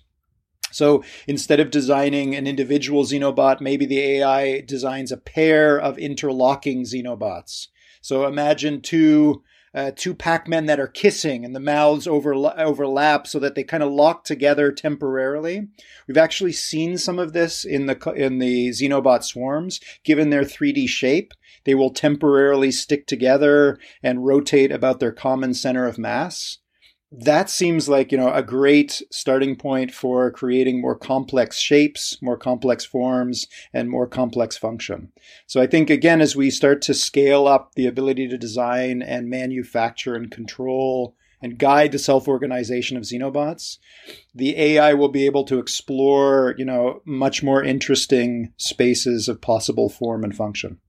So 0.72 1.04
instead 1.28 1.60
of 1.60 1.70
designing 1.70 2.34
an 2.34 2.48
individual 2.48 3.04
Xenobot, 3.04 3.62
maybe 3.62 3.86
the 3.86 4.00
AI 4.00 4.62
designs 4.62 5.12
a 5.12 5.18
pair 5.18 5.80
of 5.80 6.00
interlocking 6.00 6.84
Xenobots. 6.84 7.68
So 8.02 8.26
imagine 8.26 8.82
two 8.82 9.44
uh, 9.78 9.92
two 9.96 10.16
Pac-Men 10.16 10.66
that 10.66 10.80
are 10.80 10.88
kissing 10.88 11.46
and 11.46 11.56
the 11.56 11.60
mouths 11.60 12.08
overlap 12.08 13.28
so 13.28 13.38
that 13.38 13.54
they 13.54 13.64
kind 13.64 13.84
of 13.84 13.92
lock 13.92 14.24
together 14.24 14.72
temporarily. 14.72 15.68
We've 16.08 16.18
actually 16.18 16.54
seen 16.54 16.98
some 16.98 17.20
of 17.20 17.34
this 17.34 17.64
in 17.64 17.86
the 17.86 18.14
in 18.16 18.40
the 18.40 18.70
Xenobot 18.70 19.24
swarms. 19.24 19.80
Given 20.04 20.32
their 20.32 20.42
3D 20.42 20.90
shape, 20.90 21.32
they 21.64 21.76
will 21.76 21.92
temporarily 21.92 22.72
stick 22.72 23.06
together 23.06 23.78
and 24.02 24.26
rotate 24.26 24.72
about 24.72 25.00
their 25.00 25.12
common 25.12 25.54
center 25.54 25.86
of 25.86 26.00
mass 26.00 26.58
that 27.12 27.50
seems 27.50 27.88
like 27.88 28.12
you 28.12 28.18
know 28.18 28.34
a 28.34 28.44
great 28.44 29.02
starting 29.12 29.56
point 29.56 29.94
for 29.94 30.30
creating 30.32 30.82
more 30.82 30.96
complex 30.96 31.58
shapes 31.58 32.22
more 32.22 32.38
complex 32.38 32.84
forms 32.84 33.48
and 33.74 33.90
more 33.90 34.08
complex 34.08 34.58
function. 34.58 35.12
So 35.46 35.62
i 35.62 35.68
think 35.68 35.90
again 35.90 36.20
as 36.22 36.36
we 36.36 36.50
start 36.50 36.82
to 36.84 36.94
scale 36.94 37.48
up 37.48 37.76
the 37.76 37.88
ability 37.88 38.28
to 38.28 38.38
design 38.38 39.02
and 39.02 39.30
manufacture 39.30 40.16
and 40.16 40.30
control 40.30 41.16
and 41.42 41.60
guide 41.60 41.92
the 41.92 42.00
self-organization 42.00 42.98
of 42.98 43.04
xenobots 43.04 43.78
the 44.34 44.58
ai 44.58 44.94
will 44.94 45.10
be 45.10 45.26
able 45.26 45.44
to 45.46 45.60
explore 45.60 46.56
you 46.58 46.66
know 46.66 47.02
much 47.06 47.44
more 47.44 47.64
interesting 47.64 48.52
spaces 48.58 49.30
of 49.30 49.40
possible 49.40 49.88
form 49.88 50.24
and 50.24 50.36
function 50.36 50.80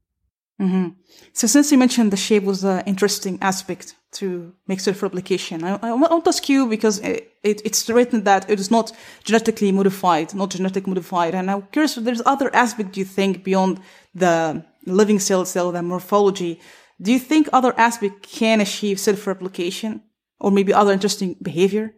mm-hmm. 0.60 0.88
so 1.32 1.46
since 1.46 1.70
you 1.72 1.78
mentioned 1.78 2.12
the 2.12 2.16
shape 2.16 2.44
was 2.44 2.64
an 2.64 2.82
interesting 2.86 3.38
aspect 3.40 3.94
to 4.10 4.54
make 4.66 4.80
self-replication. 4.80 5.64
I, 5.64 5.78
I 5.82 5.92
want 5.92 6.24
to 6.24 6.28
ask 6.28 6.48
you 6.48 6.66
because 6.66 6.98
it, 7.00 7.32
it, 7.42 7.60
it's 7.64 7.88
written 7.90 8.24
that 8.24 8.48
it 8.50 8.58
is 8.58 8.70
not 8.70 8.92
genetically 9.24 9.70
modified, 9.70 10.34
not 10.34 10.50
genetic 10.50 10.86
modified. 10.86 11.34
And 11.34 11.50
I'm 11.50 11.62
curious 11.72 11.96
if 11.96 12.04
there's 12.04 12.22
other 12.24 12.54
aspect 12.54 12.96
you 12.96 13.04
think 13.04 13.44
beyond 13.44 13.80
the 14.14 14.64
living 14.86 15.18
cell 15.18 15.44
cell, 15.44 15.72
the 15.72 15.82
morphology. 15.82 16.60
Do 17.00 17.12
you 17.12 17.18
think 17.18 17.48
other 17.52 17.78
aspect 17.78 18.22
can 18.22 18.60
achieve 18.60 18.98
self-replication 18.98 20.02
or 20.40 20.50
maybe 20.50 20.72
other 20.72 20.92
interesting 20.92 21.36
behavior? 21.42 21.94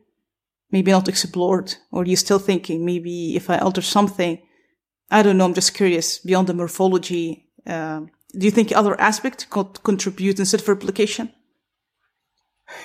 Maybe 0.72 0.90
not 0.90 1.08
explored 1.08 1.74
or 1.90 2.04
you 2.04 2.16
still 2.16 2.38
thinking 2.38 2.84
maybe 2.84 3.36
if 3.36 3.50
I 3.50 3.58
alter 3.58 3.82
something, 3.82 4.40
I 5.10 5.22
don't 5.22 5.36
know. 5.36 5.44
I'm 5.44 5.54
just 5.54 5.74
curious 5.74 6.18
beyond 6.18 6.48
the 6.48 6.54
morphology. 6.54 7.46
Uh, 7.66 8.02
do 8.32 8.44
you 8.46 8.50
think 8.50 8.72
other 8.72 9.00
aspects 9.00 9.44
could 9.44 9.82
contribute 9.82 10.38
instead 10.38 10.60
of 10.60 10.68
replication? 10.68 11.32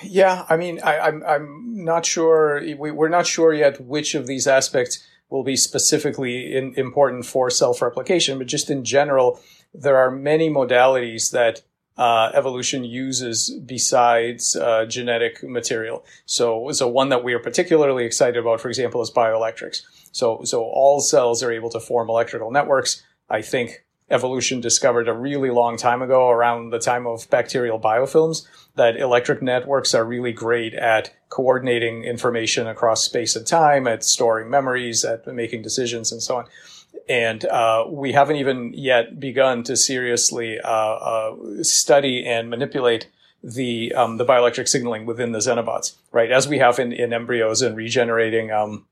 Yeah, 0.02 0.44
I 0.48 0.56
mean, 0.56 0.80
I, 0.82 1.08
am 1.08 1.22
I'm, 1.22 1.24
I'm 1.24 1.84
not 1.84 2.04
sure. 2.04 2.60
We, 2.60 2.90
we're 2.90 3.08
not 3.08 3.26
sure 3.26 3.52
yet 3.54 3.80
which 3.80 4.14
of 4.14 4.26
these 4.26 4.46
aspects 4.46 5.04
will 5.28 5.44
be 5.44 5.56
specifically 5.56 6.54
in, 6.54 6.74
important 6.76 7.26
for 7.26 7.50
self-replication, 7.50 8.38
but 8.38 8.46
just 8.46 8.70
in 8.70 8.84
general, 8.84 9.40
there 9.74 9.96
are 9.96 10.10
many 10.10 10.48
modalities 10.48 11.30
that 11.32 11.62
uh, 11.96 12.30
evolution 12.34 12.84
uses 12.84 13.50
besides 13.64 14.54
uh, 14.54 14.84
genetic 14.84 15.42
material. 15.42 16.04
So, 16.26 16.70
so 16.72 16.86
one 16.88 17.08
that 17.08 17.24
we 17.24 17.32
are 17.32 17.38
particularly 17.38 18.04
excited 18.04 18.36
about, 18.36 18.60
for 18.60 18.68
example, 18.68 19.00
is 19.02 19.10
bioelectrics. 19.10 19.82
So, 20.12 20.42
so 20.44 20.62
all 20.62 21.00
cells 21.00 21.42
are 21.42 21.52
able 21.52 21.70
to 21.70 21.80
form 21.80 22.08
electrical 22.08 22.50
networks. 22.50 23.02
I 23.28 23.42
think 23.42 23.85
evolution 24.10 24.60
discovered 24.60 25.08
a 25.08 25.12
really 25.12 25.50
long 25.50 25.76
time 25.76 26.02
ago, 26.02 26.28
around 26.28 26.70
the 26.70 26.78
time 26.78 27.06
of 27.06 27.28
bacterial 27.30 27.80
biofilms, 27.80 28.46
that 28.76 28.96
electric 28.96 29.42
networks 29.42 29.94
are 29.94 30.04
really 30.04 30.32
great 30.32 30.74
at 30.74 31.14
coordinating 31.28 32.04
information 32.04 32.66
across 32.66 33.02
space 33.02 33.34
and 33.34 33.46
time, 33.46 33.86
at 33.86 34.04
storing 34.04 34.48
memories, 34.48 35.04
at 35.04 35.26
making 35.26 35.62
decisions, 35.62 36.12
and 36.12 36.22
so 36.22 36.36
on 36.36 36.46
and 37.08 37.44
uh, 37.44 37.84
we 37.88 38.12
haven't 38.12 38.36
even 38.36 38.72
yet 38.74 39.20
begun 39.20 39.62
to 39.64 39.76
seriously 39.76 40.58
uh, 40.60 40.68
uh, 40.68 41.36
study 41.62 42.24
and 42.26 42.50
manipulate 42.50 43.08
the 43.42 43.92
um, 43.94 44.16
the 44.16 44.24
bioelectric 44.24 44.66
signaling 44.68 45.06
within 45.06 45.32
the 45.32 45.38
xenobots, 45.38 45.94
right? 46.10 46.32
As 46.32 46.48
we 46.48 46.58
have 46.58 46.78
in, 46.78 46.92
in 46.92 47.12
embryos 47.12 47.62
and 47.62 47.76
regenerating 47.76 48.50
um, 48.50 48.86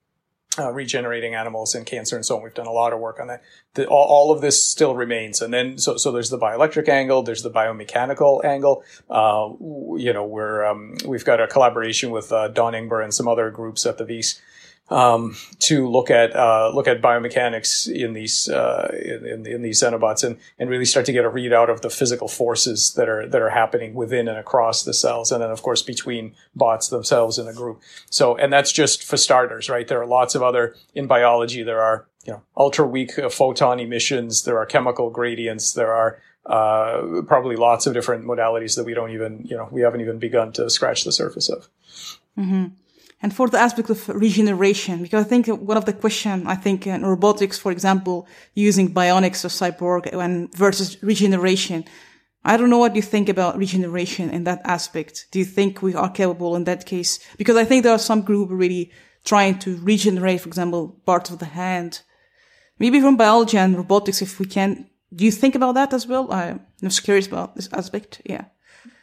uh, 0.58 0.70
regenerating 0.72 1.34
animals 1.34 1.74
and 1.74 1.84
cancer 1.84 2.16
and 2.16 2.24
so 2.24 2.36
on. 2.36 2.42
We've 2.42 2.54
done 2.54 2.66
a 2.66 2.72
lot 2.72 2.92
of 2.92 3.00
work 3.00 3.18
on 3.20 3.28
that. 3.28 3.42
The, 3.74 3.86
all, 3.86 4.06
all, 4.06 4.32
of 4.32 4.40
this 4.40 4.66
still 4.66 4.94
remains. 4.94 5.40
And 5.40 5.52
then, 5.52 5.78
so, 5.78 5.96
so 5.96 6.12
there's 6.12 6.30
the 6.30 6.38
bioelectric 6.38 6.88
angle, 6.88 7.22
there's 7.22 7.42
the 7.42 7.50
biomechanical 7.50 8.44
angle. 8.44 8.84
Uh, 9.10 9.50
you 9.98 10.12
know, 10.12 10.24
we're, 10.24 10.64
um, 10.64 10.96
we've 11.04 11.24
got 11.24 11.40
a 11.40 11.46
collaboration 11.46 12.10
with 12.10 12.32
uh, 12.32 12.48
Don 12.48 12.72
Ingber 12.72 13.02
and 13.02 13.12
some 13.12 13.26
other 13.26 13.50
groups 13.50 13.84
at 13.86 13.98
the 13.98 14.04
Wyss 14.04 14.40
um, 14.90 15.34
to 15.60 15.88
look 15.88 16.10
at 16.10 16.36
uh, 16.36 16.70
look 16.74 16.86
at 16.86 17.00
biomechanics 17.00 17.90
in 17.90 18.12
these 18.12 18.48
uh, 18.48 18.94
in, 19.02 19.46
in, 19.46 19.62
these 19.62 19.82
xenobots 19.82 20.22
and, 20.22 20.38
and 20.58 20.68
really 20.68 20.84
start 20.84 21.06
to 21.06 21.12
get 21.12 21.24
a 21.24 21.30
readout 21.30 21.70
of 21.70 21.80
the 21.80 21.88
physical 21.88 22.28
forces 22.28 22.92
that 22.94 23.08
are 23.08 23.26
that 23.26 23.40
are 23.40 23.50
happening 23.50 23.94
within 23.94 24.28
and 24.28 24.36
across 24.36 24.82
the 24.82 24.92
cells, 24.92 25.32
and 25.32 25.42
then 25.42 25.50
of 25.50 25.62
course 25.62 25.80
between 25.80 26.34
bots 26.54 26.88
themselves 26.88 27.38
in 27.38 27.48
a 27.48 27.54
group. 27.54 27.80
So, 28.10 28.36
and 28.36 28.52
that's 28.52 28.72
just 28.72 29.02
for 29.02 29.16
starters, 29.16 29.70
right? 29.70 29.88
There 29.88 30.00
are 30.00 30.06
lots 30.06 30.34
of 30.34 30.42
other 30.42 30.76
in 30.94 31.06
biology. 31.06 31.62
There 31.62 31.80
are 31.80 32.06
you 32.26 32.34
know 32.34 32.42
ultra 32.54 32.86
weak 32.86 33.18
uh, 33.18 33.30
photon 33.30 33.80
emissions. 33.80 34.42
There 34.42 34.58
are 34.58 34.66
chemical 34.66 35.08
gradients. 35.08 35.72
There 35.72 35.94
are 35.94 36.20
uh, 36.44 37.22
probably 37.26 37.56
lots 37.56 37.86
of 37.86 37.94
different 37.94 38.26
modalities 38.26 38.76
that 38.76 38.84
we 38.84 38.92
don't 38.92 39.12
even 39.12 39.46
you 39.48 39.56
know 39.56 39.66
we 39.70 39.80
haven't 39.80 40.02
even 40.02 40.18
begun 40.18 40.52
to 40.52 40.68
scratch 40.68 41.04
the 41.04 41.12
surface 41.12 41.48
of. 41.48 41.70
Mm-hmm 42.36 42.66
and 43.24 43.34
for 43.34 43.48
the 43.48 43.58
aspect 43.58 43.88
of 43.88 44.06
regeneration, 44.10 45.02
because 45.02 45.24
I 45.24 45.26
think 45.26 45.46
one 45.46 45.78
of 45.78 45.86
the 45.86 45.94
question, 45.94 46.46
I 46.46 46.56
think 46.56 46.86
in 46.86 47.06
robotics, 47.06 47.58
for 47.58 47.72
example, 47.72 48.28
using 48.52 48.92
bionics 48.92 49.46
or 49.46 49.48
cyborg 49.48 50.12
and 50.12 50.54
versus 50.54 51.02
regeneration, 51.02 51.86
I 52.44 52.58
don't 52.58 52.68
know 52.68 52.76
what 52.76 52.94
you 52.94 53.00
think 53.00 53.30
about 53.30 53.56
regeneration 53.56 54.28
in 54.28 54.44
that 54.44 54.60
aspect. 54.66 55.28
Do 55.30 55.38
you 55.38 55.46
think 55.46 55.80
we 55.80 55.94
are 55.94 56.10
capable 56.10 56.54
in 56.54 56.64
that 56.64 56.84
case? 56.84 57.18
Because 57.38 57.56
I 57.56 57.64
think 57.64 57.82
there 57.82 57.94
are 57.94 58.10
some 58.10 58.20
group 58.20 58.50
really 58.52 58.92
trying 59.24 59.58
to 59.60 59.78
regenerate, 59.78 60.42
for 60.42 60.48
example, 60.48 61.00
parts 61.06 61.30
of 61.30 61.38
the 61.38 61.46
hand. 61.46 62.02
Maybe 62.78 63.00
from 63.00 63.16
biology 63.16 63.56
and 63.56 63.74
robotics, 63.74 64.20
if 64.20 64.38
we 64.38 64.44
can. 64.44 64.90
Do 65.14 65.24
you 65.24 65.32
think 65.32 65.54
about 65.54 65.76
that 65.76 65.94
as 65.94 66.06
well? 66.06 66.30
I'm 66.30 66.60
just 66.82 67.04
curious 67.04 67.26
about 67.26 67.56
this 67.56 67.70
aspect. 67.72 68.20
Yeah. 68.26 68.44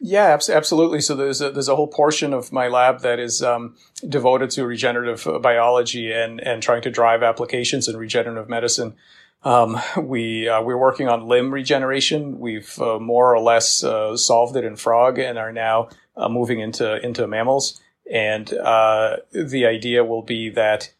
Yeah, 0.03 0.35
absolutely. 0.49 0.99
So 0.99 1.15
there's 1.15 1.41
a, 1.41 1.51
there's 1.51 1.67
a 1.67 1.75
whole 1.75 1.87
portion 1.87 2.33
of 2.33 2.51
my 2.51 2.67
lab 2.67 3.01
that 3.01 3.19
is 3.19 3.43
um, 3.43 3.75
devoted 4.09 4.49
to 4.51 4.65
regenerative 4.65 5.27
uh, 5.27 5.37
biology 5.37 6.11
and 6.11 6.41
and 6.41 6.63
trying 6.63 6.81
to 6.81 6.89
drive 6.89 7.21
applications 7.21 7.87
in 7.87 7.95
regenerative 7.95 8.49
medicine. 8.49 8.95
Um, 9.43 9.79
we 10.01 10.49
uh, 10.49 10.63
we're 10.63 10.77
working 10.77 11.07
on 11.07 11.27
limb 11.27 11.53
regeneration. 11.53 12.39
We've 12.39 12.79
uh, 12.81 12.97
more 12.97 13.35
or 13.35 13.39
less 13.39 13.83
uh, 13.83 14.17
solved 14.17 14.55
it 14.55 14.63
in 14.63 14.75
frog 14.75 15.19
and 15.19 15.37
are 15.37 15.51
now 15.51 15.89
uh, 16.17 16.29
moving 16.29 16.59
into 16.59 16.99
into 17.05 17.27
mammals. 17.27 17.79
And 18.11 18.51
uh, 18.51 19.17
the 19.31 19.67
idea 19.67 20.03
will 20.03 20.23
be 20.23 20.49
that 20.49 20.91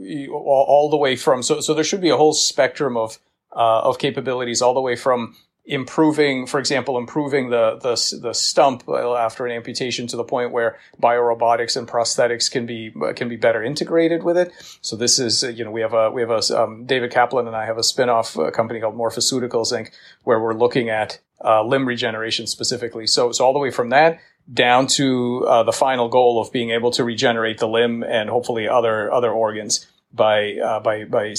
all, 0.00 0.66
all, 0.68 0.90
the 0.90 0.96
way 0.96 1.14
from 1.14 1.44
so 1.44 1.60
so 1.60 1.74
there 1.74 1.84
should 1.84 2.00
be 2.00 2.10
a 2.10 2.16
whole 2.16 2.32
spectrum 2.32 2.96
of 2.96 3.20
of 3.52 3.98
capabilities 3.98 4.62
all 4.62 4.74
the 4.74 4.80
way 4.80 4.96
from 4.96 5.36
improving, 5.68 6.46
for 6.46 6.58
example, 6.58 6.96
improving 6.96 7.50
the, 7.50 7.76
the, 7.82 8.18
the 8.22 8.32
stump 8.32 8.88
after 8.88 9.44
an 9.46 9.52
amputation 9.52 10.06
to 10.06 10.16
the 10.16 10.24
point 10.24 10.50
where 10.50 10.78
biorobotics 11.00 11.76
and 11.76 11.86
prosthetics 11.86 12.50
can 12.50 12.64
be 12.64 12.90
can 13.14 13.28
be 13.28 13.36
better 13.36 13.62
integrated 13.62 14.22
with 14.22 14.38
it. 14.38 14.50
So 14.80 14.96
this 14.96 15.18
is 15.18 15.42
you 15.42 15.64
know 15.64 15.70
we 15.70 15.82
have 15.82 15.92
a 15.92 16.10
we 16.10 16.22
have 16.22 16.30
a 16.30 16.40
um, 16.60 16.86
David 16.86 17.12
Kaplan 17.12 17.46
and 17.46 17.54
I 17.54 17.66
have 17.66 17.76
a 17.76 17.82
spinoff 17.82 18.52
company 18.54 18.80
called 18.80 18.96
Morphoceuticals 18.96 19.72
Inc. 19.72 19.90
where 20.24 20.40
we're 20.40 20.54
looking 20.54 20.88
at 20.88 21.20
uh, 21.44 21.62
limb 21.62 21.86
regeneration 21.86 22.46
specifically. 22.46 23.06
So 23.06 23.30
so 23.30 23.44
all 23.44 23.52
the 23.52 23.58
way 23.58 23.70
from 23.70 23.90
that 23.90 24.20
down 24.52 24.86
to 24.86 25.44
uh, 25.46 25.62
the 25.64 25.72
final 25.72 26.08
goal 26.08 26.40
of 26.40 26.50
being 26.50 26.70
able 26.70 26.90
to 26.92 27.04
regenerate 27.04 27.58
the 27.58 27.68
limb 27.68 28.02
and 28.02 28.30
hopefully 28.30 28.66
other 28.66 29.12
other 29.12 29.30
organs 29.30 29.86
by 30.12 30.54
uh, 30.54 30.80
by 30.80 31.04
by 31.04 31.34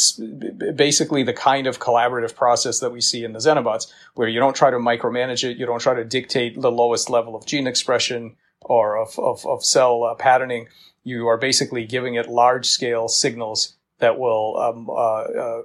basically 0.76 1.24
the 1.24 1.34
kind 1.34 1.68
of 1.68 1.80
collaborative 1.80 2.36
process 2.36 2.80
that 2.80 2.92
we 2.92 3.02
see 3.02 3.24
in 3.24 3.34
the 3.34 3.40
Xenobots, 3.40 3.92
where 4.14 4.28
you 4.28 4.40
don't 4.40 4.56
try 4.56 4.70
to 4.70 4.78
micromanage 4.78 5.50
it, 5.50 5.58
you 5.58 5.66
don't 5.66 5.82
try 5.82 5.96
to 5.96 6.04
dictate 6.04 6.60
the 6.62 6.72
lowest 6.72 7.10
level 7.10 7.36
of 7.36 7.46
gene 7.46 7.68
expression 7.68 8.36
or 8.62 8.98
of 8.98 9.18
of, 9.18 9.46
of 9.46 9.64
cell 9.64 10.04
uh, 10.04 10.16
patterning. 10.16 10.68
You 11.04 11.28
are 11.28 11.38
basically 11.38 11.86
giving 11.86 12.16
it 12.16 12.28
large 12.28 12.68
scale 12.68 13.08
signals 13.08 13.76
that 13.98 14.20
will 14.20 14.58
um, 14.58 14.90
uh, 14.90 14.94
uh 14.94 15.62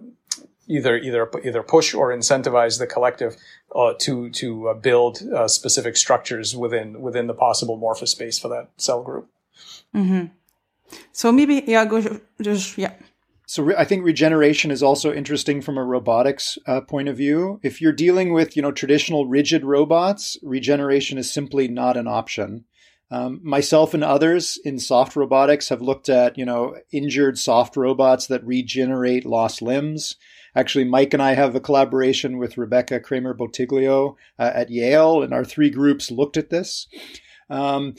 either 0.66 0.96
either 0.96 1.30
either 1.44 1.62
push 1.62 1.92
or 1.92 2.10
incentivize 2.10 2.78
the 2.78 2.86
collective 2.86 3.36
uh, 3.74 3.92
to 3.98 4.30
to 4.30 4.68
uh, 4.68 4.74
build 4.74 5.18
specific 5.50 5.98
structures 5.98 6.56
within 6.56 7.02
within 7.02 7.26
the 7.26 7.34
possible 7.34 7.78
morphospace 7.78 8.40
for 8.40 8.48
that 8.48 8.70
cell 8.78 9.02
group. 9.02 9.28
Mm-hmm. 9.94 10.26
So 11.12 11.32
maybe, 11.32 11.62
yeah, 11.66 11.84
go 11.84 12.20
just, 12.40 12.78
yeah. 12.78 12.92
So 13.46 13.62
re- 13.62 13.74
I 13.76 13.84
think 13.84 14.04
regeneration 14.04 14.70
is 14.70 14.82
also 14.82 15.12
interesting 15.12 15.60
from 15.60 15.76
a 15.76 15.84
robotics 15.84 16.58
uh, 16.66 16.80
point 16.80 17.08
of 17.08 17.16
view. 17.16 17.60
If 17.62 17.80
you're 17.80 17.92
dealing 17.92 18.32
with, 18.32 18.56
you 18.56 18.62
know, 18.62 18.72
traditional 18.72 19.26
rigid 19.26 19.64
robots, 19.64 20.38
regeneration 20.42 21.18
is 21.18 21.32
simply 21.32 21.68
not 21.68 21.96
an 21.96 22.08
option. 22.08 22.64
Um, 23.10 23.40
myself 23.44 23.92
and 23.94 24.02
others 24.02 24.58
in 24.64 24.78
soft 24.78 25.14
robotics 25.14 25.68
have 25.68 25.82
looked 25.82 26.08
at, 26.08 26.38
you 26.38 26.44
know, 26.44 26.76
injured 26.90 27.38
soft 27.38 27.76
robots 27.76 28.26
that 28.28 28.44
regenerate 28.44 29.26
lost 29.26 29.60
limbs. 29.60 30.16
Actually, 30.56 30.84
Mike 30.84 31.12
and 31.12 31.22
I 31.22 31.34
have 31.34 31.54
a 31.54 31.60
collaboration 31.60 32.38
with 32.38 32.56
Rebecca 32.56 33.00
Kramer 33.00 33.34
Bottiglio 33.34 34.16
uh, 34.38 34.50
at 34.54 34.70
Yale, 34.70 35.22
and 35.22 35.34
our 35.34 35.44
three 35.44 35.68
groups 35.68 36.10
looked 36.10 36.36
at 36.36 36.50
this. 36.50 36.86
Um, 37.50 37.94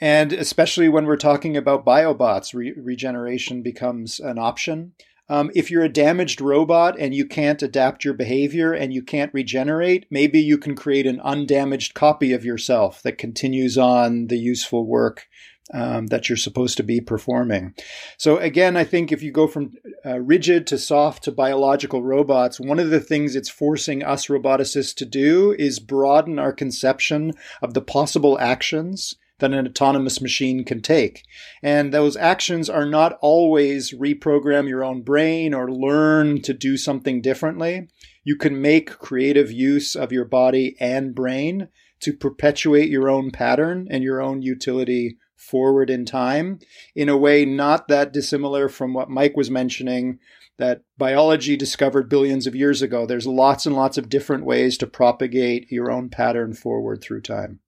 and 0.00 0.32
especially 0.32 0.88
when 0.88 1.06
we're 1.06 1.16
talking 1.16 1.56
about 1.56 1.84
biobots, 1.84 2.54
re- 2.54 2.74
regeneration 2.76 3.62
becomes 3.62 4.20
an 4.20 4.38
option. 4.38 4.92
Um, 5.30 5.50
if 5.54 5.70
you're 5.70 5.84
a 5.84 5.92
damaged 5.92 6.40
robot 6.40 6.98
and 6.98 7.14
you 7.14 7.26
can't 7.26 7.62
adapt 7.62 8.04
your 8.04 8.14
behavior 8.14 8.72
and 8.72 8.94
you 8.94 9.02
can't 9.02 9.34
regenerate, 9.34 10.06
maybe 10.10 10.40
you 10.40 10.56
can 10.56 10.74
create 10.74 11.06
an 11.06 11.20
undamaged 11.20 11.92
copy 11.94 12.32
of 12.32 12.44
yourself 12.44 13.02
that 13.02 13.18
continues 13.18 13.76
on 13.76 14.28
the 14.28 14.38
useful 14.38 14.86
work 14.86 15.26
um, 15.74 16.06
that 16.06 16.30
you're 16.30 16.36
supposed 16.36 16.78
to 16.78 16.82
be 16.82 16.98
performing. 16.98 17.74
So, 18.16 18.38
again, 18.38 18.74
I 18.74 18.84
think 18.84 19.12
if 19.12 19.22
you 19.22 19.30
go 19.30 19.46
from 19.46 19.72
uh, 20.04 20.18
rigid 20.18 20.66
to 20.68 20.78
soft 20.78 21.24
to 21.24 21.32
biological 21.32 22.02
robots, 22.02 22.58
one 22.58 22.78
of 22.78 22.88
the 22.88 23.00
things 23.00 23.36
it's 23.36 23.50
forcing 23.50 24.02
us 24.02 24.28
roboticists 24.28 24.94
to 24.96 25.04
do 25.04 25.54
is 25.58 25.78
broaden 25.78 26.38
our 26.38 26.54
conception 26.54 27.32
of 27.60 27.74
the 27.74 27.82
possible 27.82 28.38
actions 28.40 29.14
that 29.38 29.52
an 29.52 29.66
autonomous 29.66 30.20
machine 30.20 30.64
can 30.64 30.80
take. 30.80 31.24
And 31.62 31.92
those 31.92 32.16
actions 32.16 32.68
are 32.68 32.86
not 32.86 33.18
always 33.20 33.92
reprogram 33.92 34.68
your 34.68 34.84
own 34.84 35.02
brain 35.02 35.54
or 35.54 35.70
learn 35.70 36.42
to 36.42 36.52
do 36.52 36.76
something 36.76 37.20
differently. 37.20 37.88
You 38.24 38.36
can 38.36 38.60
make 38.60 38.98
creative 38.98 39.50
use 39.50 39.94
of 39.94 40.12
your 40.12 40.24
body 40.24 40.76
and 40.80 41.14
brain 41.14 41.68
to 42.00 42.12
perpetuate 42.12 42.88
your 42.88 43.08
own 43.08 43.30
pattern 43.30 43.88
and 43.90 44.04
your 44.04 44.20
own 44.20 44.42
utility 44.42 45.18
forward 45.36 45.88
in 45.88 46.04
time 46.04 46.58
in 46.94 47.08
a 47.08 47.16
way 47.16 47.44
not 47.44 47.88
that 47.88 48.12
dissimilar 48.12 48.68
from 48.68 48.92
what 48.92 49.08
Mike 49.08 49.36
was 49.36 49.50
mentioning 49.50 50.18
that 50.58 50.82
biology 50.98 51.56
discovered 51.56 52.08
billions 52.08 52.46
of 52.46 52.54
years 52.54 52.82
ago. 52.82 53.06
There's 53.06 53.26
lots 53.26 53.64
and 53.64 53.76
lots 53.76 53.96
of 53.96 54.08
different 54.08 54.44
ways 54.44 54.76
to 54.78 54.86
propagate 54.86 55.70
your 55.70 55.90
own 55.90 56.08
pattern 56.08 56.52
forward 56.52 57.00
through 57.00 57.22
time. 57.22 57.60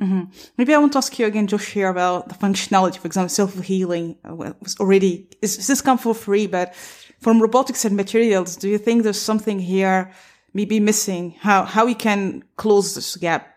Mm-hmm. 0.00 0.22
Maybe 0.58 0.74
I 0.74 0.78
want 0.78 0.92
to 0.92 0.98
ask 0.98 1.16
you 1.18 1.26
again, 1.26 1.46
Josh, 1.46 1.72
here 1.72 1.88
about 1.88 2.28
the 2.28 2.34
functionality. 2.34 2.98
For 2.98 3.06
example, 3.06 3.28
self-healing 3.28 4.16
uh, 4.28 4.34
was 4.34 4.76
already, 4.80 5.28
is, 5.40 5.56
is 5.58 5.66
this 5.68 5.80
come 5.80 5.98
for 5.98 6.14
free? 6.14 6.46
But 6.48 6.74
from 7.20 7.40
robotics 7.40 7.84
and 7.84 7.96
materials, 7.96 8.56
do 8.56 8.68
you 8.68 8.78
think 8.78 9.02
there's 9.02 9.20
something 9.20 9.60
here 9.60 10.12
maybe 10.52 10.80
missing? 10.80 11.36
How, 11.38 11.64
how 11.64 11.86
we 11.86 11.94
can 11.94 12.42
close 12.56 12.94
this 12.94 13.16
gap? 13.16 13.50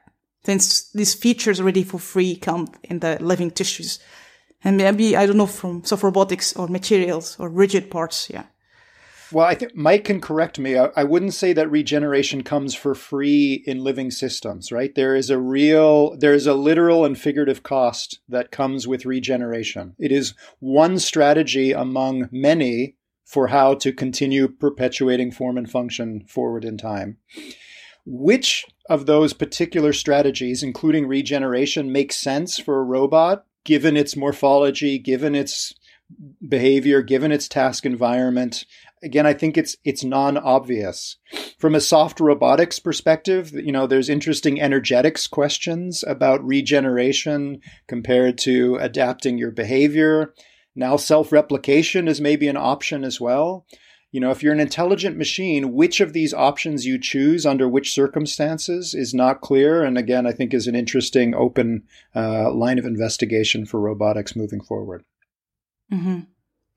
Since 0.44 0.92
these 0.92 1.14
features 1.14 1.60
already 1.60 1.84
for 1.84 2.00
free 2.00 2.36
come 2.36 2.68
in 2.84 3.00
the 3.00 3.18
living 3.20 3.52
tissues. 3.52 4.00
And 4.64 4.78
maybe, 4.78 5.18
I 5.18 5.26
don't 5.26 5.38
know, 5.38 5.48
from 5.48 5.84
soft 5.84 6.04
robotics 6.04 6.56
or 6.56 6.68
materials 6.68 7.36
or 7.40 7.50
rigid 7.50 7.92
parts. 7.92 8.30
Yeah. 8.30 8.44
Well, 9.32 9.46
I 9.46 9.56
think 9.56 9.76
Mike 9.76 10.06
can 10.06 10.22
correct 10.22 10.58
me. 10.58 10.78
I, 10.78 10.90
I, 10.96 11.04
wouldn't 11.04 11.34
say 11.34 11.52
that 11.54 11.70
regeneration 11.70 12.44
comes 12.44 12.74
for 12.74 12.96
free 12.96 13.64
in 13.66 13.84
living 13.84 14.10
systems, 14.10 14.72
right? 14.72 14.94
There 14.96 15.16
is 15.16 15.30
a 15.30 15.38
real, 15.38 16.16
there 16.18 16.34
is 16.34 16.48
a 16.48 16.54
literal 16.54 17.04
and 17.04 17.20
figurative 17.20 17.62
cost 17.62 18.20
that 18.30 18.52
comes 18.52 18.88
with 18.88 19.06
regeneration. 19.06 19.96
It 20.00 20.12
is 20.12 20.34
one 20.60 20.98
strategy 21.00 21.74
among 21.74 22.30
many 22.32 22.96
for 23.26 23.48
how 23.48 23.74
to 23.76 23.92
continue 23.92 24.48
perpetuating 24.48 25.32
form 25.32 25.58
and 25.58 25.70
function 25.70 26.24
forward 26.28 26.64
in 26.64 26.78
time. 26.78 27.18
Which 28.06 28.66
of 28.90 29.06
those 29.06 29.34
particular 29.34 29.92
strategies, 29.92 30.64
including 30.64 31.08
regeneration, 31.08 31.92
makes 31.92 32.16
sense 32.16 32.58
for 32.58 32.80
a 32.80 32.84
robot 32.84 33.46
given 33.66 33.98
its 33.98 34.16
morphology, 34.16 34.98
given 34.98 35.36
its 35.36 35.74
behavior, 36.48 37.02
given 37.02 37.34
its 37.34 37.50
task 37.50 37.86
environment? 37.86 38.64
Again, 39.04 39.26
I 39.26 39.34
think 39.34 39.58
it's 39.58 39.78
it's 39.84 40.04
non-obvious. 40.04 41.18
From 41.60 41.76
a 41.76 41.82
soft 41.82 42.20
robotics 42.20 42.80
perspective, 42.80 43.52
you 43.54 43.72
know, 43.72 43.88
there's 43.88 44.10
interesting 44.10 44.60
energetics 44.60 45.28
questions 45.28 46.04
about 46.08 46.44
regeneration 46.44 47.62
compared 47.88 48.38
to 48.40 48.78
adapting 48.78 49.38
your 49.38 49.52
behavior. 49.52 50.34
Now 50.76 50.96
self-replication 50.98 52.08
is 52.08 52.22
maybe 52.22 52.48
an 52.48 52.58
option 52.58 53.04
as 53.04 53.22
well 53.22 53.66
you 54.12 54.22
know, 54.22 54.32
if 54.32 54.42
you're 54.42 54.54
an 54.54 54.60
intelligent 54.60 55.18
machine, 55.18 55.74
which 55.74 56.00
of 56.00 56.14
these 56.14 56.34
options 56.34 56.86
you 56.86 57.00
choose 57.00 57.46
under 57.46 57.68
which 57.68 57.94
circumstances 57.94 58.96
is 58.96 59.14
not 59.14 59.42
clear. 59.42 59.84
And 59.84 59.98
again, 59.98 60.26
I 60.26 60.32
think 60.32 60.54
is 60.54 60.68
an 60.68 60.76
interesting 60.76 61.36
open 61.36 61.84
uh, 62.16 62.54
line 62.54 62.80
of 62.80 62.86
investigation 62.86 63.66
for 63.66 63.80
robotics 63.80 64.36
moving 64.36 64.62
forward. 64.62 65.04
Mm-hmm. 65.92 66.22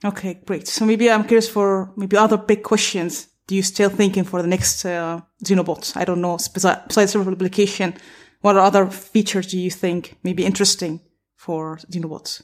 Okay, 0.04 0.40
great. 0.46 0.66
So 0.66 0.86
maybe 0.86 1.10
I'm 1.10 1.24
curious 1.24 1.48
for 1.48 1.92
maybe 1.96 2.16
other 2.16 2.38
big 2.38 2.62
questions. 2.62 3.28
Do 3.46 3.54
you 3.54 3.62
still 3.62 3.90
thinking 3.90 4.24
for 4.24 4.40
the 4.40 4.48
next 4.48 4.84
uh, 4.84 5.20
Xenobots? 5.44 5.96
I 5.96 6.04
don't 6.04 6.20
know. 6.20 6.38
Besides 6.54 7.16
replication, 7.16 7.94
what 8.40 8.56
other 8.56 8.86
features 8.86 9.48
do 9.48 9.58
you 9.58 9.70
think 9.70 10.16
may 10.22 10.32
be 10.32 10.44
interesting 10.44 11.00
for 11.36 11.76
Xenobots? 11.90 12.42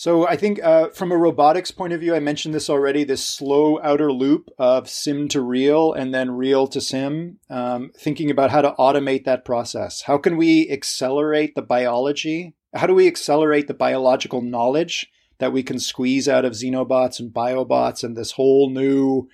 So 0.00 0.26
I 0.26 0.34
think 0.34 0.64
uh, 0.64 0.88
from 0.88 1.12
a 1.12 1.16
robotics 1.18 1.70
point 1.70 1.92
of 1.92 2.00
view, 2.00 2.14
I 2.14 2.20
mentioned 2.20 2.54
this 2.54 2.70
already. 2.70 3.04
This 3.04 3.22
slow 3.22 3.78
outer 3.82 4.10
loop 4.10 4.48
of 4.58 4.88
sim 4.88 5.28
to 5.28 5.42
real 5.42 5.92
and 5.92 6.14
then 6.14 6.30
real 6.30 6.66
to 6.68 6.80
sim. 6.80 7.38
Um, 7.50 7.90
thinking 7.98 8.30
about 8.30 8.50
how 8.50 8.62
to 8.62 8.72
automate 8.78 9.26
that 9.26 9.44
process. 9.44 10.00
How 10.00 10.16
can 10.16 10.38
we 10.38 10.70
accelerate 10.70 11.54
the 11.54 11.60
biology? 11.60 12.54
How 12.74 12.86
do 12.86 12.94
we 12.94 13.06
accelerate 13.06 13.68
the 13.68 13.74
biological 13.74 14.40
knowledge 14.40 15.06
that 15.36 15.52
we 15.52 15.62
can 15.62 15.78
squeeze 15.78 16.30
out 16.30 16.46
of 16.46 16.54
xenobots 16.54 17.20
and 17.20 17.30
biobots 17.30 18.02
and 18.02 18.16
this 18.16 18.32
whole 18.32 18.70
new, 18.70 19.28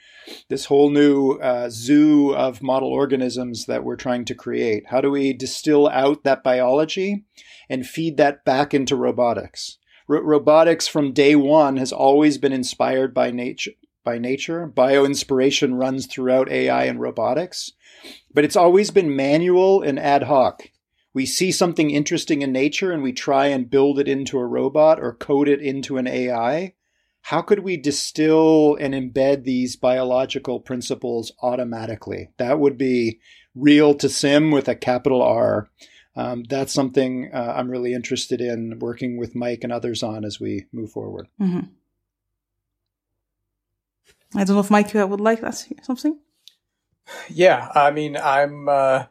this 0.49 0.64
whole 0.64 0.91
new 0.91 1.35
uh, 1.35 1.71
zoo 1.71 2.35
of 2.35 2.61
model 2.61 2.89
organisms 2.89 3.67
that 3.67 3.85
we're 3.85 3.95
trying 3.95 4.25
to 4.25 4.35
create? 4.35 4.89
How 4.89 5.01
do 5.01 5.12
we 5.12 5.33
distill 5.33 5.89
out 5.89 6.25
that 6.25 6.43
biology 6.43 7.25
and 7.71 7.87
feed 7.87 8.17
that 8.17 8.45
back 8.45 8.75
into 8.75 8.97
robotics? 8.97 9.79
Robotics 10.09 10.87
from 10.87 11.13
day 11.13 11.35
one 11.37 11.77
has 11.77 11.93
always 11.93 12.39
been 12.39 12.53
inspired 12.53 13.13
by 13.13 13.31
nature. 13.31 13.73
By 14.05 14.19
nature, 14.19 14.67
bio 14.67 15.05
inspiration 15.05 15.75
runs 15.75 16.07
throughout 16.07 16.49
AI 16.49 16.85
and 16.85 17.01
robotics, 17.01 17.73
but 18.33 18.45
it's 18.45 18.55
always 18.55 18.93
been 18.93 19.17
manual 19.17 19.83
and 19.83 19.99
ad 19.99 20.25
hoc. 20.25 20.71
We 21.13 21.27
see 21.27 21.51
something 21.51 21.91
interesting 21.91 22.43
in 22.43 22.53
nature 22.53 22.93
and 22.93 23.03
we 23.03 23.13
try 23.13 23.47
and 23.47 23.71
build 23.71 23.99
it 23.99 24.07
into 24.07 24.39
a 24.39 24.47
robot 24.47 25.01
or 25.01 25.15
code 25.15 25.49
it 25.49 25.61
into 25.61 25.97
an 25.97 26.07
AI. 26.07 26.75
How 27.23 27.43
could 27.43 27.61
we 27.61 27.77
distill 27.77 28.77
and 28.77 28.95
embed 28.95 29.43
these 29.43 29.75
biological 29.75 30.61
principles 30.61 31.33
automatically? 31.43 32.29
That 32.37 32.61
would 32.61 32.79
be 32.79 33.19
real 33.57 33.95
to 33.95 34.09
sim 34.09 34.53
with 34.53 34.69
a 34.69 34.77
capital 34.77 35.23
R 35.23 35.69
um, 36.17 36.45
that's 36.45 36.73
something 36.73 37.31
uh, 37.33 37.55
I'm 37.57 37.71
really 37.71 37.93
interested 37.93 38.41
in 38.41 38.79
working 38.79 39.19
with 39.19 39.35
Mike 39.35 39.62
and 39.62 39.73
others 39.73 40.03
on 40.03 40.25
as 40.25 40.41
we 40.41 40.67
move 40.73 40.91
forward. 40.91 41.29
Mm-hmm. 41.41 41.61
I 44.35 44.45
don't 44.45 44.57
know 44.57 44.61
if 44.61 44.71
Mike 44.71 44.93
would 44.93 45.21
like 45.21 45.41
that 45.43 45.64
something. 45.83 46.19
Yeah, 47.29 47.71
I 47.75 47.91
mean, 47.91 48.17
I'm 48.17 48.69
uh, 48.69 49.05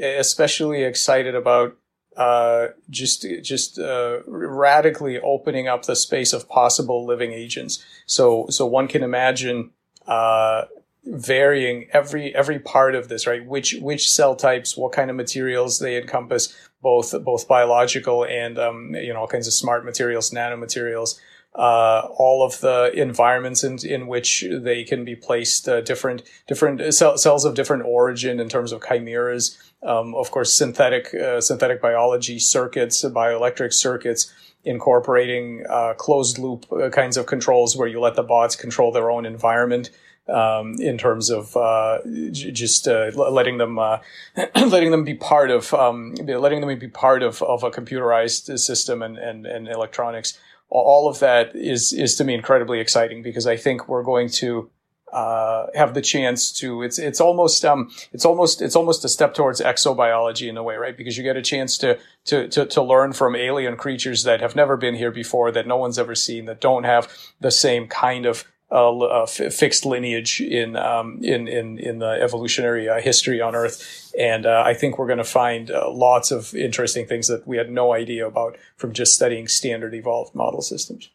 especially 0.00 0.84
excited 0.84 1.34
about 1.34 1.76
uh, 2.16 2.68
just 2.90 3.26
just 3.42 3.78
uh, 3.78 4.20
radically 4.26 5.20
opening 5.20 5.68
up 5.68 5.84
the 5.84 5.96
space 5.96 6.32
of 6.32 6.48
possible 6.48 7.06
living 7.06 7.32
agents. 7.32 7.84
So 8.06 8.46
so 8.50 8.66
one 8.66 8.88
can 8.88 9.02
imagine 9.02 9.70
uh, 10.06 10.64
varying 11.04 11.88
every 11.92 12.34
every 12.34 12.58
part 12.58 12.94
of 12.94 13.08
this, 13.08 13.26
right? 13.26 13.44
Which 13.44 13.76
which 13.80 14.10
cell 14.10 14.36
types, 14.36 14.76
what 14.76 14.92
kind 14.92 15.10
of 15.10 15.16
materials 15.16 15.78
they 15.78 15.96
encompass, 15.96 16.54
both 16.82 17.14
both 17.24 17.48
biological 17.48 18.24
and 18.24 18.58
um, 18.58 18.94
you 18.94 19.12
know 19.12 19.20
all 19.20 19.26
kinds 19.26 19.46
of 19.46 19.52
smart 19.52 19.84
materials, 19.84 20.30
nanomaterials. 20.30 21.18
Uh, 21.54 22.08
all 22.16 22.42
of 22.42 22.58
the 22.60 22.90
environments 22.94 23.62
in, 23.62 23.76
in 23.86 24.06
which 24.06 24.42
they 24.50 24.84
can 24.84 25.04
be 25.04 25.14
placed, 25.14 25.68
uh, 25.68 25.82
different 25.82 26.22
different 26.46 26.94
cell, 26.94 27.18
cells 27.18 27.44
of 27.44 27.54
different 27.54 27.82
origin 27.84 28.40
in 28.40 28.48
terms 28.48 28.72
of 28.72 28.82
chimeras. 28.88 29.58
Um, 29.82 30.14
of 30.14 30.30
course, 30.30 30.54
synthetic 30.54 31.12
uh, 31.12 31.42
synthetic 31.42 31.82
biology 31.82 32.38
circuits, 32.38 33.04
bioelectric 33.04 33.74
circuits, 33.74 34.32
incorporating 34.64 35.66
uh, 35.68 35.92
closed 35.94 36.38
loop 36.38 36.64
uh, 36.72 36.88
kinds 36.88 37.18
of 37.18 37.26
controls 37.26 37.76
where 37.76 37.88
you 37.88 38.00
let 38.00 38.14
the 38.14 38.22
bots 38.22 38.56
control 38.56 38.90
their 38.90 39.10
own 39.10 39.26
environment 39.26 39.90
um, 40.28 40.74
in 40.78 40.98
terms 40.98 41.30
of 41.30 41.56
uh, 41.56 41.98
j- 42.30 42.52
just 42.52 42.86
uh, 42.86 43.10
letting 43.14 43.58
them 43.58 43.78
uh, 43.78 43.98
letting 44.66 44.90
them 44.90 45.04
be 45.04 45.14
part 45.14 45.50
of 45.50 45.72
um, 45.74 46.14
letting 46.14 46.60
them 46.60 46.78
be 46.78 46.88
part 46.88 47.22
of, 47.22 47.42
of 47.42 47.64
a 47.64 47.70
computerized 47.70 48.58
system 48.58 49.02
and, 49.02 49.18
and, 49.18 49.46
and 49.46 49.68
electronics. 49.68 50.38
All 50.68 51.08
of 51.08 51.18
that 51.18 51.54
is 51.54 51.92
is 51.92 52.14
to 52.16 52.24
me 52.24 52.34
incredibly 52.34 52.80
exciting 52.80 53.22
because 53.22 53.46
I 53.46 53.56
think 53.56 53.88
we're 53.88 54.02
going 54.02 54.28
to 54.30 54.70
uh, 55.12 55.66
have 55.74 55.92
the 55.92 56.00
chance 56.00 56.50
to 56.50 56.82
it's 56.82 56.98
it's 56.98 57.20
almost 57.20 57.66
um 57.66 57.90
it's 58.12 58.24
almost 58.24 58.62
it's 58.62 58.74
almost 58.74 59.04
a 59.04 59.08
step 59.10 59.34
towards 59.34 59.60
exobiology 59.60 60.48
in 60.48 60.56
a 60.56 60.62
way 60.62 60.76
right 60.76 60.96
because 60.96 61.18
you 61.18 61.22
get 61.22 61.36
a 61.36 61.42
chance 61.42 61.76
to 61.76 61.98
to 62.24 62.48
to, 62.48 62.64
to 62.64 62.82
learn 62.82 63.12
from 63.12 63.36
alien 63.36 63.76
creatures 63.76 64.24
that 64.24 64.40
have 64.40 64.56
never 64.56 64.74
been 64.78 64.94
here 64.94 65.10
before 65.10 65.52
that 65.52 65.66
no 65.66 65.76
one's 65.76 65.98
ever 65.98 66.14
seen 66.14 66.46
that 66.46 66.62
don't 66.62 66.84
have 66.84 67.14
the 67.40 67.50
same 67.50 67.86
kind 67.86 68.24
of 68.24 68.46
uh, 68.72 69.22
f- 69.22 69.52
fixed 69.52 69.84
lineage 69.84 70.40
in 70.40 70.76
um, 70.76 71.18
in 71.22 71.46
in 71.46 71.78
in 71.78 71.98
the 71.98 72.18
evolutionary 72.22 72.88
uh, 72.88 73.00
history 73.00 73.40
on 73.40 73.54
Earth, 73.54 74.12
and 74.18 74.46
uh, 74.46 74.62
I 74.64 74.74
think 74.74 74.98
we're 74.98 75.06
going 75.06 75.18
to 75.18 75.24
find 75.24 75.70
uh, 75.70 75.90
lots 75.90 76.30
of 76.30 76.54
interesting 76.54 77.06
things 77.06 77.28
that 77.28 77.46
we 77.46 77.58
had 77.58 77.70
no 77.70 77.92
idea 77.92 78.26
about 78.26 78.56
from 78.76 78.92
just 78.92 79.14
studying 79.14 79.46
standard 79.48 79.94
evolved 79.94 80.34
model 80.34 80.62
systems. 80.62 81.10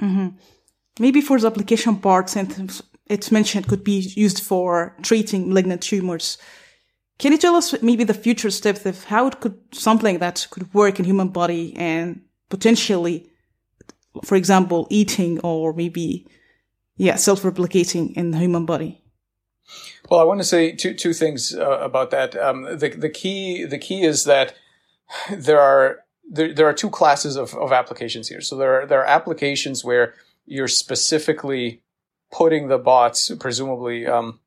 Mm-hmm. 0.00 0.28
Maybe 0.98 1.20
for 1.20 1.38
the 1.38 1.46
application 1.46 1.96
parts, 1.96 2.34
and 2.34 2.82
it's 3.06 3.30
mentioned 3.30 3.68
could 3.68 3.84
be 3.84 4.12
used 4.16 4.40
for 4.42 4.96
treating 5.02 5.48
malignant 5.48 5.82
tumors. 5.82 6.38
Can 7.18 7.32
you 7.32 7.38
tell 7.38 7.56
us 7.56 7.80
maybe 7.82 8.04
the 8.04 8.14
future 8.14 8.50
steps 8.50 8.86
of 8.86 9.04
how 9.04 9.26
it 9.26 9.40
could 9.40 9.58
something 9.72 10.18
that 10.18 10.46
could 10.50 10.72
work 10.72 10.98
in 10.98 11.04
human 11.04 11.28
body 11.28 11.76
and 11.76 12.22
potentially, 12.48 13.30
for 14.24 14.34
example, 14.34 14.86
eating 14.90 15.38
or 15.40 15.72
maybe 15.72 16.26
yeah, 16.96 17.16
self-replicating 17.16 18.12
in 18.14 18.30
the 18.30 18.38
human 18.38 18.66
body. 18.66 19.02
Well, 20.10 20.20
I 20.20 20.24
want 20.24 20.40
to 20.40 20.44
say 20.44 20.72
two 20.72 20.94
two 20.94 21.12
things 21.12 21.54
uh, 21.54 21.78
about 21.78 22.10
that. 22.10 22.36
Um, 22.36 22.64
the 22.64 22.90
the 22.90 23.08
key 23.08 23.64
the 23.64 23.78
key 23.78 24.02
is 24.02 24.24
that 24.24 24.54
there 25.30 25.60
are 25.60 26.04
there, 26.30 26.52
there 26.52 26.68
are 26.68 26.74
two 26.74 26.90
classes 26.90 27.36
of, 27.36 27.54
of 27.54 27.72
applications 27.72 28.28
here. 28.28 28.40
So 28.40 28.56
there 28.56 28.82
are 28.82 28.86
there 28.86 29.00
are 29.00 29.06
applications 29.06 29.84
where 29.84 30.14
you're 30.46 30.68
specifically 30.68 31.82
putting 32.30 32.68
the 32.68 32.78
bots, 32.78 33.30
presumably 33.38 34.06
um, 34.06 34.40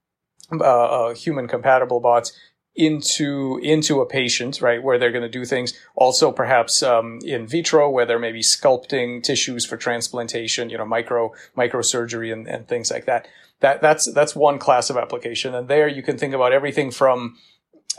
uh, 0.52 0.64
uh, 0.64 1.16
human 1.16 1.48
compatible 1.48 2.00
bots, 2.00 2.34
into 2.76 3.60
into 3.64 4.02
a 4.02 4.06
patient, 4.06 4.62
right, 4.62 4.84
where 4.84 4.98
they're 4.98 5.12
going 5.12 5.24
to 5.24 5.30
do 5.30 5.46
things. 5.46 5.74
Also, 5.96 6.32
perhaps 6.32 6.84
um, 6.84 7.20
in 7.24 7.48
vitro, 7.48 7.90
where 7.90 8.06
they're 8.06 8.20
maybe 8.20 8.42
sculpting 8.42 9.24
tissues 9.24 9.66
for 9.66 9.78
transplantation, 9.78 10.70
you 10.70 10.78
know, 10.78 10.86
micro 10.86 11.32
microsurgery 11.58 12.34
and, 12.34 12.48
and 12.48 12.68
things 12.68 12.92
like 12.92 13.06
that. 13.06 13.28
That 13.62 13.82
that's 13.82 14.12
that's 14.14 14.36
one 14.36 14.60
class 14.60 14.90
of 14.90 14.98
application, 14.98 15.56
and 15.56 15.68
there 15.68 15.88
you 15.88 16.04
can 16.04 16.18
think 16.18 16.34
about 16.34 16.52
everything 16.52 16.92
from 16.92 17.38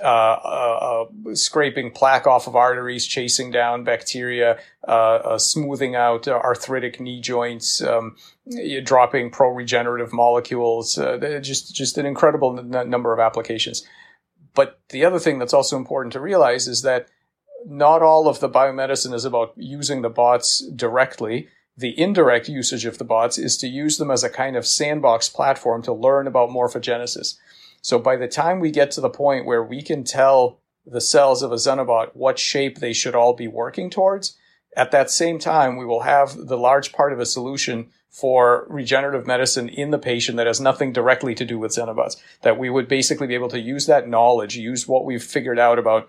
uh, 0.03 0.07
uh, 0.45 1.07
uh, 1.29 1.35
scraping 1.35 1.91
plaque 1.91 2.27
off 2.27 2.47
of 2.47 2.55
arteries, 2.55 3.07
chasing 3.07 3.51
down 3.51 3.83
bacteria, 3.83 4.59
uh, 4.87 4.91
uh, 4.91 5.39
smoothing 5.39 5.95
out 5.95 6.29
arthritic 6.29 7.01
knee 7.01 7.19
joints, 7.19 7.81
um, 7.81 8.15
dropping 8.83 9.31
pro-regenerative 9.31 10.13
molecules. 10.13 10.97
just 11.41 11.75
just 11.75 11.97
an 11.97 12.05
incredible 12.05 12.59
n- 12.59 12.91
number 12.91 13.15
of 13.15 13.19
applications. 13.19 13.87
But 14.57 14.81
the 14.89 15.05
other 15.05 15.21
thing 15.21 15.39
that's 15.39 15.55
also 15.55 15.77
important 15.77 16.15
to 16.15 16.21
realize 16.21 16.67
is 16.67 16.83
that 16.83 17.09
not 17.65 18.03
all 18.03 18.27
of 18.27 18.41
the 18.41 18.49
biomedicine 18.49 19.15
is 19.15 19.25
about 19.25 19.53
using 19.57 20.03
the 20.03 20.09
bots 20.09 20.67
directly. 20.75 21.49
The 21.77 21.99
indirect 22.01 22.49
usage 22.49 22.87
of 22.87 22.99
the 22.99 23.05
bots 23.05 23.39
is 23.39 23.59
to 23.59 23.69
use 23.69 23.99
them 23.99 24.11
as 24.11 24.25
a 24.25 24.31
kind 24.31 24.57
of 24.57 24.67
sandbox 24.67 25.29
platform 25.29 25.83
to 25.83 25.93
learn 25.93 26.27
about 26.27 26.49
morphogenesis. 26.49 27.37
So 27.83 27.99
by 27.99 28.17
the 28.17 28.29
time 28.29 28.59
we 28.59 28.71
get 28.71 28.91
to 28.93 29.01
the 29.01 29.11
point 29.11 29.47
where 29.47 29.63
we 29.63 29.83
can 29.83 30.03
tell 30.03 30.59
the 30.87 31.01
cells 31.01 31.43
of 31.43 31.53
a 31.53 31.57
xenobot 31.57 32.11
what 32.15 32.39
shape 32.39 32.79
they 32.79 32.95
should 32.95 33.15
all 33.15 33.35
be 33.35 33.49
working 33.49 33.91
towards, 33.91 34.39
at 34.77 34.91
that 34.93 35.11
same 35.11 35.39
time, 35.39 35.77
we 35.77 35.85
will 35.85 36.03
have 36.03 36.37
the 36.37 36.57
large 36.59 36.93
part 36.93 37.13
of 37.13 37.21
a 37.21 37.27
solution 37.27 37.91
for 38.17 38.67
regenerative 38.71 39.27
medicine 39.27 39.69
in 39.69 39.91
the 39.91 39.99
patient 39.99 40.39
that 40.39 40.47
has 40.47 40.59
nothing 40.59 40.91
directly 40.91 41.35
to 41.35 41.45
do 41.45 41.59
with 41.59 41.71
xenobots. 41.71 42.17
That 42.41 42.59
we 42.59 42.71
would 42.71 42.89
basically 42.89 43.27
be 43.27 43.35
able 43.35 43.51
to 43.51 43.61
use 43.61 43.85
that 43.87 44.09
knowledge, 44.09 44.57
use 44.57 44.89
what 44.89 45.05
we've 45.05 45.23
figured 45.23 45.59
out 45.59 45.79
about 45.79 46.09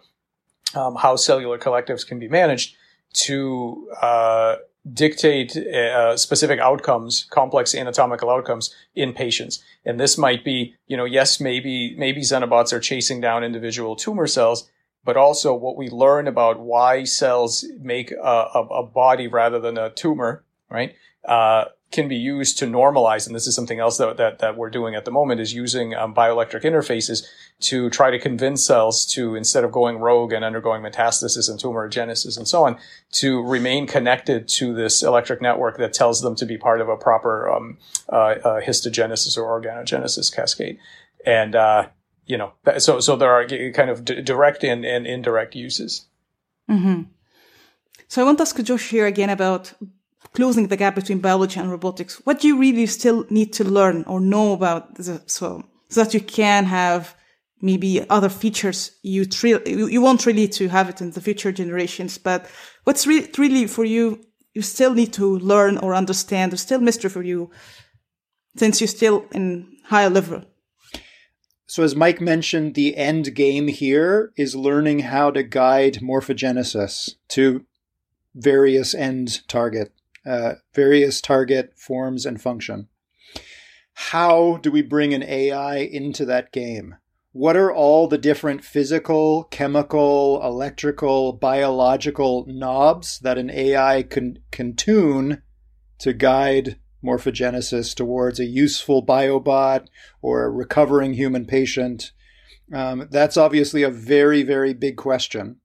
um, 0.74 0.96
how 0.96 1.18
cellular 1.18 1.58
collectives 1.58 2.08
can 2.08 2.18
be 2.18 2.30
managed 2.30 2.78
to 3.26 3.92
uh, 4.02 4.56
dictate 4.94 5.58
uh, 5.58 6.16
specific 6.16 6.62
outcomes, 6.62 7.28
complex 7.30 7.76
anatomical 7.76 8.30
outcomes 8.30 8.74
in 8.96 9.12
patients. 9.12 9.62
And 9.84 10.00
this 10.00 10.18
might 10.18 10.46
be, 10.46 10.76
you 10.88 10.96
know, 10.96 11.04
yes, 11.04 11.42
maybe 11.42 11.94
maybe 11.98 12.22
xenobots 12.22 12.72
are 12.72 12.80
chasing 12.80 13.20
down 13.20 13.44
individual 13.44 13.98
tumor 13.98 14.28
cells, 14.28 14.70
but 15.04 15.18
also 15.18 15.54
what 15.54 15.76
we 15.76 15.90
learn 15.90 16.26
about 16.26 16.58
why 16.58 17.04
cells 17.04 17.66
make 17.82 18.12
a, 18.12 18.16
a, 18.16 18.68
a 18.80 18.84
body 18.84 19.28
rather 19.28 19.60
than 19.60 19.78
a 19.78 19.90
tumor, 19.90 20.46
right? 20.70 20.96
Uh, 21.26 21.66
can 21.90 22.08
be 22.08 22.18
used 22.18 22.58
to 22.58 22.66
normalize, 22.66 23.28
and 23.28 23.36
this 23.36 23.48
is 23.48 23.56
something 23.56 23.80
else 23.80 23.98
that, 23.98 24.18
that, 24.18 24.40
that 24.40 24.58
we're 24.58 24.70
doing 24.70 24.94
at 24.94 25.06
the 25.06 25.12
moment, 25.12 25.40
is 25.40 25.54
using 25.54 25.96
um, 25.96 26.14
bioelectric 26.14 26.64
interfaces 26.64 27.26
to 27.60 27.90
try 27.90 28.12
to 28.12 28.20
convince 28.20 28.66
cells 28.66 29.06
to, 29.06 29.36
instead 29.36 29.64
of 29.64 29.72
going 29.72 29.98
rogue 29.98 30.34
and 30.34 30.44
undergoing 30.44 30.82
metastasis 30.82 31.50
and 31.50 31.60
tumorigenesis 31.60 32.38
and 32.38 32.48
so 32.48 32.66
on, 32.66 32.78
to 33.12 33.42
remain 33.42 33.88
connected 33.88 34.48
to 34.50 34.74
this 34.74 35.02
electric 35.02 35.42
network 35.42 35.78
that 35.78 35.94
tells 35.94 36.22
them 36.22 36.36
to 36.36 36.46
be 36.46 36.58
part 36.58 36.82
of 36.82 36.90
a 36.90 36.98
proper 36.98 37.50
um, 37.50 37.78
uh, 38.12 38.16
uh, 38.16 38.62
histogenesis 38.62 39.38
or 39.38 39.62
organogenesis 39.62 40.34
cascade. 40.36 40.78
And, 41.26 41.56
uh, 41.56 41.88
you 42.26 42.38
know, 42.38 42.52
so, 42.80 43.00
so 43.00 43.16
there 43.16 43.32
are 43.32 43.48
kind 43.72 43.90
of 43.90 44.04
d- 44.04 44.22
direct 44.22 44.64
and, 44.66 44.84
and 44.86 45.08
indirect 45.08 45.56
uses. 45.56 46.06
Mm-hmm. 46.70 47.04
So 48.10 48.22
I 48.22 48.26
want 48.26 48.38
to 48.40 48.42
ask 48.42 48.62
Josh 48.62 48.90
here 48.90 49.06
again 49.06 49.30
about 49.30 49.74
closing 50.38 50.68
the 50.68 50.78
gap 50.78 50.94
between 50.94 51.18
biology 51.18 51.60
and 51.60 51.72
robotics, 51.72 52.22
what 52.24 52.40
do 52.40 52.48
you 52.48 52.60
really 52.60 52.86
still 52.86 53.26
need 53.32 53.52
to 53.52 53.64
learn 53.64 54.04
or 54.04 54.20
know 54.20 54.54
about 54.54 54.94
the, 54.94 55.20
so, 55.26 55.64
so 55.90 56.04
that 56.04 56.14
you 56.14 56.22
can 56.22 56.64
have 56.64 57.16
maybe 57.60 58.08
other 58.08 58.30
features 58.30 58.92
you, 59.02 59.26
you 59.66 60.00
want 60.00 60.28
really 60.28 60.48
to 60.48 60.68
have 60.68 60.90
it 60.90 61.02
in 61.02 61.10
the 61.10 61.22
future 61.22 61.52
generations, 61.52 62.20
but 62.20 62.46
what's 62.84 63.08
re- 63.08 63.28
really 63.36 63.66
for 63.66 63.84
you, 63.84 64.24
you 64.54 64.62
still 64.62 64.94
need 64.94 65.12
to 65.12 65.40
learn 65.40 65.80
or 65.80 65.96
understand, 65.96 66.54
or 66.54 66.58
still 66.58 66.82
mystery 66.82 67.10
for 67.10 67.24
you, 67.24 67.50
since 68.58 68.80
you're 68.80 68.88
still 68.88 69.26
in 69.32 69.68
higher 69.86 70.10
level? 70.10 70.44
So, 71.66 71.82
as 71.82 71.96
Mike 71.96 72.22
mentioned, 72.22 72.76
the 72.76 72.96
end 72.96 73.34
game 73.34 73.68
here 73.70 74.32
is 74.38 74.56
learning 74.56 75.00
how 75.00 75.32
to 75.32 75.42
guide 75.42 75.96
morphogenesis 75.96 77.16
to 77.30 77.66
various 78.36 78.94
end 78.94 79.42
target 79.48 79.92
uh, 80.28 80.56
various 80.74 81.22
target 81.22 81.74
forms 81.78 82.26
and 82.26 82.42
function. 82.42 82.88
How 83.94 84.58
do 84.58 84.70
we 84.70 84.82
bring 84.82 85.14
an 85.14 85.24
AI 85.24 85.78
into 85.78 86.26
that 86.26 86.52
game? 86.52 86.96
What 87.32 87.56
are 87.56 87.72
all 87.72 88.08
the 88.08 88.18
different 88.18 88.64
physical, 88.64 89.46
chemical, 89.46 90.42
electrical, 90.44 91.34
biological 91.34 92.46
knobs 92.48 93.20
that 93.20 93.38
an 93.38 93.50
AI 93.50 94.04
can, 94.04 94.40
can 94.52 94.76
tune 94.76 95.42
to 96.00 96.14
guide 96.14 96.78
morphogenesis 97.04 97.96
towards 97.96 98.40
a 98.40 98.46
useful 98.46 99.06
biobot 99.06 99.88
or 100.22 100.44
a 100.44 100.52
recovering 100.52 101.14
human 101.14 101.46
patient? 101.46 102.12
Um, 102.74 103.08
that's 103.12 103.38
obviously 103.38 103.84
a 103.84 103.90
very, 103.90 104.44
very 104.44 104.74
big 104.74 104.98
question 104.98 105.58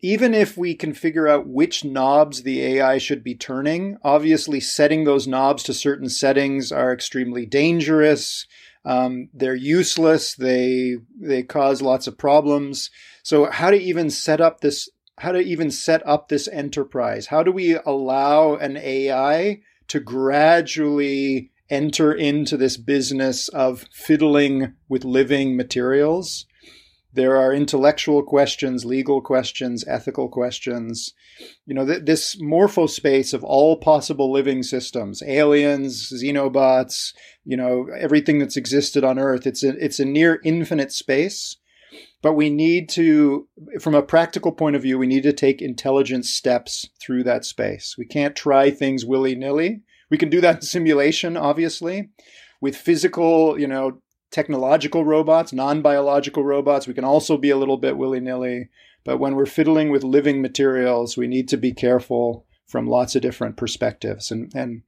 even 0.00 0.34
if 0.34 0.56
we 0.56 0.74
can 0.74 0.92
figure 0.92 1.26
out 1.26 1.48
which 1.48 1.84
knobs 1.84 2.42
the 2.42 2.62
AI 2.62 2.98
should 2.98 3.24
be 3.24 3.34
turning, 3.34 3.96
obviously 4.02 4.60
setting 4.60 5.04
those 5.04 5.26
knobs 5.26 5.62
to 5.64 5.74
certain 5.74 6.08
settings 6.08 6.70
are 6.70 6.92
extremely 6.92 7.46
dangerous. 7.46 8.46
Um, 8.84 9.30
they're 9.32 9.54
useless. 9.54 10.34
They 10.34 10.96
they 11.18 11.42
cause 11.42 11.82
lots 11.82 12.06
of 12.06 12.18
problems. 12.18 12.90
So 13.22 13.50
how 13.50 13.70
to 13.70 13.76
even 13.76 14.10
set 14.10 14.40
up 14.40 14.60
this? 14.60 14.88
How 15.18 15.32
to 15.32 15.40
even 15.40 15.70
set 15.70 16.06
up 16.06 16.28
this 16.28 16.46
enterprise? 16.46 17.26
How 17.26 17.42
do 17.42 17.50
we 17.50 17.76
allow 17.86 18.54
an 18.56 18.76
AI 18.76 19.60
to 19.88 19.98
gradually 19.98 21.50
enter 21.70 22.12
into 22.12 22.56
this 22.56 22.76
business 22.76 23.48
of 23.48 23.86
fiddling 23.92 24.74
with 24.88 25.04
living 25.04 25.56
materials? 25.56 26.44
There 27.16 27.36
are 27.36 27.52
intellectual 27.54 28.22
questions, 28.22 28.84
legal 28.84 29.22
questions, 29.22 29.84
ethical 29.88 30.28
questions. 30.28 31.14
You 31.64 31.74
know, 31.74 31.86
th- 31.86 32.04
this 32.04 32.36
morphospace 32.36 33.32
of 33.32 33.42
all 33.42 33.78
possible 33.78 34.30
living 34.30 34.62
systems, 34.62 35.22
aliens, 35.22 36.12
xenobots, 36.12 37.14
you 37.44 37.56
know, 37.56 37.86
everything 37.98 38.38
that's 38.38 38.58
existed 38.58 39.02
on 39.02 39.18
Earth, 39.18 39.46
it's 39.46 39.64
a, 39.64 39.70
it's 39.82 39.98
a 39.98 40.04
near 40.04 40.40
infinite 40.44 40.92
space. 40.92 41.56
But 42.20 42.34
we 42.34 42.50
need 42.50 42.90
to, 42.90 43.48
from 43.80 43.94
a 43.94 44.02
practical 44.02 44.52
point 44.52 44.76
of 44.76 44.82
view, 44.82 44.98
we 44.98 45.06
need 45.06 45.22
to 45.22 45.32
take 45.32 45.62
intelligent 45.62 46.26
steps 46.26 46.86
through 47.00 47.24
that 47.24 47.46
space. 47.46 47.94
We 47.96 48.04
can't 48.04 48.36
try 48.36 48.70
things 48.70 49.06
willy 49.06 49.34
nilly. 49.34 49.82
We 50.10 50.18
can 50.18 50.28
do 50.28 50.42
that 50.42 50.56
in 50.56 50.62
simulation, 50.62 51.36
obviously. 51.36 52.10
With 52.60 52.76
physical, 52.76 53.58
you 53.58 53.66
know, 53.66 54.02
technological 54.30 55.04
robots, 55.04 55.52
non 55.52 55.82
biological 55.82 56.44
robots. 56.44 56.86
We 56.86 56.94
can 56.94 57.04
also 57.04 57.36
be 57.36 57.50
a 57.50 57.56
little 57.56 57.76
bit 57.76 57.96
willy 57.96 58.20
nilly. 58.20 58.68
But 59.04 59.18
when 59.18 59.36
we're 59.36 59.46
fiddling 59.46 59.90
with 59.90 60.02
living 60.02 60.42
materials, 60.42 61.16
we 61.16 61.28
need 61.28 61.48
to 61.48 61.56
be 61.56 61.72
careful 61.72 62.44
from 62.66 62.88
lots 62.88 63.14
of 63.14 63.22
different 63.22 63.56
perspectives. 63.56 64.32
And, 64.32 64.52
and 64.54 64.82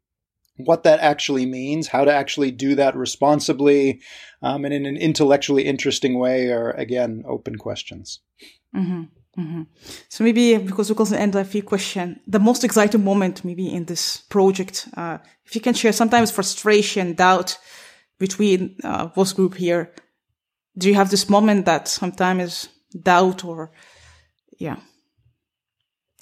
what 0.57 0.82
that 0.82 0.99
actually 0.99 1.47
means, 1.47 1.89
how 1.89 2.05
to 2.05 2.12
actually 2.12 2.51
do 2.51 2.74
that 2.74 2.97
responsibly 2.97 4.01
um, 4.43 4.64
and 4.64 4.74
in 4.74 4.86
an 4.86 4.97
intellectually 4.97 5.64
interesting 5.64 6.18
way 6.18 6.49
are, 6.49 6.70
again, 6.72 7.22
open 7.28 7.57
questions. 7.57 8.20
Mm-hmm. 8.74 9.03
Mm-hmm. 9.41 9.62
So 10.09 10.24
maybe 10.24 10.59
because 10.59 10.91
we 10.91 10.97
can 10.97 11.14
end 11.14 11.36
a 11.36 11.45
few 11.45 11.62
question, 11.62 12.20
the 12.26 12.41
most 12.41 12.64
exciting 12.64 13.05
moment 13.05 13.45
maybe 13.45 13.72
in 13.72 13.84
this 13.84 14.16
project, 14.16 14.89
uh, 14.97 15.18
if 15.45 15.55
you 15.55 15.61
can 15.61 15.74
share 15.74 15.93
sometimes 15.93 16.32
frustration, 16.32 17.14
doubt, 17.14 17.57
between 18.19 18.77
uh, 18.85 19.07
both 19.07 19.35
group 19.37 19.55
here, 19.55 19.93
do 20.77 20.89
you 20.89 20.95
have 20.95 21.11
this 21.11 21.29
moment 21.29 21.66
that 21.66 21.89
sometimes 21.89 22.69
doubt 23.03 23.45
or, 23.45 23.73
yeah, 24.59 24.77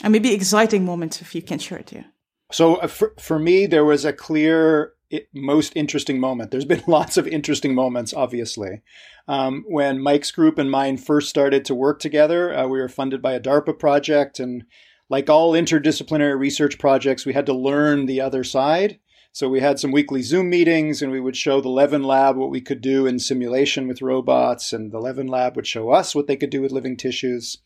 and 0.03 0.13
maybe 0.13 0.35
exciting 0.35 0.85
moments 0.85 1.21
if 1.21 1.35
you 1.35 1.43
can 1.43 1.59
share 1.59 1.79
it 1.79 1.91
here? 1.91 2.07
So 2.53 2.77
uh, 2.77 2.87
for, 2.87 3.15
for 3.19 3.39
me, 3.39 3.67
there 3.67 3.85
was 3.85 4.05
a 4.05 4.13
clear 4.13 4.93
it, 5.11 5.29
most 5.35 5.73
interesting 5.77 6.21
moment. 6.21 6.51
There's 6.51 6.65
been 6.65 6.83
lots 6.87 7.17
of 7.17 7.27
interesting 7.27 7.75
moments, 7.75 8.15
obviously. 8.15 8.83
Um, 9.29 9.65
when 9.69 10.01
Mike's 10.01 10.31
group 10.31 10.59
and 10.59 10.71
mine 10.71 10.97
first 10.97 11.29
started 11.29 11.65
to 11.67 11.75
work 11.75 12.01
together, 12.01 12.57
uh, 12.57 12.67
we 12.67 12.79
were 12.79 12.89
funded 12.89 13.23
by 13.23 13.33
a 13.33 13.41
DARPA 13.41 13.79
project. 13.79 14.39
And 14.39 14.65
like 15.09 15.31
all 15.31 15.53
interdisciplinary 15.53 16.39
research 16.39 16.79
projects, 16.79 17.27
we 17.27 17.33
had 17.33 17.47
to 17.47 17.55
learn 17.55 18.07
the 18.07 18.21
other 18.21 18.45
side. 18.45 18.99
So 19.37 19.51
we 19.51 19.61
had 19.61 19.79
some 19.79 19.93
weekly 19.93 20.23
Zoom 20.23 20.49
meetings 20.49 21.03
and 21.03 21.13
we 21.13 21.21
would 21.21 21.37
show 21.37 21.61
the 21.61 21.69
Levin 21.69 22.03
Lab 22.03 22.39
what 22.39 22.49
we 22.49 22.63
could 22.63 22.81
do 22.81 23.05
in 23.05 23.19
simulation 23.19 23.87
with 23.87 24.01
robots, 24.01 24.73
and 24.73 24.91
the 24.91 24.99
Levin 24.99 25.27
Lab 25.27 25.57
would 25.57 25.67
show 25.67 25.91
us 25.91 26.15
what 26.15 26.27
they 26.27 26.37
could 26.37 26.49
do 26.49 26.63
with 26.63 26.73
living 26.73 26.97
tissues. 26.97 27.59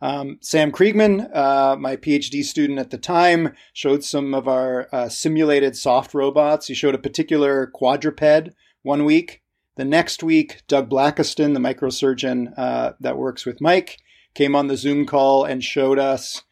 Um, 0.00 0.38
Sam 0.40 0.70
Kriegman, 0.70 1.28
uh, 1.34 1.74
my 1.74 1.96
PhD 1.96 2.44
student 2.44 2.78
at 2.78 2.90
the 2.90 2.96
time, 2.96 3.54
showed 3.72 4.04
some 4.04 4.34
of 4.34 4.46
our 4.46 4.88
uh, 4.92 5.08
simulated 5.08 5.76
soft 5.76 6.14
robots. 6.14 6.68
He 6.68 6.74
showed 6.74 6.94
a 6.94 6.98
particular 6.98 7.66
quadruped 7.66 8.50
one 8.82 9.04
week. 9.04 9.42
The 9.74 9.84
next 9.84 10.22
week, 10.22 10.62
Doug 10.68 10.88
Blackiston, 10.88 11.54
the 11.54 11.58
microsurgeon 11.58 12.54
uh, 12.56 12.92
that 13.00 13.18
works 13.18 13.44
with 13.44 13.60
Mike, 13.60 13.98
came 14.34 14.54
on 14.54 14.68
the 14.68 14.76
Zoom 14.76 15.06
call 15.06 15.44
and 15.44 15.64
showed 15.64 15.98
us 15.98 16.44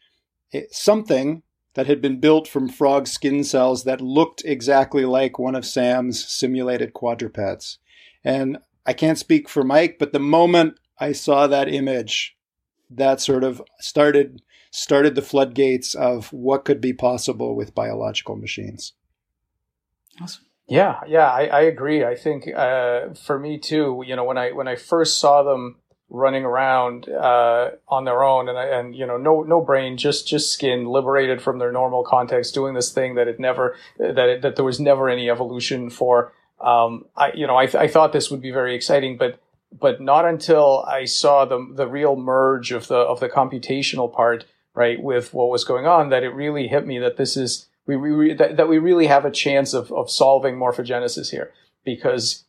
eh, 0.51 0.63
something 0.69 1.43
that 1.73 1.87
had 1.87 2.01
been 2.01 2.19
built 2.19 2.47
from 2.47 2.67
frog 2.67 3.07
skin 3.07 3.43
cells 3.43 3.83
that 3.83 4.01
looked 4.01 4.43
exactly 4.45 5.05
like 5.05 5.37
one 5.37 5.55
of 5.55 5.65
Sam's 5.65 6.27
simulated 6.27 6.93
quadrupeds. 6.93 7.77
And 8.23 8.57
I 8.85 8.93
can't 8.93 9.17
speak 9.17 9.47
for 9.47 9.63
Mike, 9.63 9.97
but 9.99 10.13
the 10.13 10.19
moment 10.19 10.79
I 10.99 11.11
saw 11.11 11.47
that 11.47 11.69
image, 11.69 12.35
that 12.89 13.21
sort 13.21 13.43
of 13.43 13.61
started 13.79 14.41
started 14.71 15.15
the 15.15 15.21
floodgates 15.21 15.95
of 15.95 16.31
what 16.31 16.63
could 16.63 16.79
be 16.79 16.93
possible 16.93 17.55
with 17.55 17.73
biological 17.73 18.35
machines. 18.35 18.93
Awesome. 20.21 20.45
Yeah, 20.67 20.99
yeah, 21.07 21.31
I, 21.31 21.45
I 21.45 21.61
agree. 21.61 22.03
I 22.03 22.15
think 22.15 22.47
uh, 22.55 23.13
for 23.15 23.39
me 23.39 23.57
too. 23.57 24.03
You 24.05 24.15
know, 24.15 24.23
when 24.23 24.37
I 24.37 24.51
when 24.51 24.67
I 24.67 24.75
first 24.75 25.19
saw 25.19 25.41
them 25.43 25.77
running 26.09 26.43
around 26.43 27.07
uh, 27.09 27.71
on 27.87 28.05
their 28.05 28.23
own. 28.23 28.49
And 28.49 28.57
and 28.57 28.95
you 28.95 29.05
know 29.05 29.17
no 29.17 29.43
no 29.43 29.61
brain 29.61 29.97
just 29.97 30.27
just 30.27 30.51
skin 30.51 30.85
liberated 30.85 31.41
from 31.41 31.59
their 31.59 31.71
normal 31.71 32.03
context 32.03 32.53
doing 32.53 32.73
this 32.73 32.91
thing 32.91 33.15
that 33.15 33.27
it 33.27 33.39
never 33.39 33.75
that 33.97 34.29
it, 34.29 34.41
that 34.41 34.55
there 34.55 34.65
was 34.65 34.79
never 34.79 35.09
any 35.09 35.29
evolution 35.29 35.89
for. 35.89 36.33
Um, 36.59 37.05
I 37.15 37.31
you 37.33 37.47
know 37.47 37.57
I, 37.57 37.65
th- 37.65 37.75
I 37.75 37.87
thought 37.87 38.13
this 38.13 38.29
would 38.29 38.41
be 38.41 38.51
very 38.51 38.75
exciting 38.75 39.17
but 39.17 39.39
but 39.71 40.01
not 40.01 40.25
until 40.25 40.83
I 40.87 41.05
saw 41.05 41.45
the 41.45 41.65
the 41.75 41.87
real 41.87 42.15
merge 42.15 42.71
of 42.71 42.87
the 42.87 42.97
of 42.97 43.19
the 43.19 43.29
computational 43.29 44.11
part 44.11 44.45
right 44.73 45.01
with 45.01 45.33
what 45.33 45.49
was 45.49 45.63
going 45.63 45.85
on 45.85 46.09
that 46.09 46.23
it 46.23 46.29
really 46.29 46.67
hit 46.67 46.85
me 46.85 46.99
that 46.99 47.17
this 47.17 47.37
is 47.37 47.69
we, 47.97 47.97
we 47.97 48.33
that, 48.33 48.57
that 48.57 48.69
we 48.69 48.77
really 48.77 49.07
have 49.07 49.25
a 49.25 49.31
chance 49.31 49.73
of 49.73 49.91
of 49.91 50.11
solving 50.11 50.55
morphogenesis 50.55 51.31
here. 51.31 51.51
Because 51.83 52.43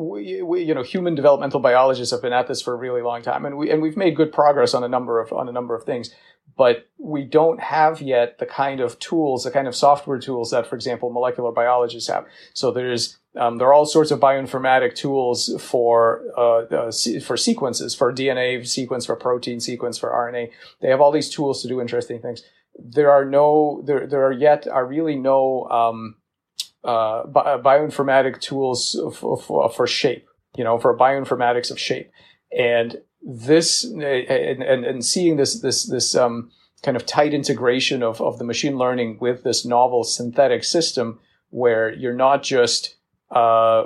we, 0.00 0.42
we, 0.42 0.62
you 0.62 0.74
know, 0.74 0.82
human 0.82 1.14
developmental 1.14 1.60
biologists 1.60 2.10
have 2.12 2.22
been 2.22 2.32
at 2.32 2.48
this 2.48 2.62
for 2.62 2.72
a 2.72 2.76
really 2.76 3.02
long 3.02 3.22
time, 3.22 3.44
and 3.44 3.56
we 3.58 3.70
and 3.70 3.82
we've 3.82 3.96
made 3.96 4.16
good 4.16 4.32
progress 4.32 4.72
on 4.72 4.82
a 4.82 4.88
number 4.88 5.20
of 5.20 5.32
on 5.32 5.48
a 5.48 5.52
number 5.52 5.74
of 5.74 5.84
things, 5.84 6.10
but 6.56 6.88
we 6.98 7.22
don't 7.22 7.60
have 7.60 8.00
yet 8.00 8.38
the 8.38 8.46
kind 8.46 8.80
of 8.80 8.98
tools, 8.98 9.44
the 9.44 9.50
kind 9.50 9.68
of 9.68 9.76
software 9.76 10.18
tools 10.18 10.50
that, 10.50 10.66
for 10.66 10.74
example, 10.74 11.10
molecular 11.10 11.52
biologists 11.52 12.08
have. 12.08 12.24
So 12.54 12.70
there's 12.70 13.18
um, 13.36 13.58
there 13.58 13.68
are 13.68 13.74
all 13.74 13.86
sorts 13.86 14.10
of 14.10 14.20
bioinformatic 14.20 14.94
tools 14.94 15.54
for 15.60 16.22
uh, 16.36 16.74
uh, 16.74 16.92
for 17.22 17.36
sequences, 17.36 17.94
for 17.94 18.12
DNA 18.12 18.66
sequence, 18.66 19.04
for 19.04 19.16
protein 19.16 19.60
sequence, 19.60 19.98
for 19.98 20.10
RNA. 20.10 20.50
They 20.80 20.88
have 20.88 21.00
all 21.00 21.12
these 21.12 21.28
tools 21.28 21.60
to 21.62 21.68
do 21.68 21.80
interesting 21.80 22.20
things. 22.20 22.42
There 22.78 23.10
are 23.10 23.24
no 23.26 23.82
there 23.84 24.06
there 24.06 24.24
are 24.26 24.32
yet 24.32 24.66
are 24.66 24.86
really 24.86 25.16
no 25.16 25.68
um, 25.68 26.16
uh, 26.84 27.26
bi- 27.26 27.58
bioinformatic 27.58 28.40
tools 28.40 28.98
for, 29.16 29.70
for, 29.70 29.86
shape, 29.86 30.26
you 30.56 30.64
know, 30.64 30.78
for 30.78 30.96
bioinformatics 30.96 31.70
of 31.70 31.78
shape. 31.78 32.10
And 32.56 33.00
this, 33.22 33.84
and, 33.84 34.02
and, 34.02 34.84
and 34.84 35.04
seeing 35.04 35.36
this, 35.36 35.60
this, 35.60 35.84
this, 35.84 36.14
um, 36.14 36.50
kind 36.82 36.96
of 36.96 37.04
tight 37.04 37.34
integration 37.34 38.02
of, 38.02 38.22
of 38.22 38.38
the 38.38 38.44
machine 38.44 38.78
learning 38.78 39.18
with 39.20 39.44
this 39.44 39.66
novel 39.66 40.02
synthetic 40.02 40.64
system 40.64 41.20
where 41.50 41.92
you're 41.92 42.14
not 42.14 42.42
just, 42.42 42.96
uh, 43.30 43.84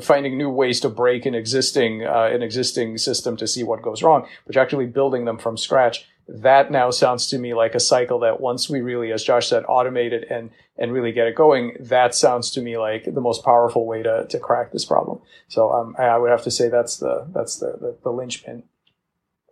finding 0.00 0.38
new 0.38 0.48
ways 0.48 0.80
to 0.80 0.88
break 0.88 1.26
an 1.26 1.34
existing, 1.34 2.06
uh, 2.06 2.30
an 2.32 2.42
existing 2.42 2.96
system 2.96 3.36
to 3.36 3.46
see 3.46 3.64
what 3.64 3.82
goes 3.82 4.02
wrong, 4.02 4.26
but 4.46 4.54
you're 4.54 4.62
actually 4.62 4.86
building 4.86 5.24
them 5.24 5.36
from 5.36 5.56
scratch 5.56 6.06
that 6.28 6.70
now 6.70 6.90
sounds 6.90 7.26
to 7.28 7.38
me 7.38 7.54
like 7.54 7.74
a 7.74 7.80
cycle 7.80 8.18
that 8.20 8.40
once 8.40 8.68
we 8.68 8.80
really, 8.80 9.12
as 9.12 9.24
Josh 9.24 9.48
said, 9.48 9.64
automate 9.64 10.12
it 10.12 10.26
and 10.30 10.50
and 10.78 10.92
really 10.92 11.12
get 11.12 11.26
it 11.26 11.34
going, 11.34 11.76
that 11.80 12.14
sounds 12.14 12.50
to 12.52 12.60
me 12.60 12.78
like 12.78 13.04
the 13.04 13.20
most 13.20 13.44
powerful 13.44 13.86
way 13.86 14.02
to 14.02 14.26
to 14.28 14.38
crack 14.38 14.72
this 14.72 14.84
problem. 14.84 15.20
So 15.48 15.72
um, 15.72 15.96
I 15.98 16.16
would 16.16 16.30
have 16.30 16.44
to 16.44 16.50
say 16.50 16.68
that's 16.68 16.98
the 16.98 17.26
that's 17.34 17.56
the 17.56 17.72
the, 17.80 17.98
the 18.02 18.10
linchpin. 18.10 18.62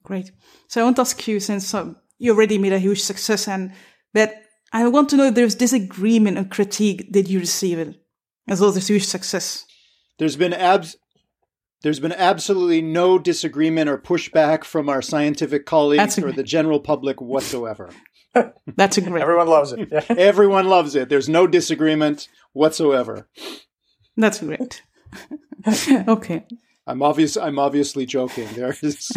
Great. 0.02 0.30
So 0.68 0.80
I 0.80 0.84
want 0.84 0.96
to 0.96 1.02
ask 1.02 1.26
you, 1.26 1.40
since 1.40 1.74
um, 1.74 1.96
you 2.18 2.32
already 2.32 2.58
made 2.58 2.72
a 2.72 2.78
huge 2.78 3.02
success, 3.02 3.48
and 3.48 3.72
but 4.14 4.42
I 4.72 4.86
want 4.88 5.08
to 5.10 5.16
know 5.16 5.26
if 5.26 5.34
there's 5.34 5.54
disagreement 5.54 6.38
or 6.38 6.44
critique 6.44 7.10
did 7.10 7.28
you 7.28 7.40
receive 7.40 7.78
it 7.78 8.00
as 8.48 8.60
well 8.60 8.68
as 8.68 8.76
this 8.76 8.88
huge 8.88 9.04
success. 9.04 9.66
There's 10.18 10.36
been 10.36 10.52
abs 10.52 10.96
there's 11.82 12.00
been 12.00 12.12
absolutely 12.12 12.82
no 12.82 13.18
disagreement 13.18 13.88
or 13.88 13.98
pushback 13.98 14.64
from 14.64 14.88
our 14.88 15.02
scientific 15.02 15.66
colleagues 15.66 16.18
or 16.18 16.32
the 16.32 16.42
general 16.42 16.80
public 16.80 17.20
whatsoever. 17.20 17.90
That's 18.76 18.98
a 18.98 19.00
great. 19.00 19.22
Everyone 19.22 19.48
loves 19.48 19.72
it. 19.72 19.88
Yeah. 19.92 20.04
Everyone 20.08 20.68
loves 20.68 20.94
it. 20.94 21.08
There's 21.08 21.28
no 21.28 21.46
disagreement 21.46 22.28
whatsoever. 22.52 23.28
That's 24.16 24.40
great. 24.40 24.82
okay. 26.08 26.46
I'm 26.86 27.02
obvious. 27.02 27.36
I'm 27.36 27.58
obviously 27.58 28.06
joking. 28.06 28.48
There 28.54 28.76
is 28.82 29.10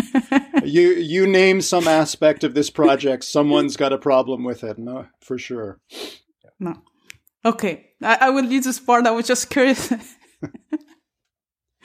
you. 0.63 0.89
You 0.89 1.28
name 1.28 1.61
some 1.61 1.88
aspect 1.88 2.43
of 2.43 2.53
this 2.53 2.70
project, 2.70 3.24
someone's 3.24 3.78
got 3.78 3.93
a 3.93 3.97
problem 3.97 4.43
with 4.43 4.63
it. 4.63 4.78
No, 4.78 5.07
for 5.22 5.38
sure. 5.38 5.80
No. 6.59 6.82
Okay, 7.45 7.91
I, 8.01 8.17
I 8.22 8.30
will 8.32 8.43
leave 8.43 8.63
this 8.63 8.80
part. 8.80 9.05
I 9.07 9.11
was 9.11 9.28
just 9.28 9.49
curious. 9.49 9.93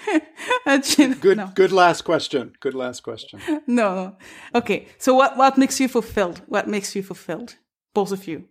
good 1.21 1.37
no. 1.37 1.51
good 1.55 1.73
last 1.73 2.03
question. 2.03 2.53
Good 2.61 2.75
last 2.75 3.03
question. 3.03 3.41
No, 3.67 3.95
no. 3.95 4.17
Okay. 4.55 4.89
So 4.99 5.15
what 5.15 5.37
what 5.37 5.59
makes 5.59 5.81
you 5.81 5.89
fulfilled? 5.89 6.43
What 6.47 6.69
makes 6.69 6.95
you 6.95 7.03
fulfilled? 7.03 7.57
Both 7.95 8.13
of 8.13 8.27
you. 8.27 8.49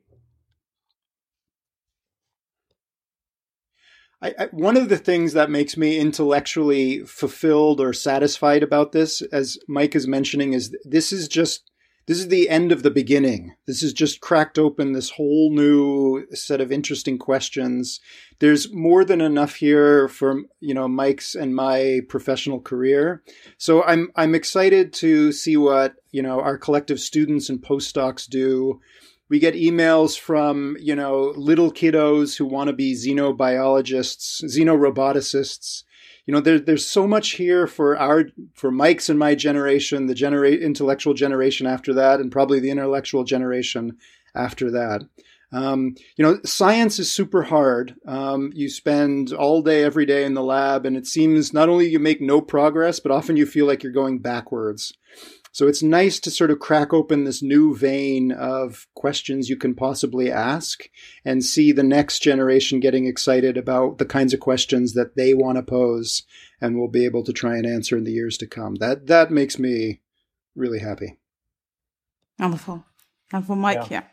I, 4.22 4.34
I, 4.40 4.46
one 4.52 4.78
of 4.78 4.88
the 4.88 4.98
things 4.98 5.34
that 5.34 5.50
makes 5.50 5.76
me 5.76 6.00
intellectually 6.00 7.00
fulfilled 7.06 7.82
or 7.82 7.92
satisfied 7.92 8.64
about 8.64 8.94
this, 8.94 9.22
as 9.34 9.58
Mike 9.68 9.96
is 9.96 10.08
mentioning, 10.08 10.54
is 10.54 10.74
this 10.86 11.12
is 11.12 11.28
just 11.28 11.70
this 12.06 12.20
is 12.20 12.28
the 12.28 12.50
end 12.50 12.72
of 12.72 12.84
the 12.84 12.92
beginning. 12.92 13.56
This 13.66 13.82
has 13.82 13.94
just 13.94 14.20
cracked 14.20 14.60
open 14.60 14.92
this 14.92 15.12
whole 15.12 15.52
new 15.54 16.26
set 16.34 16.60
of 16.60 16.72
interesting 16.72 17.18
questions. 17.18 18.02
There's 18.40 18.74
more 18.74 19.06
than 19.06 19.22
enough 19.22 19.56
here 19.56 20.10
for, 20.10 20.42
you 20.60 20.74
know, 20.74 20.88
Mike's 20.88 21.34
and 21.34 21.56
my 21.56 22.02
professional 22.10 22.60
career. 22.60 23.24
So 23.58 23.84
I'm, 23.84 24.12
I'm 24.16 24.36
excited 24.36 24.92
to 24.94 25.32
see 25.32 25.56
what, 25.56 25.96
you 26.12 26.22
know, 26.22 26.42
our 26.42 26.58
collective 26.58 27.00
students 27.00 27.50
and 27.50 27.62
postdocs 27.62 28.28
do. 28.28 28.82
We 29.30 29.40
get 29.40 29.56
emails 29.56 30.20
from, 30.20 30.76
you 30.80 30.96
know, 30.96 31.34
little 31.38 31.72
kiddos 31.72 32.38
who 32.38 32.46
want 32.46 32.68
to 32.68 32.74
be 32.74 32.94
xenobiologists, 32.94 34.44
xenoroboticists 34.44 35.84
you 36.26 36.34
know, 36.34 36.40
there, 36.40 36.60
there's 36.60 36.86
so 36.86 37.08
much 37.08 37.32
here 37.32 37.68
for 37.68 37.98
our 37.98 38.26
for 38.54 38.72
Mike's 38.72 39.10
and 39.10 39.20
my 39.20 39.36
generation, 39.36 40.08
the 40.08 40.16
genera- 40.16 40.52
intellectual 40.52 41.14
generation 41.14 41.68
after 41.68 41.94
that, 41.94 42.20
and 42.20 42.32
probably 42.32 42.60
the 42.60 42.72
intellectual 42.72 43.24
generation 43.24 43.98
after 44.36 44.72
that. 44.72 45.02
Um, 45.52 45.96
you 46.16 46.26
know, 46.26 46.40
science 46.44 46.98
is 46.98 47.12
super 47.12 47.44
hard. 47.44 47.96
Um, 48.08 48.52
you 48.56 48.70
spend 48.70 49.34
all 49.34 49.62
day, 49.62 49.84
every 49.84 50.06
day 50.06 50.26
in 50.26 50.34
the 50.34 50.42
lab, 50.42 50.86
and 50.86 50.98
it 50.98 51.06
seems 51.06 51.54
not 51.54 51.70
only 51.70 51.88
you 51.88 52.00
make 52.00 52.22
no 52.22 52.42
progress, 52.42 53.00
but 53.00 53.12
often 53.12 53.38
you 53.38 53.46
feel 53.46 53.68
like 53.68 53.84
you're 53.84 53.92
going 53.92 54.18
backwards. 54.18 54.94
So 55.54 55.68
it's 55.68 55.84
nice 55.84 56.20
to 56.22 56.32
sort 56.32 56.50
of 56.50 56.58
crack 56.58 56.94
open 56.94 57.26
this 57.26 57.44
new 57.44 57.78
vein 57.78 58.32
of 58.32 58.88
questions 58.96 59.50
you 59.50 59.56
can 59.56 59.76
possibly 59.76 60.32
ask 60.32 60.90
and 61.24 61.46
see 61.46 61.72
the 61.72 61.84
next 61.84 62.24
generation 62.24 62.80
getting 62.80 63.06
excited 63.06 63.56
about 63.56 64.00
the 64.00 64.06
kinds 64.06 64.34
of 64.34 64.40
questions 64.40 64.94
that 64.96 65.16
they 65.16 65.36
want 65.36 65.58
to 65.58 65.64
pose 65.64 66.24
and 66.60 66.76
will 66.76 66.88
be 66.88 67.06
able 67.06 67.24
to 67.24 67.32
try 67.32 67.56
and 67.56 67.68
answer 67.68 67.96
in 67.96 68.04
the 68.04 68.12
years 68.12 68.36
to 68.40 68.48
come. 68.48 68.76
That 68.76 69.06
that 69.08 69.30
makes 69.30 69.60
me 69.60 70.02
really 70.56 70.80
happy. 70.80 71.20
Wonderful. 72.40 72.84
And 73.32 73.46
for 73.46 73.56
Mike, 73.56 73.78
yeah. 73.78 73.88
yeah. 73.92 74.04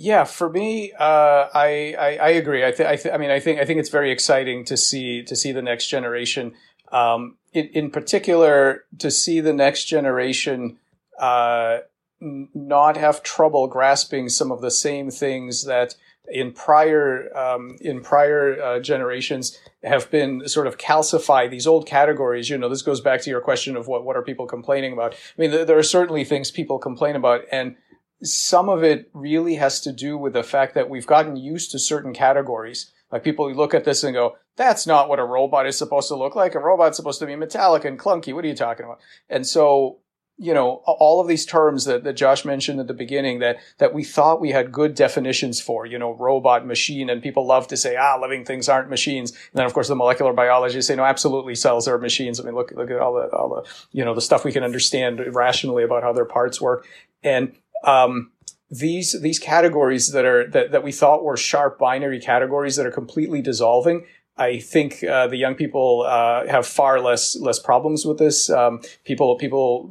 Yeah, 0.00 0.24
for 0.24 0.48
me, 0.48 0.92
uh, 0.92 1.48
I, 1.52 1.94
I, 1.98 2.16
I 2.16 2.28
agree. 2.30 2.64
I, 2.64 2.70
th- 2.70 2.88
I, 2.88 2.94
th- 2.94 3.12
I 3.12 3.18
mean, 3.18 3.32
I 3.32 3.40
think 3.40 3.58
I 3.58 3.64
think 3.64 3.80
it's 3.80 3.88
very 3.90 4.12
exciting 4.12 4.64
to 4.66 4.76
see 4.76 5.24
to 5.24 5.34
see 5.34 5.50
the 5.50 5.60
next 5.60 5.88
generation 5.88 6.54
um, 6.92 7.36
in, 7.58 7.68
in, 7.68 7.90
particular, 7.90 8.84
to 8.98 9.10
see 9.10 9.40
the 9.40 9.52
next 9.52 9.84
generation 9.84 10.78
uh, 11.18 11.78
not 12.20 12.96
have 12.96 13.22
trouble 13.22 13.66
grasping 13.66 14.28
some 14.28 14.50
of 14.50 14.60
the 14.60 14.70
same 14.70 15.10
things 15.10 15.64
that 15.64 15.94
in 16.30 16.52
prior 16.52 17.34
um, 17.36 17.76
in 17.80 18.02
prior 18.02 18.60
uh, 18.60 18.80
generations 18.80 19.58
have 19.82 20.10
been 20.10 20.46
sort 20.48 20.66
of 20.66 20.76
calcified 20.76 21.50
these 21.50 21.66
old 21.66 21.86
categories. 21.86 22.50
You 22.50 22.58
know 22.58 22.68
this 22.68 22.82
goes 22.82 23.00
back 23.00 23.22
to 23.22 23.30
your 23.30 23.40
question 23.40 23.76
of 23.76 23.86
what 23.86 24.04
what 24.04 24.16
are 24.16 24.22
people 24.22 24.46
complaining 24.46 24.92
about? 24.92 25.14
I 25.14 25.40
mean 25.40 25.50
there 25.50 25.78
are 25.78 25.82
certainly 25.82 26.24
things 26.24 26.50
people 26.50 26.78
complain 26.78 27.16
about 27.16 27.42
and 27.50 27.76
some 28.22 28.68
of 28.68 28.82
it 28.82 29.08
really 29.14 29.54
has 29.54 29.80
to 29.82 29.92
do 29.92 30.18
with 30.18 30.32
the 30.32 30.42
fact 30.42 30.74
that 30.74 30.90
we've 30.90 31.06
gotten 31.06 31.36
used 31.36 31.70
to 31.70 31.78
certain 31.78 32.12
categories 32.12 32.92
like 33.10 33.24
people 33.24 33.52
look 33.52 33.74
at 33.74 33.84
this 33.84 34.04
and 34.04 34.14
go, 34.14 34.36
that's 34.56 34.86
not 34.86 35.08
what 35.08 35.18
a 35.18 35.24
robot 35.24 35.66
is 35.66 35.78
supposed 35.78 36.08
to 36.08 36.16
look 36.16 36.34
like. 36.34 36.54
A 36.54 36.58
robot's 36.58 36.96
supposed 36.96 37.20
to 37.20 37.26
be 37.26 37.36
metallic 37.36 37.84
and 37.84 37.98
clunky. 37.98 38.34
What 38.34 38.44
are 38.44 38.48
you 38.48 38.56
talking 38.56 38.84
about? 38.84 39.00
And 39.30 39.46
so, 39.46 39.98
you 40.36 40.54
know, 40.54 40.82
all 40.86 41.20
of 41.20 41.26
these 41.26 41.44
terms 41.44 41.84
that, 41.86 42.04
that 42.04 42.12
Josh 42.12 42.44
mentioned 42.44 42.78
at 42.78 42.86
the 42.86 42.94
beginning 42.94 43.40
that, 43.40 43.56
that 43.78 43.92
we 43.92 44.04
thought 44.04 44.40
we 44.40 44.52
had 44.52 44.70
good 44.70 44.94
definitions 44.94 45.60
for, 45.60 45.84
you 45.84 45.98
know, 45.98 46.12
robot, 46.12 46.64
machine, 46.64 47.10
and 47.10 47.22
people 47.22 47.44
love 47.44 47.66
to 47.68 47.76
say, 47.76 47.96
ah, 47.96 48.16
living 48.20 48.44
things 48.44 48.68
aren't 48.68 48.88
machines. 48.88 49.32
And 49.32 49.40
then, 49.54 49.66
of 49.66 49.74
course, 49.74 49.88
the 49.88 49.96
molecular 49.96 50.32
biologists 50.32 50.86
say, 50.86 50.94
no, 50.94 51.04
absolutely 51.04 51.56
cells 51.56 51.88
are 51.88 51.98
machines. 51.98 52.38
I 52.38 52.44
mean, 52.44 52.54
look, 52.54 52.70
look 52.70 52.90
at 52.90 53.00
all 53.00 53.14
the, 53.14 53.28
all 53.36 53.48
the, 53.48 53.70
you 53.90 54.04
know, 54.04 54.14
the 54.14 54.20
stuff 54.20 54.44
we 54.44 54.52
can 54.52 54.62
understand 54.62 55.20
rationally 55.34 55.82
about 55.82 56.04
how 56.04 56.12
their 56.12 56.24
parts 56.24 56.60
work. 56.60 56.86
And, 57.24 57.56
um, 57.82 58.30
these 58.70 59.20
these 59.22 59.38
categories 59.38 60.12
that 60.12 60.24
are 60.24 60.46
that, 60.48 60.72
that 60.72 60.82
we 60.82 60.92
thought 60.92 61.24
were 61.24 61.36
sharp 61.36 61.78
binary 61.78 62.20
categories 62.20 62.76
that 62.76 62.86
are 62.86 62.90
completely 62.90 63.40
dissolving 63.40 64.04
I 64.38 64.58
think 64.58 65.02
uh, 65.02 65.26
the 65.26 65.36
young 65.36 65.56
people 65.56 66.04
uh, 66.06 66.46
have 66.46 66.66
far 66.66 67.00
less 67.00 67.36
less 67.36 67.58
problems 67.58 68.06
with 68.06 68.18
this. 68.18 68.48
Um, 68.48 68.80
people 69.04 69.36
people 69.36 69.88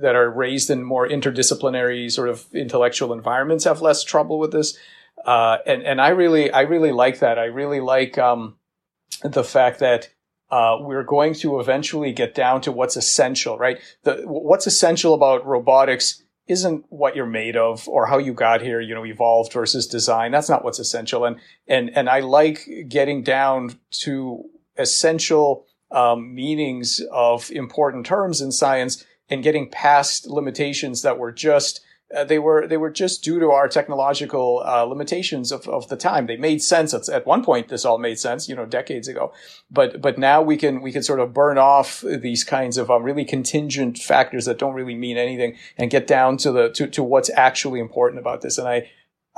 that 0.00 0.14
are 0.16 0.30
raised 0.30 0.70
in 0.70 0.82
more 0.82 1.06
interdisciplinary 1.06 2.10
sort 2.10 2.30
of 2.30 2.46
intellectual 2.54 3.12
environments 3.12 3.64
have 3.64 3.82
less 3.82 4.02
trouble 4.02 4.38
with 4.38 4.50
this, 4.50 4.78
uh, 5.26 5.58
and 5.66 5.82
and 5.82 6.00
I 6.00 6.08
really 6.08 6.50
I 6.50 6.62
really 6.62 6.92
like 6.92 7.18
that. 7.18 7.38
I 7.38 7.44
really 7.44 7.80
like 7.80 8.16
um, 8.16 8.56
the 9.22 9.44
fact 9.44 9.80
that 9.80 10.08
uh, 10.50 10.78
we're 10.80 11.04
going 11.04 11.34
to 11.34 11.60
eventually 11.60 12.12
get 12.12 12.34
down 12.34 12.62
to 12.62 12.72
what's 12.72 12.96
essential, 12.96 13.58
right? 13.58 13.78
The, 14.04 14.22
what's 14.24 14.66
essential 14.66 15.12
about 15.12 15.44
robotics 15.44 16.22
isn't 16.48 16.84
what 16.88 17.16
you're 17.16 17.26
made 17.26 17.56
of 17.56 17.88
or 17.88 18.06
how 18.06 18.18
you 18.18 18.32
got 18.32 18.62
here, 18.62 18.80
you 18.80 18.94
know, 18.94 19.04
evolved 19.04 19.52
versus 19.52 19.86
design. 19.86 20.30
That's 20.30 20.48
not 20.48 20.64
what's 20.64 20.78
essential. 20.78 21.24
And, 21.24 21.36
and, 21.66 21.90
and 21.96 22.08
I 22.08 22.20
like 22.20 22.68
getting 22.88 23.22
down 23.22 23.78
to 24.02 24.44
essential 24.76 25.66
um, 25.90 26.34
meanings 26.34 27.00
of 27.10 27.50
important 27.50 28.06
terms 28.06 28.40
in 28.40 28.52
science 28.52 29.04
and 29.28 29.42
getting 29.42 29.70
past 29.70 30.26
limitations 30.26 31.02
that 31.02 31.18
were 31.18 31.32
just 31.32 31.80
uh, 32.14 32.22
they 32.24 32.38
were 32.38 32.66
they 32.68 32.76
were 32.76 32.90
just 32.90 33.24
due 33.24 33.40
to 33.40 33.50
our 33.50 33.66
technological 33.68 34.62
uh, 34.64 34.84
limitations 34.84 35.50
of, 35.50 35.66
of 35.68 35.88
the 35.88 35.96
time. 35.96 36.26
They 36.26 36.36
made 36.36 36.62
sense 36.62 36.94
at, 36.94 37.08
at 37.08 37.26
one 37.26 37.44
point. 37.44 37.68
This 37.68 37.84
all 37.84 37.98
made 37.98 38.18
sense, 38.18 38.48
you 38.48 38.54
know, 38.54 38.64
decades 38.64 39.08
ago. 39.08 39.32
But 39.70 40.00
but 40.00 40.16
now 40.16 40.40
we 40.40 40.56
can 40.56 40.82
we 40.82 40.92
can 40.92 41.02
sort 41.02 41.18
of 41.18 41.34
burn 41.34 41.58
off 41.58 42.02
these 42.02 42.44
kinds 42.44 42.78
of 42.78 42.90
um, 42.90 43.02
really 43.02 43.24
contingent 43.24 43.98
factors 43.98 44.44
that 44.44 44.58
don't 44.58 44.74
really 44.74 44.94
mean 44.94 45.16
anything 45.16 45.56
and 45.76 45.90
get 45.90 46.06
down 46.06 46.36
to 46.38 46.52
the 46.52 46.70
to, 46.70 46.86
to 46.86 47.02
what's 47.02 47.30
actually 47.30 47.80
important 47.80 48.20
about 48.20 48.40
this. 48.40 48.56
And 48.56 48.68
I 48.68 48.88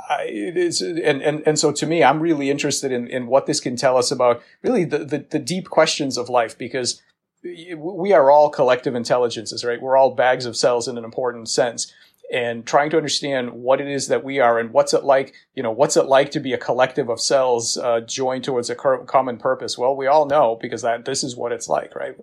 I, 0.07 0.23
it 0.23 0.57
is, 0.57 0.81
and, 0.81 1.21
and, 1.21 1.43
and 1.45 1.59
so 1.59 1.71
to 1.73 1.85
me, 1.85 2.03
I'm 2.03 2.21
really 2.21 2.49
interested 2.49 2.91
in, 2.91 3.07
in 3.07 3.27
what 3.27 3.47
this 3.47 3.59
can 3.59 3.75
tell 3.75 3.97
us 3.97 4.11
about 4.11 4.41
really 4.61 4.85
the, 4.85 4.99
the, 4.99 5.25
the 5.29 5.39
deep 5.39 5.69
questions 5.69 6.17
of 6.17 6.29
life 6.29 6.57
because 6.57 7.01
we 7.43 8.13
are 8.13 8.31
all 8.31 8.49
collective 8.49 8.95
intelligences, 8.95 9.63
right? 9.63 9.81
We're 9.81 9.97
all 9.97 10.15
bags 10.15 10.45
of 10.45 10.55
cells 10.55 10.87
in 10.87 10.97
an 10.97 11.03
important 11.03 11.49
sense 11.49 11.93
and 12.31 12.65
trying 12.65 12.89
to 12.91 12.97
understand 12.97 13.51
what 13.51 13.81
it 13.81 13.87
is 13.87 14.07
that 14.07 14.23
we 14.23 14.39
are 14.39 14.59
and 14.59 14.71
what's 14.71 14.93
it 14.93 15.03
like, 15.03 15.33
you 15.55 15.63
know, 15.63 15.71
what's 15.71 15.97
it 15.97 16.05
like 16.05 16.31
to 16.31 16.39
be 16.39 16.53
a 16.53 16.57
collective 16.57 17.09
of 17.09 17.19
cells 17.19 17.77
uh, 17.77 18.01
joined 18.01 18.43
towards 18.43 18.69
a 18.69 18.75
common 18.75 19.37
purpose? 19.37 19.77
Well, 19.77 19.95
we 19.95 20.07
all 20.07 20.25
know 20.25 20.57
because 20.61 20.83
that 20.83 21.05
this 21.05 21.23
is 21.23 21.35
what 21.35 21.51
it's 21.51 21.67
like, 21.67 21.95
right? 21.95 22.15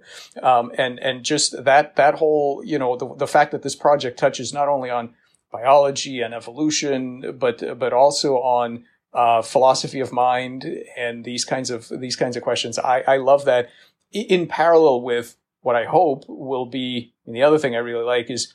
Um, 0.42 0.70
and 0.78 0.98
and 1.00 1.24
just 1.24 1.64
that 1.64 1.96
that 1.96 2.14
whole, 2.14 2.62
you 2.64 2.78
know, 2.78 2.96
the, 2.96 3.14
the 3.16 3.26
fact 3.26 3.50
that 3.52 3.62
this 3.62 3.74
project 3.74 4.18
touches 4.18 4.52
not 4.52 4.68
only 4.68 4.90
on 4.90 5.14
biology 5.50 6.20
and 6.20 6.34
evolution, 6.34 7.36
but 7.38 7.78
but 7.78 7.92
also 7.92 8.36
on 8.36 8.84
uh, 9.12 9.42
philosophy 9.42 10.00
of 10.00 10.12
mind 10.12 10.66
and 10.96 11.24
these 11.24 11.44
kinds 11.44 11.70
of 11.70 11.88
these 11.88 12.16
kinds 12.16 12.36
of 12.36 12.42
questions. 12.42 12.78
I, 12.78 13.00
I 13.00 13.16
love 13.16 13.44
that 13.46 13.70
in 14.12 14.46
parallel 14.46 15.02
with 15.02 15.36
what 15.62 15.74
I 15.74 15.84
hope 15.84 16.24
will 16.28 16.66
be. 16.66 17.12
And 17.26 17.34
the 17.34 17.42
other 17.42 17.58
thing 17.58 17.74
I 17.74 17.78
really 17.78 18.04
like 18.04 18.30
is 18.30 18.54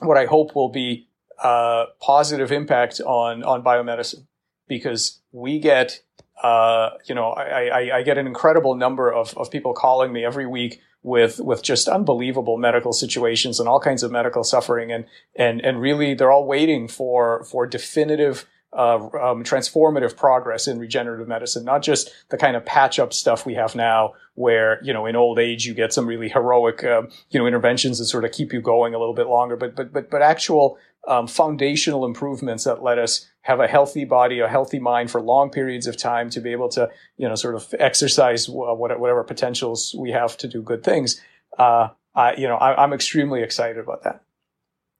what 0.00 0.16
I 0.16 0.26
hope 0.26 0.54
will 0.54 0.68
be 0.68 1.06
a 1.42 1.84
positive 2.00 2.52
impact 2.52 3.00
on 3.00 3.42
on 3.42 3.62
biomedicine 3.62 4.26
because 4.68 5.20
we 5.32 5.58
get 5.58 6.00
uh, 6.42 6.90
you 7.06 7.14
know 7.14 7.30
I, 7.30 7.66
I, 7.66 7.96
I, 7.98 8.02
get 8.02 8.18
an 8.18 8.26
incredible 8.26 8.74
number 8.74 9.12
of, 9.12 9.36
of 9.36 9.50
people 9.50 9.72
calling 9.72 10.12
me 10.12 10.24
every 10.24 10.46
week 10.46 10.80
with 11.04 11.38
with 11.38 11.62
just 11.62 11.86
unbelievable 11.86 12.56
medical 12.56 12.92
situations 12.92 13.60
and 13.60 13.68
all 13.68 13.78
kinds 13.78 14.02
of 14.02 14.10
medical 14.10 14.42
suffering. 14.42 14.90
And 14.90 15.04
and 15.36 15.60
and 15.60 15.80
really 15.80 16.14
they're 16.14 16.32
all 16.32 16.46
waiting 16.46 16.88
for 16.88 17.44
for 17.44 17.66
definitive 17.66 18.46
uh, 18.74 18.96
um, 18.96 19.44
transformative 19.44 20.16
progress 20.16 20.66
in 20.66 20.78
regenerative 20.78 21.28
medicine, 21.28 21.64
not 21.64 21.82
just 21.82 22.10
the 22.30 22.36
kind 22.36 22.56
of 22.56 22.64
patch 22.64 22.98
up 22.98 23.12
stuff 23.12 23.46
we 23.46 23.54
have 23.54 23.74
now, 23.74 24.12
where 24.34 24.82
you 24.82 24.92
know 24.92 25.06
in 25.06 25.16
old 25.16 25.38
age 25.38 25.64
you 25.64 25.74
get 25.74 25.92
some 25.92 26.06
really 26.06 26.28
heroic 26.28 26.82
uh, 26.82 27.02
you 27.30 27.38
know 27.38 27.46
interventions 27.46 27.98
that 27.98 28.06
sort 28.06 28.24
of 28.24 28.32
keep 28.32 28.52
you 28.52 28.60
going 28.60 28.94
a 28.94 28.98
little 28.98 29.14
bit 29.14 29.26
longer, 29.26 29.56
but 29.56 29.76
but 29.76 29.92
but 29.92 30.10
but 30.10 30.22
actual 30.22 30.76
um, 31.06 31.26
foundational 31.26 32.04
improvements 32.04 32.64
that 32.64 32.82
let 32.82 32.98
us 32.98 33.28
have 33.42 33.60
a 33.60 33.68
healthy 33.68 34.04
body, 34.04 34.40
a 34.40 34.48
healthy 34.48 34.78
mind 34.78 35.10
for 35.10 35.20
long 35.20 35.50
periods 35.50 35.86
of 35.86 35.96
time 35.96 36.30
to 36.30 36.40
be 36.40 36.50
able 36.50 36.68
to 36.70 36.88
you 37.16 37.28
know 37.28 37.34
sort 37.34 37.54
of 37.54 37.74
exercise 37.78 38.48
whatever 38.48 39.22
potentials 39.22 39.94
we 39.98 40.10
have 40.10 40.36
to 40.36 40.48
do 40.48 40.62
good 40.62 40.82
things. 40.82 41.20
Uh, 41.58 41.88
I, 42.14 42.34
you 42.34 42.46
know, 42.46 42.56
I, 42.56 42.82
I'm 42.82 42.92
extremely 42.92 43.42
excited 43.42 43.78
about 43.78 44.04
that. 44.04 44.22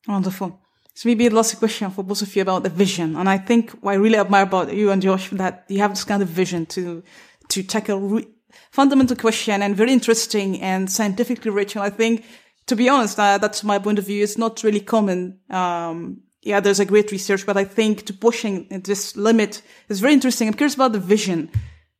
Wonderful. 0.06 0.60
So 0.94 1.08
maybe 1.08 1.28
the 1.28 1.34
last 1.34 1.58
question 1.58 1.90
for 1.90 2.04
both 2.04 2.22
of 2.22 2.34
you 2.36 2.42
about 2.42 2.62
the 2.62 2.68
vision. 2.68 3.16
And 3.16 3.28
I 3.28 3.36
think 3.36 3.72
what 3.82 3.92
I 3.92 3.94
really 3.96 4.16
admire 4.16 4.44
about 4.44 4.72
you 4.72 4.90
and 4.90 5.02
Josh 5.02 5.28
that 5.30 5.64
you 5.68 5.80
have 5.80 5.90
this 5.90 6.04
kind 6.04 6.22
of 6.22 6.28
vision 6.28 6.66
to, 6.66 7.02
to 7.48 7.62
tackle 7.64 7.98
re- 8.00 8.28
fundamental 8.70 9.16
question 9.16 9.60
and 9.60 9.76
very 9.76 9.92
interesting 9.92 10.62
and 10.62 10.88
scientifically 10.88 11.50
rich. 11.50 11.74
And 11.74 11.84
I 11.84 11.90
think, 11.90 12.24
to 12.66 12.76
be 12.76 12.88
honest, 12.88 13.18
uh, 13.18 13.38
that's 13.38 13.64
my 13.64 13.80
point 13.80 13.98
of 13.98 14.06
view. 14.06 14.22
It's 14.22 14.38
not 14.38 14.62
really 14.62 14.80
common. 14.80 15.40
Um, 15.50 16.22
yeah, 16.42 16.60
there's 16.60 16.80
a 16.80 16.84
great 16.84 17.10
research, 17.10 17.44
but 17.44 17.56
I 17.56 17.64
think 17.64 18.06
to 18.06 18.12
pushing 18.12 18.68
this 18.68 19.16
limit 19.16 19.62
is 19.88 20.00
very 20.00 20.12
interesting. 20.12 20.46
I'm 20.46 20.54
curious 20.54 20.74
about 20.74 20.92
the 20.92 21.00
vision. 21.00 21.50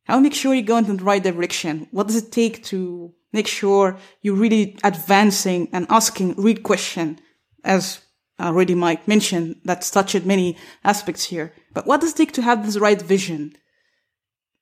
How 0.05 0.21
make 0.21 0.35
sure 0.35 0.55
you 0.55 0.63
go 0.63 0.77
in 0.77 0.85
the 0.85 1.03
right 1.03 1.23
direction? 1.23 1.89
What 1.91 2.07
does 2.07 2.17
it 2.17 2.31
take 2.31 2.63
to 2.65 3.13
make 3.33 3.49
sure 3.49 3.97
you're 4.23 4.37
really 4.37 4.79
advancing 4.85 5.69
and 5.73 5.87
asking 5.91 6.35
real 6.37 6.59
question 6.59 7.19
as 7.65 8.04
already 8.41 8.75
Mike 8.75 9.07
mentioned 9.07 9.57
that's 9.65 9.91
touched 9.91 10.25
many 10.25 10.57
aspects 10.83 11.25
here. 11.25 11.53
But 11.73 11.87
what 11.87 12.01
does 12.01 12.13
it 12.13 12.17
take 12.17 12.33
to 12.33 12.43
have 12.43 12.65
this 12.65 12.79
right 12.79 13.01
vision 13.01 13.55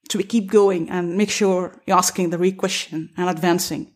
to 0.08 0.22
keep 0.22 0.50
going 0.50 0.90
and 0.90 1.16
make 1.16 1.30
sure 1.30 1.80
you're 1.86 1.96
asking 1.96 2.30
the 2.30 2.38
right 2.38 2.56
question 2.56 3.10
and 3.16 3.30
advancing? 3.30 3.94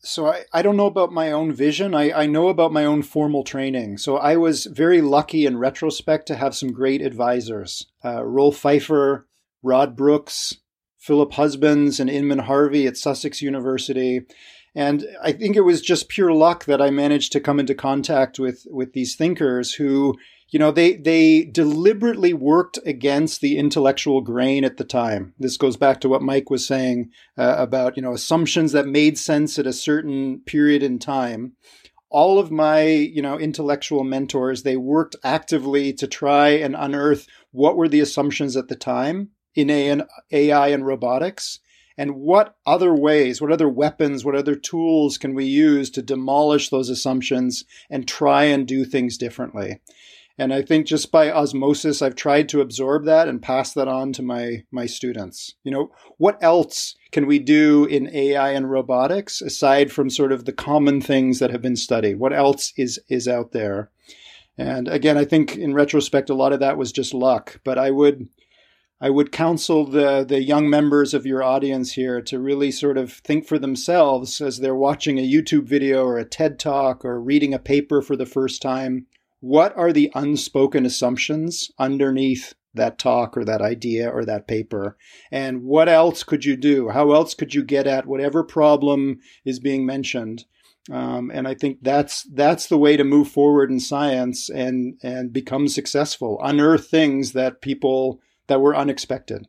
So 0.00 0.26
I, 0.26 0.44
I 0.52 0.60
don't 0.60 0.76
know 0.76 0.86
about 0.86 1.12
my 1.12 1.32
own 1.32 1.52
vision. 1.52 1.94
I, 1.94 2.12
I 2.12 2.26
know 2.26 2.48
about 2.48 2.72
my 2.72 2.84
own 2.84 3.02
formal 3.02 3.42
training. 3.42 3.96
So 3.96 4.18
I 4.18 4.36
was 4.36 4.66
very 4.66 5.00
lucky 5.00 5.46
in 5.46 5.56
retrospect 5.56 6.26
to 6.26 6.36
have 6.36 6.54
some 6.54 6.72
great 6.72 7.00
advisors. 7.00 7.86
Uh, 8.04 8.22
Rolf 8.22 8.62
Pfeifer, 8.62 9.24
Rod 9.62 9.96
Brooks, 9.96 10.58
Philip 10.98 11.32
Husbands, 11.32 12.00
and 12.00 12.10
Inman 12.10 12.40
Harvey 12.40 12.86
at 12.86 12.98
Sussex 12.98 13.40
University. 13.40 14.26
And 14.74 15.06
I 15.22 15.32
think 15.32 15.56
it 15.56 15.60
was 15.60 15.80
just 15.80 16.08
pure 16.08 16.32
luck 16.32 16.64
that 16.64 16.82
I 16.82 16.90
managed 16.90 17.32
to 17.32 17.40
come 17.40 17.60
into 17.60 17.74
contact 17.74 18.38
with, 18.38 18.66
with 18.70 18.92
these 18.92 19.14
thinkers 19.14 19.74
who, 19.74 20.16
you 20.50 20.58
know, 20.58 20.72
they, 20.72 20.96
they 20.96 21.44
deliberately 21.44 22.34
worked 22.34 22.80
against 22.84 23.40
the 23.40 23.56
intellectual 23.56 24.20
grain 24.20 24.64
at 24.64 24.76
the 24.76 24.84
time. 24.84 25.34
This 25.38 25.56
goes 25.56 25.76
back 25.76 26.00
to 26.00 26.08
what 26.08 26.22
Mike 26.22 26.50
was 26.50 26.66
saying 26.66 27.10
uh, 27.38 27.54
about, 27.56 27.96
you 27.96 28.02
know, 28.02 28.12
assumptions 28.12 28.72
that 28.72 28.86
made 28.86 29.16
sense 29.16 29.58
at 29.58 29.66
a 29.66 29.72
certain 29.72 30.40
period 30.44 30.82
in 30.82 30.98
time. 30.98 31.52
All 32.10 32.38
of 32.40 32.50
my, 32.50 32.82
you 32.82 33.22
know, 33.22 33.38
intellectual 33.38 34.02
mentors, 34.02 34.62
they 34.62 34.76
worked 34.76 35.16
actively 35.22 35.92
to 35.94 36.06
try 36.06 36.48
and 36.48 36.74
unearth 36.76 37.26
what 37.52 37.76
were 37.76 37.88
the 37.88 38.00
assumptions 38.00 38.56
at 38.56 38.68
the 38.68 38.76
time 38.76 39.30
in 39.54 39.70
AI 39.70 40.68
and 40.68 40.86
robotics 40.86 41.60
and 41.96 42.16
what 42.16 42.56
other 42.66 42.94
ways, 42.94 43.40
what 43.40 43.52
other 43.52 43.68
weapons, 43.68 44.24
what 44.24 44.34
other 44.34 44.54
tools 44.54 45.18
can 45.18 45.34
we 45.34 45.44
use 45.44 45.90
to 45.90 46.02
demolish 46.02 46.68
those 46.68 46.88
assumptions 46.88 47.64
and 47.88 48.08
try 48.08 48.44
and 48.44 48.66
do 48.66 48.84
things 48.84 49.16
differently? 49.16 49.80
And 50.36 50.52
I 50.52 50.62
think 50.62 50.86
just 50.86 51.12
by 51.12 51.30
osmosis, 51.30 52.02
I've 52.02 52.16
tried 52.16 52.48
to 52.48 52.60
absorb 52.60 53.04
that 53.04 53.28
and 53.28 53.40
pass 53.40 53.72
that 53.74 53.86
on 53.86 54.12
to 54.14 54.22
my, 54.22 54.64
my 54.72 54.86
students. 54.86 55.54
You 55.62 55.70
know, 55.70 55.92
what 56.18 56.42
else 56.42 56.96
can 57.12 57.26
we 57.26 57.38
do 57.38 57.84
in 57.84 58.12
AI 58.12 58.50
and 58.50 58.68
robotics 58.68 59.40
aside 59.40 59.92
from 59.92 60.10
sort 60.10 60.32
of 60.32 60.44
the 60.44 60.52
common 60.52 61.00
things 61.00 61.38
that 61.38 61.50
have 61.50 61.62
been 61.62 61.76
studied? 61.76 62.18
What 62.18 62.32
else 62.32 62.72
is, 62.76 62.98
is 63.08 63.28
out 63.28 63.52
there? 63.52 63.90
And 64.58 64.88
again, 64.88 65.16
I 65.16 65.24
think 65.24 65.56
in 65.56 65.72
retrospect, 65.72 66.30
a 66.30 66.34
lot 66.34 66.52
of 66.52 66.60
that 66.60 66.76
was 66.76 66.90
just 66.90 67.14
luck, 67.14 67.60
but 67.62 67.78
I 67.78 67.92
would, 67.92 68.28
I 69.04 69.10
would 69.10 69.32
counsel 69.32 69.84
the, 69.84 70.24
the 70.26 70.42
young 70.42 70.70
members 70.70 71.12
of 71.12 71.26
your 71.26 71.42
audience 71.42 71.92
here 71.92 72.22
to 72.22 72.38
really 72.38 72.70
sort 72.70 72.96
of 72.96 73.12
think 73.12 73.46
for 73.46 73.58
themselves 73.58 74.40
as 74.40 74.60
they're 74.60 74.74
watching 74.74 75.18
a 75.18 75.30
YouTube 75.30 75.68
video 75.68 76.06
or 76.06 76.16
a 76.16 76.24
TED 76.24 76.58
talk 76.58 77.04
or 77.04 77.20
reading 77.20 77.52
a 77.52 77.58
paper 77.58 78.00
for 78.00 78.16
the 78.16 78.24
first 78.24 78.62
time. 78.62 79.04
What 79.40 79.76
are 79.76 79.92
the 79.92 80.10
unspoken 80.14 80.86
assumptions 80.86 81.70
underneath 81.78 82.54
that 82.72 82.98
talk 82.98 83.36
or 83.36 83.44
that 83.44 83.60
idea 83.60 84.08
or 84.08 84.24
that 84.24 84.48
paper? 84.48 84.96
And 85.30 85.64
what 85.64 85.90
else 85.90 86.22
could 86.22 86.46
you 86.46 86.56
do? 86.56 86.88
How 86.88 87.12
else 87.12 87.34
could 87.34 87.54
you 87.54 87.62
get 87.62 87.86
at 87.86 88.06
whatever 88.06 88.42
problem 88.42 89.18
is 89.44 89.60
being 89.60 89.84
mentioned? 89.84 90.46
Um, 90.90 91.30
and 91.30 91.46
I 91.46 91.52
think 91.52 91.80
that's 91.82 92.22
that's 92.22 92.68
the 92.68 92.78
way 92.78 92.96
to 92.96 93.04
move 93.04 93.28
forward 93.28 93.70
in 93.70 93.80
science 93.80 94.48
and 94.48 94.98
and 95.02 95.30
become 95.30 95.68
successful. 95.68 96.40
Unearth 96.42 96.88
things 96.88 97.32
that 97.32 97.60
people 97.60 98.22
that 98.46 98.60
were 98.60 98.76
unexpected. 98.76 99.46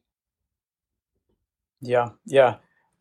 Yeah, 1.82 2.10
yeah. 2.26 2.56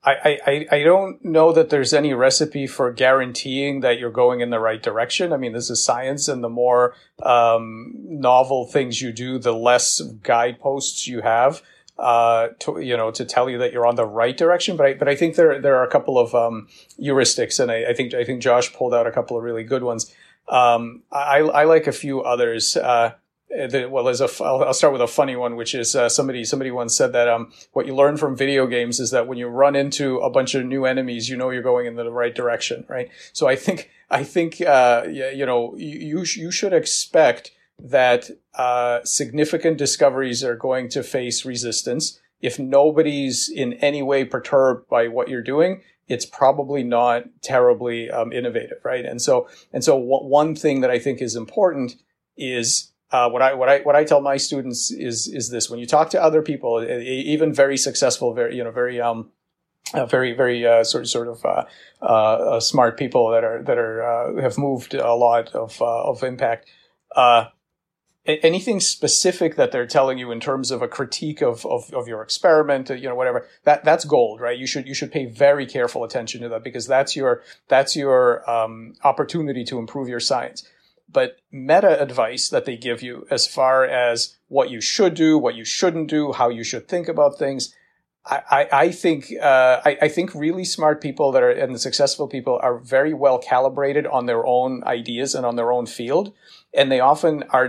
I, 0.07 0.39
I, 0.47 0.67
I 0.71 0.83
don't 0.83 1.25
know 1.25 1.53
that 1.53 1.71
there's 1.71 1.95
any 1.95 2.13
recipe 2.13 2.67
for 2.67 2.93
guaranteeing 2.93 3.81
that 3.81 3.99
you're 3.99 4.11
going 4.11 4.41
in 4.41 4.51
the 4.51 4.61
right 4.61 4.83
direction. 4.83 5.33
I 5.33 5.39
mean, 5.39 5.55
this 5.55 5.71
is 5.71 5.83
science, 5.83 6.29
and 6.29 6.45
the 6.45 6.51
more 6.51 6.95
um, 7.23 7.95
novel 7.97 8.67
things 8.67 9.01
you 9.01 9.13
do, 9.13 9.39
the 9.39 9.55
less 9.55 10.03
guideposts 10.23 11.07
you 11.07 11.23
have 11.23 11.63
uh, 11.99 12.49
to 12.59 12.81
you 12.81 12.97
know 12.97 13.11
to 13.13 13.25
tell 13.25 13.49
you 13.49 13.59
that 13.59 13.73
you're 13.73 13.87
on 13.87 13.95
the 13.95 14.07
right 14.07 14.37
direction. 14.37 14.77
But 14.77 14.87
I, 14.87 14.95
but 14.95 15.09
I 15.09 15.17
think 15.17 15.37
there 15.37 15.61
there 15.61 15.77
are 15.77 15.85
a 15.85 15.91
couple 15.91 16.19
of 16.19 16.35
um, 16.35 16.69
heuristics, 17.01 17.61
and 17.61 17.71
I, 17.71 17.91
I 17.91 17.95
think 17.95 18.15
I 18.15 18.25
think 18.25 18.43
Josh 18.43 18.73
pulled 18.73 18.95
out 18.95 19.07
a 19.07 19.13
couple 19.13 19.37
of 19.37 19.43
really 19.43 19.65
good 19.65 19.83
ones. 19.83 20.13
Um, 20.49 21.03
I, 21.11 21.39
I 21.39 21.65
like 21.65 21.87
a 21.87 21.93
few 21.93 22.21
others. 22.21 22.77
Uh, 22.77 23.15
well, 23.51 24.05
there's 24.05 24.21
a. 24.21 24.29
I'll, 24.43 24.65
I'll 24.65 24.75
start 24.75 24.93
with 24.93 25.03
a 25.03 25.07
funny 25.07 25.37
one, 25.37 25.57
which 25.57 25.75
is 25.75 25.95
uh, 25.95 26.09
somebody 26.09 26.45
somebody 26.45 26.71
once 26.71 26.97
said 26.97 27.13
that 27.13 27.29
um, 27.29 27.53
what 27.73 27.87
you 27.87 27.95
learn 27.95 28.17
from 28.17 28.37
video 28.37 28.67
games 28.67 29.01
is 29.01 29.11
that 29.11 29.27
when 29.27 29.39
you 29.39 29.49
run 29.49 29.77
into 29.77 30.19
a 30.19 30.31
bunch 30.31 30.55
of 30.55 30.65
new 30.65 30.85
enemies, 30.85 31.29
you 31.29 31.37
know 31.37 31.51
you're 31.51 31.63
going 31.63 31.87
in 31.87 31.95
the 31.95 32.11
right 32.11 32.35
direction, 32.35 32.85
right? 32.89 33.11
So 33.33 33.47
I 33.47 33.57
think 33.57 33.91
I 34.11 34.25
think 34.25 34.61
uh, 34.61 35.05
you 35.09 35.47
know 35.47 35.75
you 35.77 36.25
you 36.25 36.51
should 36.51 36.73
expect 36.73 37.53
that 37.79 38.31
uh, 38.55 39.01
significant 39.05 39.79
discoveries 39.79 40.45
are 40.45 40.57
going 40.57 40.89
to 40.91 41.03
face 41.03 41.45
resistance. 41.45 42.21
If 42.41 42.59
nobody's 42.59 43.49
in 43.49 43.75
any 43.75 44.03
way 44.03 44.25
perturbed 44.25 44.89
by 44.89 45.09
what 45.09 45.29
you're 45.29 45.43
doing, 45.43 45.83
it's 46.09 46.27
probably 46.27 46.83
not 46.83 47.25
terribly 47.43 48.11
um, 48.11 48.33
innovative, 48.33 48.79
right? 48.85 49.05
And 49.05 49.21
so 49.21 49.49
and 49.73 49.83
so 49.83 49.97
one 49.97 50.55
thing 50.55 50.81
that 50.81 50.91
I 50.91 50.99
think 50.99 51.23
is 51.23 51.37
important 51.37 51.97
is 52.37 52.93
uh, 53.11 53.31
what 53.31 53.43
I 53.43 53.55
what 53.55 53.69
I 53.69 53.81
what 53.81 53.95
I 53.95 54.05
tell 54.05 54.21
my 54.21 54.37
students 54.37 54.91
is 54.91 55.29
is 55.29 55.51
this: 55.51 55.71
when 55.71 55.79
you 55.79 55.87
talk 55.87 56.11
to 56.11 56.23
other 56.23 56.43
people, 56.43 56.83
even 56.85 57.53
very 57.53 57.77
successful, 57.77 58.35
very 58.35 58.57
you 58.57 58.65
know, 58.65 58.71
very 58.71 59.01
um, 59.01 59.31
uh, 59.93 60.07
very 60.07 60.33
very 60.33 60.67
uh, 60.67 60.83
sort 60.85 61.07
sort 61.07 61.29
of 61.29 61.45
uh, 61.45 61.65
uh, 62.03 62.07
uh, 62.07 62.61
smart 62.61 62.99
people 62.99 63.31
that 63.31 63.45
are 63.45 63.63
that 63.63 63.79
are 63.79 64.41
have 64.41 64.59
moved 64.59 64.95
a 64.95 65.15
lot 65.15 65.55
of 65.55 65.81
of 65.81 66.23
impact. 66.23 66.69
anything 68.27 68.81
specific 68.81 69.57
that 69.57 69.71
they're 69.71 69.87
telling 69.87 70.19
you 70.19 70.33
in 70.33 70.41
terms 70.41 70.71
of 70.71 70.81
a 70.81 70.89
critique 70.89 71.43
of, 71.43 71.67
of, 71.67 71.93
of 71.93 72.09
your 72.09 72.23
experiment, 72.23 72.89
you 72.89 73.07
know, 73.07 73.15
whatever 73.15 73.47
that 73.65 73.85
that's 73.85 74.07
gold, 74.07 74.41
right? 74.41 74.59
You 74.59 74.67
should 74.67 74.89
you 74.89 74.95
should 74.95 75.13
pay 75.13 75.27
very 75.27 75.67
careful 75.67 76.05
attention 76.05 76.41
to 76.41 76.49
that 76.49 76.65
because 76.65 76.87
that's 76.87 77.15
your 77.15 77.43
that's 77.69 77.95
your 77.95 78.49
um, 78.51 78.95
opportunity 79.05 79.65
to 79.65 79.79
improve 79.79 80.09
your 80.09 80.21
science 80.21 80.67
but 81.09 81.37
meta 81.51 82.01
advice 82.01 82.49
that 82.49 82.65
they 82.65 82.77
give 82.77 83.03
you 83.03 83.27
as 83.31 83.47
far 83.47 83.85
as 83.85 84.37
what 84.49 84.71
you 84.71 84.81
should 84.81 85.15
do, 85.15 85.39
what 85.39 85.55
you 85.55 85.65
shouldn't 85.65 86.09
do, 86.09 86.33
how 86.33 86.49
you 86.49 86.65
should 86.65 86.89
think 86.89 87.09
about 87.09 87.39
things. 87.39 87.75
I, 88.27 88.69
I, 88.73 88.91
think 88.91 89.27
uh, 89.39 89.83
I, 89.85 89.99
I, 90.03 90.09
think 90.09 90.35
really 90.35 90.65
smart 90.65 91.03
people 91.03 91.31
that 91.33 91.43
are 91.43 91.51
and 91.51 91.75
the 91.75 91.79
successful 91.79 92.27
people 92.27 92.59
are 92.63 92.79
very 92.79 93.13
well 93.13 93.39
calibrated 93.39 94.07
on 94.07 94.25
their 94.25 94.47
own 94.47 94.83
ideas 94.85 95.35
and 95.35 95.45
on 95.45 95.57
their 95.57 95.71
own 95.71 95.85
field, 95.85 96.33
and 96.73 96.91
they 96.91 97.01
often 97.01 97.43
are 97.51 97.69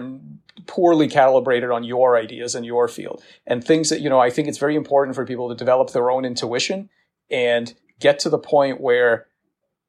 poorly 0.66 1.10
calibrated 1.10 1.72
on 1.72 1.84
your 1.84 2.18
ideas 2.18 2.56
and 2.56 2.66
your 2.66 2.88
field 2.88 3.22
and 3.46 3.66
things 3.66 3.90
that 3.90 4.00
you 4.00 4.10
know. 4.10 4.20
I 4.20 4.30
think 4.30 4.48
it's 4.48 4.58
very 4.58 4.78
important 4.78 5.16
for 5.16 5.26
people 5.26 5.50
to 5.50 5.56
develop 5.56 5.92
their 5.92 6.10
own 6.10 6.24
intuition 6.24 6.90
and 7.30 7.74
get 8.00 8.20
to 8.20 8.30
the 8.30 8.40
point 8.40 8.80
where 8.80 9.28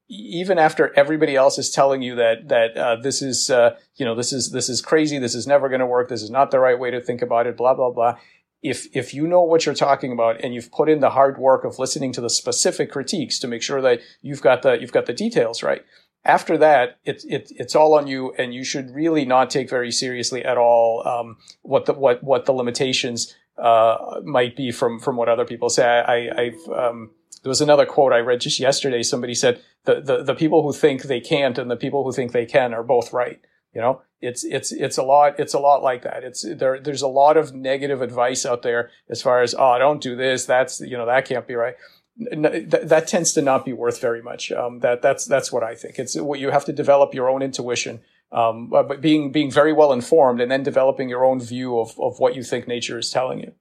even 0.09 0.57
after 0.57 0.93
everybody 0.95 1.35
else 1.35 1.57
is 1.57 1.69
telling 1.69 2.01
you 2.01 2.15
that 2.15 2.47
that 2.47 2.77
uh, 2.77 2.95
this 2.95 3.21
is 3.21 3.49
uh, 3.49 3.75
you 3.95 4.05
know 4.05 4.15
this 4.15 4.31
is 4.31 4.51
this 4.51 4.69
is 4.69 4.81
crazy, 4.81 5.19
this 5.19 5.35
is 5.35 5.47
never 5.47 5.69
going 5.69 5.79
to 5.79 5.85
work, 5.85 6.09
this 6.09 6.23
is 6.23 6.31
not 6.31 6.51
the 6.51 6.59
right 6.59 6.79
way 6.79 6.91
to 6.91 7.01
think 7.01 7.21
about 7.21 7.47
it, 7.47 7.57
blah 7.57 7.73
blah 7.73 7.91
blah. 7.91 8.17
If 8.63 8.87
if 8.95 9.13
you 9.13 9.27
know 9.27 9.41
what 9.43 9.65
you're 9.65 9.75
talking 9.75 10.11
about 10.11 10.41
and 10.41 10.53
you've 10.53 10.71
put 10.71 10.89
in 10.89 10.99
the 10.99 11.11
hard 11.11 11.37
work 11.37 11.63
of 11.63 11.77
listening 11.77 12.11
to 12.13 12.21
the 12.21 12.29
specific 12.29 12.91
critiques 12.91 13.37
to 13.39 13.47
make 13.47 13.61
sure 13.61 13.81
that 13.81 13.99
you've 14.21 14.41
got 14.41 14.61
the 14.61 14.79
you've 14.79 14.91
got 14.91 15.05
the 15.05 15.13
details 15.13 15.61
right, 15.61 15.83
after 16.27 16.57
that, 16.57 16.99
it's 17.05 17.23
it, 17.25 17.51
it's 17.55 17.75
all 17.75 17.93
on 17.93 18.05
you, 18.05 18.33
and 18.37 18.53
you 18.53 18.63
should 18.63 18.93
really 18.93 19.25
not 19.25 19.49
take 19.49 19.69
very 19.69 19.91
seriously 19.91 20.43
at 20.43 20.57
all 20.57 21.07
um, 21.07 21.37
what 21.61 21.85
the 21.85 21.93
what 21.93 22.23
what 22.23 22.45
the 22.45 22.51
limitations 22.51 23.33
uh, 23.57 24.19
might 24.23 24.55
be 24.55 24.71
from 24.71 24.99
from 24.99 25.15
what 25.15 25.29
other 25.29 25.45
people 25.45 25.69
say. 25.69 25.85
I, 25.85 26.45
have 26.45 26.77
um, 26.77 27.11
there 27.43 27.49
was 27.49 27.61
another 27.61 27.85
quote 27.85 28.13
I 28.13 28.19
read 28.19 28.41
just 28.41 28.59
yesterday. 28.59 29.03
Somebody 29.03 29.35
said 29.35 29.61
the, 29.85 30.01
the 30.01 30.23
the 30.23 30.35
people 30.35 30.63
who 30.63 30.73
think 30.73 31.03
they 31.03 31.19
can't 31.19 31.57
and 31.57 31.69
the 31.69 31.75
people 31.75 32.03
who 32.03 32.11
think 32.11 32.31
they 32.31 32.45
can 32.45 32.73
are 32.73 32.83
both 32.83 33.13
right. 33.13 33.39
You 33.73 33.81
know, 33.81 34.01
it's 34.21 34.43
it's 34.43 34.71
it's 34.71 34.97
a 34.97 35.03
lot 35.03 35.39
it's 35.39 35.53
a 35.53 35.59
lot 35.59 35.83
like 35.83 36.03
that. 36.03 36.23
It's 36.23 36.45
there 36.55 36.79
there's 36.79 37.01
a 37.01 37.07
lot 37.07 37.37
of 37.37 37.53
negative 37.53 38.01
advice 38.01 38.45
out 38.45 38.63
there 38.63 38.89
as 39.09 39.21
far 39.21 39.41
as 39.41 39.53
oh 39.57 39.77
don't 39.77 40.01
do 40.01 40.15
this 40.15 40.45
that's 40.45 40.79
you 40.79 40.97
know 40.97 41.05
that 41.05 41.25
can't 41.25 41.47
be 41.47 41.55
right. 41.55 41.75
That, 42.19 42.89
that 42.89 43.07
tends 43.07 43.33
to 43.33 43.43
not 43.43 43.63
be 43.63 43.73
worth 43.73 44.01
very 44.01 44.23
much. 44.23 44.51
Um, 44.51 44.79
that 44.79 45.03
that's 45.03 45.25
that's 45.25 45.51
what 45.51 45.63
I 45.63 45.75
think. 45.75 45.99
It's 45.99 46.19
what 46.19 46.39
you 46.39 46.49
have 46.49 46.65
to 46.65 46.73
develop 46.73 47.13
your 47.13 47.29
own 47.29 47.43
intuition, 47.43 47.99
um, 48.31 48.69
but 48.69 49.01
being 49.01 49.31
being 49.31 49.51
very 49.51 49.71
well 49.71 49.93
informed 49.93 50.41
and 50.41 50.49
then 50.49 50.63
developing 50.63 51.09
your 51.09 51.23
own 51.23 51.39
view 51.39 51.77
of 51.77 51.99
of 51.99 52.17
what 52.17 52.35
you 52.35 52.41
think 52.41 52.67
nature 52.67 52.97
is 52.97 53.11
telling 53.11 53.39
you. 53.39 53.53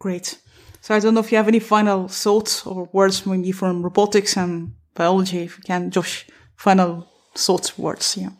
Great. 0.00 0.40
So 0.80 0.94
I 0.94 1.00
don't 1.00 1.14
know 1.14 1.20
if 1.20 1.30
you 1.30 1.36
have 1.36 1.48
any 1.48 1.60
final 1.60 2.08
thoughts 2.08 2.66
or 2.66 2.88
words 2.92 3.26
maybe 3.26 3.52
from 3.52 3.82
robotics 3.82 4.36
and 4.36 4.74
biology. 4.94 5.42
If 5.42 5.58
you 5.58 5.64
can, 5.64 5.90
Josh, 5.90 6.26
final 6.56 7.08
thoughts, 7.34 7.76
words, 7.78 8.16
yeah. 8.16 8.30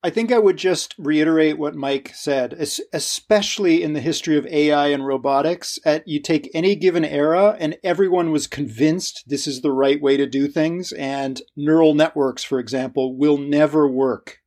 I 0.00 0.10
think 0.10 0.30
I 0.30 0.38
would 0.38 0.56
just 0.56 0.94
reiterate 0.96 1.58
what 1.58 1.74
Mike 1.74 2.12
said, 2.14 2.52
especially 2.92 3.82
in 3.82 3.94
the 3.94 4.00
history 4.00 4.38
of 4.38 4.46
AI 4.46 4.88
and 4.88 5.04
robotics. 5.04 5.76
At 5.84 6.06
you 6.06 6.22
take 6.22 6.48
any 6.54 6.76
given 6.76 7.04
era, 7.04 7.56
and 7.58 7.76
everyone 7.82 8.30
was 8.30 8.46
convinced 8.46 9.24
this 9.26 9.48
is 9.48 9.60
the 9.60 9.72
right 9.72 10.00
way 10.00 10.16
to 10.16 10.26
do 10.26 10.46
things. 10.46 10.92
And 10.92 11.42
neural 11.56 11.94
networks, 11.94 12.44
for 12.44 12.60
example, 12.60 13.18
will 13.18 13.38
never 13.38 13.88
work. 13.88 14.38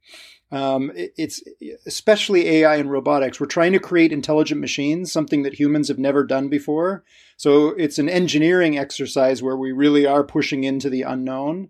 Um, 0.51 0.91
it's 0.95 1.41
especially 1.85 2.47
AI 2.47 2.75
and 2.75 2.91
robotics. 2.91 3.39
We're 3.39 3.45
trying 3.45 3.71
to 3.71 3.79
create 3.79 4.11
intelligent 4.11 4.59
machines, 4.59 5.11
something 5.11 5.43
that 5.43 5.59
humans 5.59 5.87
have 5.87 5.99
never 5.99 6.25
done 6.25 6.49
before. 6.49 7.03
So 7.37 7.69
it's 7.69 7.97
an 7.97 8.09
engineering 8.09 8.77
exercise 8.77 9.41
where 9.41 9.55
we 9.55 9.71
really 9.71 10.05
are 10.05 10.23
pushing 10.23 10.63
into 10.65 10.89
the 10.89 11.03
unknown. 11.03 11.69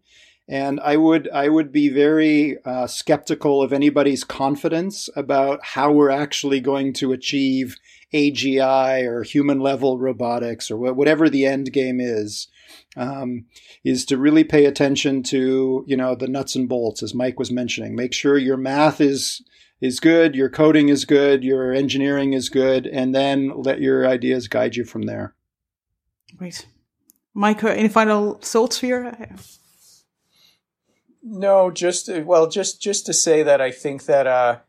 And 0.49 0.79
I 0.81 0.97
would 0.97 1.29
I 1.29 1.47
would 1.47 1.71
be 1.71 1.89
very 1.89 2.57
uh, 2.65 2.87
skeptical 2.87 3.61
of 3.61 3.71
anybody's 3.71 4.23
confidence 4.23 5.09
about 5.15 5.63
how 5.63 5.91
we're 5.91 6.09
actually 6.09 6.59
going 6.59 6.93
to 6.93 7.13
achieve 7.13 7.77
AGI 8.13 9.05
or 9.05 9.23
human 9.23 9.59
level 9.59 9.99
robotics 9.99 10.69
or 10.69 10.77
whatever 10.77 11.29
the 11.29 11.45
end 11.45 11.71
game 11.71 11.99
is 12.01 12.47
um, 12.95 13.45
is 13.83 14.05
to 14.05 14.17
really 14.17 14.43
pay 14.43 14.65
attention 14.65 15.23
to 15.23 15.83
you 15.87 15.97
know 15.97 16.15
the 16.15 16.27
nuts 16.27 16.55
and 16.55 16.67
bolts, 16.67 17.03
as 17.03 17.13
Mike 17.13 17.39
was 17.39 17.51
mentioning. 17.51 17.95
Make 17.95 18.13
sure 18.13 18.37
your 18.37 18.57
math 18.57 19.01
is 19.01 19.41
is 19.79 19.99
good, 19.99 20.35
your 20.35 20.49
coding 20.49 20.89
is 20.89 21.05
good, 21.05 21.43
your 21.43 21.73
engineering 21.73 22.33
is 22.33 22.49
good, 22.49 22.85
and 22.85 23.15
then 23.15 23.51
let 23.55 23.81
your 23.81 24.07
ideas 24.07 24.47
guide 24.47 24.75
you 24.75 24.85
from 24.85 25.03
there. 25.03 25.33
Great, 26.37 26.67
Mike. 27.33 27.63
Any 27.63 27.89
final 27.89 28.35
thoughts 28.35 28.79
here? 28.79 29.17
No, 31.23 31.71
just 31.71 32.09
well, 32.09 32.47
just 32.47 32.81
just 32.81 33.05
to 33.05 33.13
say 33.13 33.43
that 33.43 33.61
I 33.61 33.71
think 33.71 34.05
that 34.05 34.27
uh, 34.27 34.59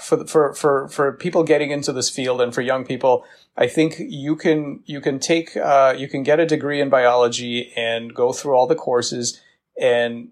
for 0.00 0.26
for 0.26 0.54
for 0.54 0.88
for 0.88 1.12
people 1.12 1.44
getting 1.44 1.70
into 1.70 1.92
this 1.92 2.08
field 2.08 2.40
and 2.40 2.54
for 2.54 2.62
young 2.62 2.84
people, 2.84 3.24
I 3.56 3.66
think 3.66 3.96
you 3.98 4.36
can 4.36 4.80
you 4.86 5.00
can 5.00 5.18
take 5.18 5.56
uh, 5.56 5.94
you 5.96 6.08
can 6.08 6.22
get 6.22 6.40
a 6.40 6.46
degree 6.46 6.80
in 6.80 6.88
biology 6.88 7.72
and 7.76 8.14
go 8.14 8.32
through 8.32 8.54
all 8.54 8.66
the 8.66 8.74
courses 8.74 9.40
and 9.80 10.28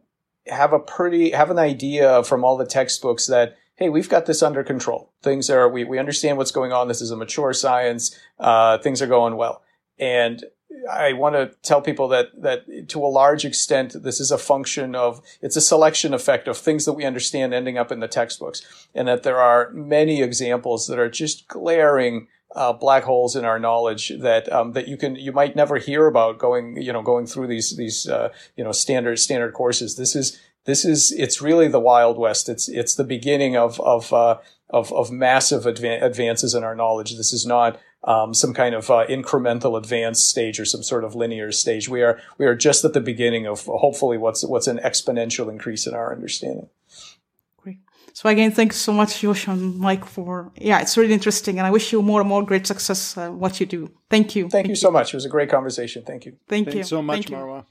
have 0.47 0.73
a 0.73 0.79
pretty 0.79 1.31
have 1.31 1.51
an 1.51 1.59
idea 1.59 2.23
from 2.25 2.45
all 2.45 2.57
the 2.57 2.67
textbooks 2.67 3.27
that 3.27 3.57
hey 3.77 3.89
we've 3.89 4.09
got 4.09 4.27
this 4.27 4.43
under 4.43 4.65
control. 4.65 5.13
Things 5.23 5.51
are 5.51 5.69
we, 5.69 5.85
we 5.85 5.99
understand 5.99 6.39
what's 6.39 6.53
going 6.53 6.73
on. 6.73 6.89
This 6.89 7.03
is 7.03 7.11
a 7.11 7.17
mature 7.17 7.53
science. 7.53 8.19
Uh, 8.39 8.79
things 8.79 9.03
are 9.03 9.07
going 9.07 9.37
well. 9.37 9.63
And 9.99 10.43
I 10.91 11.13
want 11.13 11.35
to 11.35 11.53
tell 11.63 11.81
people 11.81 12.09
that 12.09 12.29
that 12.43 12.89
to 12.89 13.05
a 13.05 13.07
large 13.07 13.45
extent 13.45 14.03
this 14.03 14.21
is 14.21 14.31
a 14.31 14.39
function 14.39 14.95
of 14.95 15.23
it's 15.41 15.57
a 15.57 15.61
selection 15.61 16.15
effect 16.15 16.49
of 16.49 16.59
things 16.59 16.85
that 16.85 16.93
we 16.93 17.05
understand 17.05 17.55
ending 17.55 17.79
up 17.79 17.91
in 17.91 18.01
the 18.01 18.09
textbooks, 18.09 18.89
and 18.95 19.09
that 19.09 19.23
there 19.23 19.41
are 19.41 19.71
many 19.71 20.23
examples 20.23 20.87
that 20.87 20.99
are 20.99 21.11
just 21.11 21.49
glaring 21.49 22.29
uh, 22.55 22.73
black 22.73 23.05
holes 23.05 23.35
in 23.35 23.45
our 23.45 23.59
knowledge 23.59 24.13
that 24.21 24.51
um, 24.53 24.73
that 24.73 24.89
you 24.89 24.97
can 24.97 25.17
you 25.17 25.33
might 25.33 25.57
never 25.57 25.79
hear 25.79 26.07
about 26.07 26.39
going 26.39 26.81
you 26.81 26.93
know 26.93 27.03
going 27.03 27.27
through 27.27 27.47
these 27.47 27.77
these 27.77 28.09
uh, 28.09 28.29
you 28.57 28.65
know 28.65 28.73
standard 28.73 29.19
standard 29.19 29.53
courses. 29.53 29.97
This 29.97 30.15
is 30.15 30.41
this 30.65 30.85
is 30.85 31.13
it's 31.13 31.43
really 31.43 31.69
the 31.69 31.81
wild 31.81 32.19
west. 32.19 32.49
It's 32.49 32.69
it's 32.69 32.95
the 32.95 33.05
beginning 33.05 33.57
of 33.57 33.81
of 33.81 34.13
uh, 34.13 34.39
of, 34.71 34.93
of 34.93 35.11
massive 35.11 35.65
adva- 35.65 36.03
advances 36.03 36.55
in 36.55 36.65
our 36.65 36.75
knowledge. 36.75 37.17
This 37.17 37.33
is 37.33 37.47
not 37.47 37.79
um, 38.05 38.35
some 38.35 38.55
kind 38.55 38.75
of 38.75 38.91
uh, 38.91 39.07
incremental 39.09 39.77
advanced 39.77 40.29
stage 40.29 40.61
or 40.61 40.65
some 40.65 40.83
sort 40.83 41.05
of 41.05 41.15
linear 41.15 41.51
stage. 41.53 41.89
We 41.89 42.03
are 42.03 42.21
we 42.39 42.47
are 42.47 42.55
just 42.55 42.85
at 42.85 42.93
the 42.93 43.01
beginning 43.01 43.47
of 43.47 43.65
hopefully 43.65 44.19
what's 44.19 44.45
what's 44.45 44.67
an 44.67 44.79
exponential 44.79 45.51
increase 45.51 45.87
in 45.87 45.95
our 45.95 46.13
understanding. 46.13 46.69
Great. 47.57 47.79
So 48.13 48.29
again, 48.29 48.53
thanks 48.53 48.77
so 48.77 48.93
much, 48.93 49.21
Josh 49.21 49.49
and 49.49 49.79
Mike, 49.79 50.05
for 50.05 50.53
yeah, 50.57 50.81
it's 50.81 50.97
really 50.97 51.15
interesting, 51.15 51.59
and 51.59 51.67
I 51.67 51.71
wish 51.71 51.93
you 51.93 52.03
more 52.03 52.21
and 52.21 52.29
more 52.29 52.43
great 52.43 52.67
success 52.67 53.17
uh, 53.17 53.31
what 53.31 53.59
you 53.61 53.67
do. 53.67 53.91
Thank 54.11 54.37
you. 54.37 54.43
Thank, 54.45 54.53
Thank 54.53 54.67
you, 54.67 54.71
you, 54.71 54.77
so 54.77 54.91
much. 54.91 55.15
It 55.15 55.17
was 55.17 55.25
a 55.25 55.31
great 55.31 55.51
conversation. 55.51 56.05
Thank 56.05 56.27
you. 56.27 56.37
Thank 56.49 56.67
Thanks 56.67 56.77
you 56.77 56.85
so 56.85 57.03
much, 57.03 57.27
Thank 57.27 57.41
Marwa. 57.41 57.65